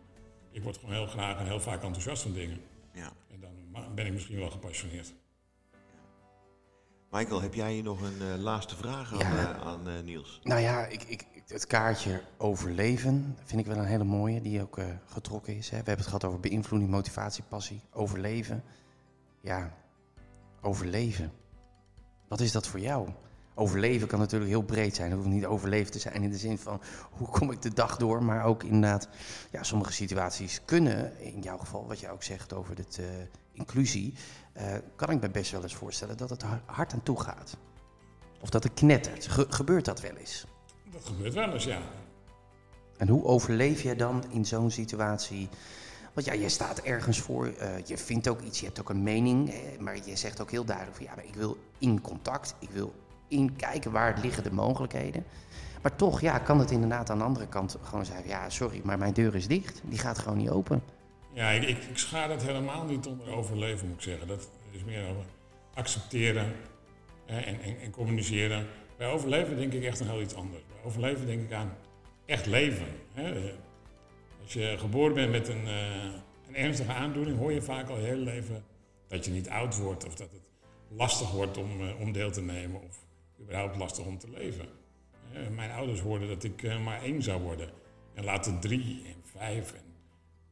ik 0.53 0.63
word 0.63 0.77
gewoon 0.77 0.95
heel 0.95 1.07
graag 1.07 1.37
en 1.39 1.45
heel 1.45 1.59
vaak 1.59 1.83
enthousiast 1.83 2.21
van 2.21 2.33
dingen. 2.33 2.61
ja. 2.93 3.11
En 3.31 3.39
dan 3.39 3.95
ben 3.95 4.05
ik 4.05 4.13
misschien 4.13 4.37
wel 4.39 4.49
gepassioneerd. 4.49 5.13
Michael, 7.11 7.41
heb 7.41 7.53
jij 7.53 7.73
hier 7.73 7.83
nog 7.83 8.01
een 8.01 8.21
eh, 8.21 8.37
laatste 8.41 8.75
vraag 8.75 9.13
aan, 9.13 9.19
Ja. 9.35 9.51
eh, 9.55 9.61
aan 9.67 9.87
eh, 9.89 9.99
Niels? 10.03 10.39
Nou 10.43 10.61
ja, 10.61 10.85
ik, 10.85 11.03
ik, 11.03 11.25
het 11.47 11.67
kaartje 11.67 12.21
overleven 12.37 13.37
vind 13.43 13.61
ik 13.61 13.67
wel 13.67 13.77
een 13.77 13.85
hele 13.85 14.03
mooie, 14.03 14.41
die 14.41 14.61
ook 14.61 14.77
eh, 14.77 14.85
getrokken 15.05 15.55
is. 15.57 15.65
Hè. 15.69 15.69
We 15.69 15.75
hebben 15.75 15.95
het 15.97 16.05
gehad 16.05 16.23
over 16.23 16.39
beïnvloeding, 16.39 16.91
motivatie, 16.91 17.43
passie, 17.43 17.81
overleven. 17.91 18.63
Ja, 19.41 19.73
overleven. 20.61 21.31
Wat 22.27 22.39
is 22.39 22.51
dat 22.51 22.67
voor 22.67 22.79
jou? 22.79 23.09
Overleven 23.55 24.07
kan 24.07 24.19
natuurlijk 24.19 24.51
heel 24.51 24.61
breed 24.61 24.95
zijn. 24.95 25.09
Het 25.09 25.19
hoeft 25.19 25.31
niet 25.31 25.45
overleven 25.45 25.91
te 25.91 25.99
zijn 25.99 26.23
in 26.23 26.29
de 26.29 26.37
zin 26.37 26.57
van 26.57 26.81
hoe 27.11 27.27
kom 27.27 27.51
ik 27.51 27.61
de 27.61 27.73
dag 27.73 27.97
door. 27.97 28.23
Maar 28.23 28.43
ook 28.45 28.63
inderdaad, 28.63 29.09
ja, 29.51 29.63
sommige 29.63 29.93
situaties 29.93 30.61
kunnen, 30.65 31.19
in 31.19 31.41
jouw 31.41 31.57
geval, 31.57 31.87
wat 31.87 31.99
je 31.99 32.09
ook 32.09 32.23
zegt 32.23 32.53
over 32.53 32.75
de 32.75 32.85
uh, 32.99 33.05
inclusie, 33.51 34.13
uh, 34.57 34.63
kan 34.95 35.09
ik 35.09 35.21
me 35.21 35.29
best 35.29 35.51
wel 35.51 35.63
eens 35.63 35.75
voorstellen 35.75 36.17
dat 36.17 36.29
het 36.29 36.43
hard 36.65 36.93
aan 36.93 37.03
toe 37.03 37.19
gaat. 37.19 37.57
Of 38.41 38.49
dat 38.49 38.63
het 38.63 38.73
knettert. 38.73 39.27
gebeurt 39.49 39.85
dat 39.85 40.01
wel 40.01 40.15
eens? 40.15 40.45
Dat 40.91 41.05
gebeurt 41.05 41.33
wel 41.33 41.53
eens, 41.53 41.63
ja. 41.63 41.81
En 42.97 43.07
hoe 43.07 43.23
overleef 43.23 43.81
je 43.81 43.95
dan 43.95 44.23
in 44.29 44.45
zo'n 44.45 44.71
situatie? 44.71 45.49
Want 46.13 46.25
ja, 46.25 46.33
je 46.33 46.49
staat 46.49 46.79
ergens 46.79 47.19
voor, 47.19 47.47
uh, 47.47 47.85
je 47.85 47.97
vindt 47.97 48.27
ook 48.27 48.41
iets, 48.41 48.59
je 48.59 48.65
hebt 48.65 48.79
ook 48.79 48.89
een 48.89 49.03
mening, 49.03 49.53
maar 49.79 49.97
je 50.05 50.15
zegt 50.15 50.41
ook 50.41 50.51
heel 50.51 50.65
duidelijk 50.65 50.97
van 50.97 51.05
ja, 51.05 51.15
maar 51.15 51.25
ik 51.25 51.35
wil 51.35 51.57
in 51.77 52.01
contact, 52.01 52.55
ik 52.59 52.69
wil 52.69 52.93
in 53.27 53.55
kijken 53.55 53.91
waar 53.91 54.19
liggen 54.21 54.43
de 54.43 54.51
mogelijkheden. 54.51 55.25
Maar 55.81 55.95
toch 55.95 56.21
ja, 56.21 56.39
kan 56.39 56.59
het 56.59 56.71
inderdaad 56.71 57.09
aan 57.09 57.17
de 57.17 57.23
andere 57.23 57.47
kant 57.47 57.77
gewoon 57.81 58.05
zeggen, 58.05 58.27
ja 58.27 58.49
sorry, 58.49 58.81
maar 58.83 58.97
mijn 58.97 59.13
deur 59.13 59.35
is 59.35 59.47
dicht, 59.47 59.81
die 59.85 59.99
gaat 59.99 60.19
gewoon 60.19 60.37
niet 60.37 60.49
open. 60.49 60.83
Ja, 61.33 61.49
ik, 61.49 61.63
ik, 61.63 61.83
ik 61.83 61.97
schaar 61.97 62.41
helemaal 62.41 62.85
niet 62.85 63.07
onder 63.07 63.27
overleven, 63.27 63.87
moet 63.87 63.95
ik 63.95 64.01
zeggen. 64.01 64.27
Dat 64.27 64.49
is 64.71 64.83
meer 64.83 65.09
over 65.09 65.25
accepteren 65.73 66.53
hè, 67.25 67.39
en, 67.39 67.61
en, 67.61 67.79
en, 67.79 67.91
communiceren. 67.91 68.67
Bij 68.97 69.07
overleven 69.07 69.57
denk 69.57 69.73
ik 69.73 69.83
echt 69.83 69.99
een 69.99 70.09
heel 70.09 70.21
iets 70.21 70.35
anders. 70.35 70.63
Bij 70.67 70.83
overleven 70.83 71.25
denk 71.25 71.41
ik 71.41 71.53
aan 71.53 71.73
echt 72.25 72.45
leven. 72.45 72.87
Hè. 73.13 73.53
Als 74.43 74.53
je 74.53 74.75
geboren 74.77 75.13
bent 75.13 75.31
met 75.31 75.47
een, 75.47 75.65
uh, 75.65 76.03
een 76.47 76.55
ernstige 76.55 76.93
aandoening, 76.93 77.37
hoor 77.37 77.53
je 77.53 77.61
vaak 77.61 77.89
al 77.89 77.99
je 77.99 78.05
hele 78.05 78.23
leven 78.23 78.63
dat 79.07 79.25
je 79.25 79.31
niet 79.31 79.49
oud 79.49 79.77
wordt 79.77 80.05
of 80.05 80.15
dat 80.15 80.31
het 80.31 80.49
lastig 80.87 81.31
wordt 81.31 81.57
om, 81.57 81.81
uh, 81.81 81.99
om 81.99 82.11
deel 82.11 82.31
te 82.31 82.41
nemen 82.41 82.81
of 82.81 83.02
überhaupt 83.43 83.75
lastig 83.77 84.05
om 84.05 84.17
te 84.17 84.29
leven. 84.29 84.65
mijn 85.55 85.71
ouders 85.71 85.99
hoorden 85.99 86.27
dat 86.27 86.43
ik 86.43 86.61
uh, 86.61 86.83
maar 86.83 87.01
één 87.01 87.21
zou 87.21 87.41
worden. 87.41 87.69
En 88.13 88.23
later 88.23 88.59
drie 88.59 89.03
en 89.05 89.21
vijf 89.23 89.73
en 89.73 89.93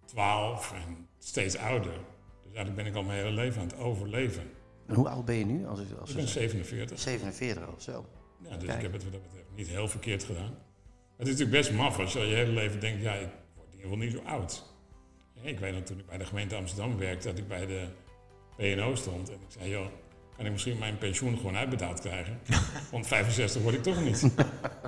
twaalf 0.05 0.73
en 0.73 1.07
steeds 1.19 1.57
ouder. 1.57 1.93
Dus 2.43 2.53
eigenlijk 2.53 2.75
ben 2.75 2.85
ik 2.85 2.95
al 2.95 3.03
mijn 3.03 3.17
hele 3.17 3.35
leven 3.35 3.61
aan 3.61 3.67
het 3.67 3.77
overleven. 3.77 4.43
En 4.87 4.95
hoe 4.95 5.09
oud 5.09 5.25
ben 5.25 5.35
je 5.35 5.45
nu? 5.45 5.67
Als, 5.67 5.79
als 5.99 6.09
ik 6.09 6.15
ben 6.15 6.27
47. 6.27 6.99
47 6.99 7.67
of 7.67 7.81
zo. 7.81 8.05
Ja, 8.49 8.57
dus 8.57 8.73
ik 8.73 8.81
heb 8.81 8.93
het 8.93 9.03
wat 9.03 9.11
dat 9.11 9.21
betreft 9.21 9.47
niet 9.55 9.67
heel 9.67 9.87
verkeerd 9.87 10.23
gedaan. 10.23 10.57
Het 11.17 11.27
is 11.27 11.33
natuurlijk 11.37 11.51
best 11.51 11.71
maf 11.71 11.99
als 11.99 12.13
je 12.13 12.19
al 12.19 12.25
je 12.25 12.35
hele 12.35 12.51
leven 12.51 12.79
denkt, 12.79 13.01
ja, 13.01 13.13
ik 13.13 13.29
word 13.55 13.67
in 13.67 13.75
ieder 13.75 13.81
geval 13.81 13.97
niet 13.97 14.11
zo 14.11 14.21
oud. 14.21 14.75
ik 15.41 15.59
weet 15.59 15.73
nog 15.73 15.83
toen 15.83 15.99
ik 15.99 16.05
bij 16.05 16.17
de 16.17 16.25
gemeente 16.25 16.55
Amsterdam 16.55 16.97
werkte, 16.97 17.27
dat 17.27 17.37
ik 17.37 17.47
bij 17.47 17.65
de 17.65 17.87
PNO 18.55 18.95
stond. 18.95 19.29
En 19.29 19.35
ik 19.35 19.51
zei, 19.59 19.69
joh, 19.69 19.85
kan 20.35 20.45
ik 20.45 20.51
misschien 20.51 20.77
mijn 20.77 20.97
pensioen 20.97 21.37
gewoon 21.37 21.55
uitbetaald 21.55 21.99
krijgen? 21.99 22.39
Want 22.91 23.07
65 23.07 23.61
word 23.61 23.75
ik 23.75 23.83
toch 23.83 24.01
niet. 24.01 24.27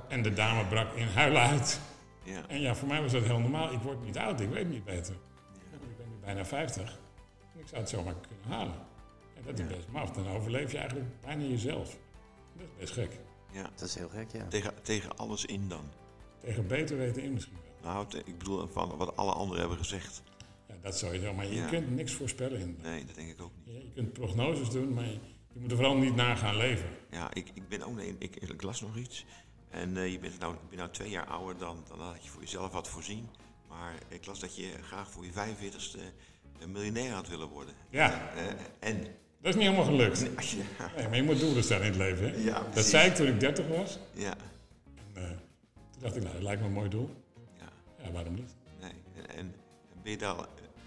en 0.10 0.22
de 0.24 0.34
dame 0.34 0.66
brak 0.66 0.94
in 0.94 1.08
huilen 1.08 1.42
uit. 1.42 1.80
Ja. 2.24 2.48
En 2.48 2.62
ja, 2.62 2.76
voor 2.76 2.88
mij 2.88 3.02
was 3.02 3.12
dat 3.12 3.24
heel 3.24 3.40
normaal. 3.40 3.72
Ik 3.74 3.80
word 3.80 4.06
niet 4.06 4.18
oud, 4.18 4.40
ik 4.40 4.50
weet 4.50 4.70
niet 4.70 4.84
beter. 4.84 5.14
Ik 5.14 5.98
ben 5.98 6.08
nu 6.10 6.16
bijna 6.22 6.46
50. 6.46 7.00
En 7.54 7.60
ik 7.60 7.68
zou 7.68 7.82
het 7.82 7.90
zomaar 7.90 8.16
kunnen 8.28 8.58
halen. 8.58 8.76
En 9.36 9.44
dat 9.46 9.60
is 9.60 9.68
best 9.68 9.88
maf. 9.88 10.12
Dan 10.12 10.28
overleef 10.28 10.72
je 10.72 10.78
eigenlijk 10.78 11.22
bijna 11.22 11.44
jezelf. 11.44 11.98
Dat 12.58 12.66
is 12.66 12.80
best 12.80 12.94
gek. 12.94 13.20
Ja, 13.52 13.70
dat 13.76 13.88
is 13.88 13.96
heel 13.96 14.10
gek, 14.10 14.32
ja. 14.32 14.48
Tegen, 14.48 14.74
tegen 14.82 15.18
alles 15.18 15.46
in 15.46 15.68
dan? 15.68 15.90
Tegen 16.42 16.68
beter 16.68 16.98
weten 16.98 17.24
in 17.24 17.34
misschien 17.34 17.56
wel. 17.82 17.92
Nou, 17.94 18.06
ik 18.26 18.38
bedoel 18.38 18.68
van 18.68 18.98
wat 18.98 19.16
alle 19.16 19.32
anderen 19.32 19.60
hebben 19.60 19.78
gezegd. 19.78 20.24
Ja, 20.68 20.76
dat 20.82 20.98
sowieso. 20.98 21.34
Maar 21.34 21.48
je 21.48 21.66
kunt 21.66 21.96
niks 21.96 22.14
voorspellen 22.14 22.60
in. 22.60 22.78
Nee, 22.82 23.06
dat 23.06 23.16
denk 23.16 23.30
ik 23.30 23.42
ook 23.42 23.52
niet. 23.56 23.76
Je, 23.76 23.84
je 23.84 23.92
kunt 23.94 24.14
prognoses 24.14 24.70
doen, 24.70 24.94
maar 24.94 25.06
je, 25.06 25.20
je 25.54 25.60
moet 25.60 25.72
er 25.72 25.78
vooral 25.78 25.98
niet 25.98 26.16
na 26.16 26.36
gaan 26.36 26.58
leven. 26.58 26.90
Ja, 27.12 27.34
ik, 27.34 27.52
ik 27.54 27.68
ben 27.68 27.84
ook... 27.84 27.96
Nee, 27.96 28.16
ik, 28.20 28.36
ik 28.36 28.62
las 28.62 28.82
nog 28.82 28.98
iets. 28.98 29.26
En 29.70 29.96
uh, 29.96 30.12
je 30.12 30.20
bent 30.20 30.40
nou, 30.40 30.56
ben 30.70 30.78
nou 30.78 30.90
twee 30.90 31.10
jaar 31.10 31.26
ouder 31.26 31.58
dan, 31.58 31.84
dan 31.88 32.00
had 32.00 32.24
je 32.24 32.30
voor 32.30 32.42
jezelf 32.42 32.72
wat 32.72 32.88
voorzien. 32.88 33.30
Maar 33.70 33.94
ik 34.08 34.26
las 34.26 34.40
dat 34.40 34.56
je 34.56 34.72
graag 34.82 35.12
voor 35.12 35.26
je 35.26 35.32
45ste 35.32 36.00
miljonair 36.68 37.12
had 37.12 37.28
willen 37.28 37.48
worden. 37.48 37.74
Ja. 37.90 38.32
Uh, 38.36 38.42
en... 38.80 39.02
Dat 39.42 39.54
is 39.54 39.56
niet 39.56 39.64
helemaal 39.64 39.86
gelukt. 39.86 40.22
Nee, 40.22 40.64
nee, 40.96 41.08
maar 41.08 41.16
je 41.16 41.24
moet 41.24 41.40
doelen 41.40 41.64
stellen 41.64 41.86
in 41.86 41.92
het 41.92 42.00
leven. 42.00 42.30
Hè? 42.30 42.38
Ja, 42.38 42.64
dat 42.74 42.86
zei 42.86 43.10
ik 43.10 43.16
toen 43.16 43.28
ik 43.28 43.40
30 43.40 43.68
was. 43.68 44.00
Ja. 44.14 44.36
En, 45.14 45.22
uh, 45.22 45.30
toen 45.92 46.02
dacht 46.02 46.16
ik, 46.16 46.22
nou, 46.22 46.34
dat 46.34 46.44
lijkt 46.44 46.62
me 46.62 46.68
een 46.68 46.74
mooi 46.74 46.90
doel. 46.90 47.10
Ja. 47.60 48.04
Ja, 48.04 48.12
waarom 48.12 48.34
niet? 48.34 48.56
Nee. 48.80 48.92
En, 49.28 49.38
en 49.38 49.56
ben 50.04 50.12
je 50.12 50.18
daar 50.18 50.36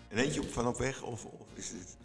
een 0.08 0.18
eentje 0.18 0.40
op, 0.40 0.52
van 0.52 0.66
op 0.66 0.76
weg? 0.76 1.02
Of, 1.02 1.24
of 1.24 1.46
is 1.54 1.68
het... 1.68 1.96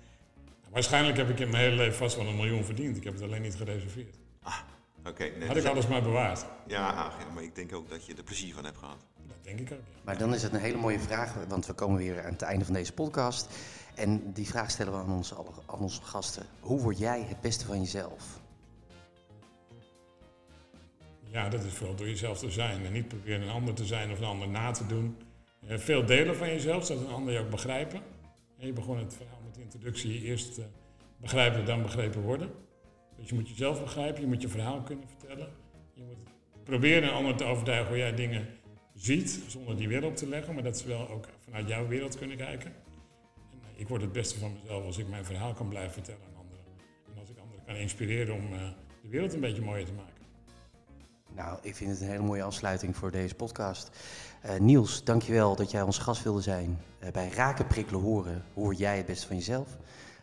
Waarschijnlijk 0.72 1.18
heb 1.18 1.30
ik 1.30 1.40
in 1.40 1.50
mijn 1.50 1.64
hele 1.64 1.76
leven 1.76 1.98
vast 1.98 2.16
wel 2.16 2.28
een 2.28 2.36
miljoen 2.36 2.64
verdiend. 2.64 2.98
Ik 2.98 3.04
heb 3.04 3.14
het 3.14 3.24
alleen 3.24 3.42
niet 3.42 3.56
gereserveerd. 3.56 4.16
Ah, 4.42 4.58
oké. 5.06 5.24
nee, 5.24 5.48
Had 5.48 5.58
ik 5.58 5.66
alles 5.66 5.88
maar 5.88 6.02
bewaard. 6.02 6.46
Ja, 6.68 7.12
ja, 7.18 7.34
maar 7.34 7.44
ik 7.44 7.56
denk 7.56 7.74
ook 7.74 7.90
dat 7.90 8.06
je 8.06 8.16
er 8.16 8.24
plezier 8.24 8.54
van 8.54 8.66
hebt 8.66 8.78
gehad. 8.78 9.06
Dat 9.28 9.44
denk 9.44 9.60
ik 9.60 9.72
ook, 9.72 9.80
ja. 9.94 10.00
Maar 10.04 10.18
dan 10.18 10.34
is 10.34 10.44
het 10.44 10.54
een 10.54 10.60
hele 10.60 10.78
mooie 10.78 11.00
vraag, 11.00 11.34
want 11.48 11.66
we 11.66 11.74
komen 11.74 11.98
weer 11.98 12.24
aan 12.24 12.32
het 12.32 12.42
einde 12.42 12.66
van 12.66 12.74
deze 12.74 12.94
podcast. 12.94 13.50
En 13.96 14.34
die 14.34 14.48
vraag 14.48 14.72
stellen 14.72 14.94
we 14.94 15.00
aan 15.00 15.12
onze, 15.12 15.36
aan 15.66 15.80
onze 15.80 16.02
gasten. 16.02 16.46
Hoe 16.60 16.82
word 16.82 16.98
jij 16.98 17.26
het 17.28 17.42
beste 17.42 17.66
van 17.66 17.80
jezelf? 17.80 18.40
Ja, 21.24 21.50
dat 21.50 21.64
is 21.64 21.74
vooral 21.74 21.96
door 21.96 22.08
jezelf 22.08 22.38
te 22.38 22.52
zijn. 22.52 22.86
En 22.86 22.92
niet 22.92 23.08
proberen 23.08 23.42
een 23.42 23.50
ander 23.50 23.74
te 23.74 23.86
zijn 23.86 24.12
of 24.12 24.18
een 24.18 24.26
ander 24.26 24.48
na 24.48 24.72
te 24.72 24.86
doen. 24.86 25.18
Eh, 25.68 25.78
veel 25.78 26.06
delen 26.06 26.36
van 26.36 26.48
jezelf, 26.48 26.86
zodat 26.86 27.04
een 27.04 27.14
ander 27.14 27.34
je 27.34 27.40
ook 27.40 27.50
begrijpen. 27.50 28.02
En 28.58 28.68
je 28.68 28.74
begon 28.74 28.98
het 28.98 29.14
verhaal 29.14 29.41
introductie 29.74 30.22
eerst 30.22 30.58
uh, 30.58 30.66
begrijpen, 31.18 31.66
dan 31.66 31.82
begrepen 31.82 32.22
worden. 32.22 32.50
Dus 33.18 33.30
je 33.30 33.36
moet 33.36 33.50
jezelf 33.50 33.82
begrijpen, 33.82 34.22
je 34.22 34.28
moet 34.28 34.42
je 34.42 34.48
verhaal 34.48 34.82
kunnen 34.82 35.08
vertellen. 35.08 35.50
Je 35.94 36.04
moet 36.04 36.64
proberen 36.64 37.04
een 37.04 37.16
ander 37.16 37.36
te 37.36 37.44
overtuigen 37.44 37.88
hoe 37.88 37.98
jij 37.98 38.16
dingen 38.16 38.48
ziet, 38.94 39.44
zonder 39.48 39.78
die 39.78 39.88
wereld 39.88 40.18
te 40.18 40.28
leggen, 40.28 40.54
maar 40.54 40.64
dat 40.64 40.78
ze 40.78 40.88
wel 40.88 41.10
ook 41.10 41.28
vanuit 41.40 41.68
jouw 41.68 41.88
wereld 41.88 42.18
kunnen 42.18 42.38
kijken. 42.38 42.74
En, 43.52 43.58
uh, 43.74 43.80
ik 43.80 43.88
word 43.88 44.02
het 44.02 44.12
beste 44.12 44.40
van 44.40 44.54
mezelf 44.62 44.86
als 44.86 44.98
ik 44.98 45.08
mijn 45.08 45.26
verhaal 45.26 45.54
kan 45.54 45.70
blijven 45.70 45.94
vertellen 45.94 46.22
aan 46.22 46.42
anderen. 46.42 46.66
En 47.14 47.20
als 47.20 47.30
ik 47.30 47.38
anderen 47.38 47.66
kan 47.66 47.76
inspireren 47.76 48.36
om 48.36 48.54
uh, 48.54 48.60
de 49.02 49.10
wereld 49.10 49.34
een 49.34 49.40
beetje 49.40 49.62
mooier 49.62 49.86
te 49.86 49.94
maken. 49.94 50.21
Nou, 51.36 51.58
ik 51.62 51.76
vind 51.76 51.92
het 51.92 52.02
een 52.02 52.08
hele 52.08 52.24
mooie 52.24 52.44
afsluiting 52.44 52.96
voor 52.96 53.12
deze 53.12 53.36
podcast. 53.36 53.90
Uh, 54.46 54.60
Niels, 54.60 55.04
dankjewel 55.04 55.56
dat 55.56 55.72
jij 55.72 55.82
onze 55.82 56.02
gast 56.02 56.24
wilde 56.24 56.42
zijn 56.42 56.82
uh, 57.04 57.10
bij 57.10 57.30
Raken, 57.30 57.68
Prikkelen, 57.68 58.02
Horen. 58.02 58.46
Hoe 58.54 58.64
word 58.64 58.78
jij 58.78 58.98
het 58.98 59.06
beste 59.06 59.28
van 59.28 59.36
jezelf? 59.36 59.78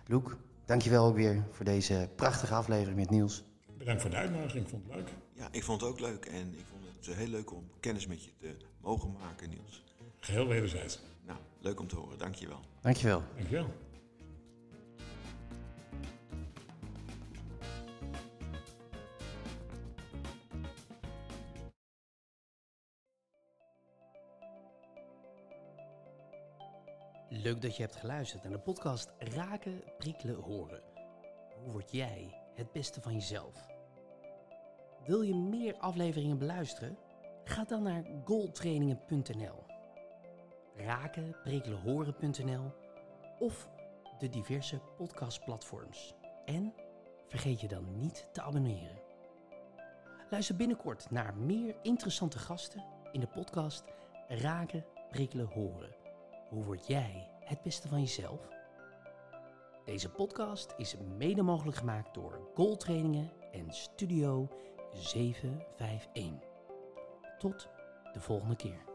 Loek, 0.06 0.36
dankjewel 0.64 1.06
ook 1.06 1.14
weer 1.14 1.44
voor 1.50 1.64
deze 1.64 2.08
prachtige 2.14 2.54
aflevering 2.54 2.96
met 2.96 3.10
Niels. 3.10 3.44
Bedankt 3.78 4.00
voor 4.00 4.10
de 4.10 4.16
uitnodiging, 4.16 4.64
ik 4.64 4.70
vond 4.70 4.84
het 4.86 4.94
leuk. 4.94 5.08
Ja, 5.32 5.48
ik 5.50 5.64
vond 5.64 5.80
het 5.80 5.90
ook 5.90 6.00
leuk 6.00 6.24
en 6.24 6.58
ik 6.58 6.64
vond 6.70 7.06
het 7.06 7.16
heel 7.16 7.28
leuk 7.28 7.52
om 7.52 7.70
kennis 7.80 8.06
met 8.06 8.24
je 8.24 8.30
te 8.40 8.56
mogen 8.80 9.12
maken, 9.12 9.48
Niels. 9.48 9.84
Geheel 10.20 10.46
wederzijds. 10.46 11.00
Nou, 11.26 11.38
leuk 11.60 11.80
om 11.80 11.88
te 11.88 11.96
horen, 11.96 12.18
dankjewel. 12.18 12.60
Dankjewel. 12.80 13.22
Dankjewel. 13.36 13.66
Leuk 27.42 27.62
dat 27.62 27.77
je 27.77 27.83
hebt 27.83 27.96
geluisterd 27.96 28.42
naar 28.42 28.53
de 28.53 28.59
podcast 28.59 29.12
Raken, 29.18 29.83
Prikkelen, 29.98 30.35
Horen. 30.35 30.83
Hoe 31.55 31.72
word 31.72 31.90
jij 31.90 32.40
het 32.55 32.72
beste 32.72 33.01
van 33.01 33.12
jezelf? 33.12 33.66
Wil 35.07 35.22
je 35.22 35.35
meer 35.35 35.77
afleveringen 35.77 36.38
beluisteren? 36.38 36.98
Ga 37.44 37.64
dan 37.64 37.83
naar 37.83 38.05
goaltrainingen.nl 38.24 39.64
Raken, 40.74 41.37
Prikkelen, 41.42 41.81
Horen.nl 41.81 42.72
of 43.38 43.68
de 44.18 44.29
diverse 44.29 44.81
podcastplatforms. 44.96 46.14
En 46.44 46.74
vergeet 47.27 47.61
je 47.61 47.68
dan 47.68 47.98
niet 47.98 48.29
te 48.33 48.42
abonneren. 48.42 49.01
Luister 50.31 50.57
binnenkort 50.57 51.11
naar 51.11 51.37
meer 51.37 51.77
interessante 51.83 52.38
gasten 52.38 52.85
in 53.12 53.20
de 53.20 53.29
podcast 53.29 53.85
Raken, 54.29 54.85
Prikkelen, 55.11 55.46
Horen. 55.46 55.96
Hoe 56.48 56.64
word 56.64 56.87
jij 56.87 57.27
het 57.48 57.62
beste 57.62 57.88
van 57.88 58.00
jezelf? 58.00 58.48
Deze 59.84 60.11
podcast 60.11 60.74
is 60.76 60.96
mede 61.16 61.42
mogelijk 61.42 61.76
gemaakt 61.76 62.14
door 62.14 62.48
Goaltrainingen 62.54 63.32
en 63.52 63.72
Studio 63.72 64.48
751. 64.92 66.48
Tot 67.38 67.68
de 68.12 68.20
volgende 68.20 68.56
keer. 68.56 68.88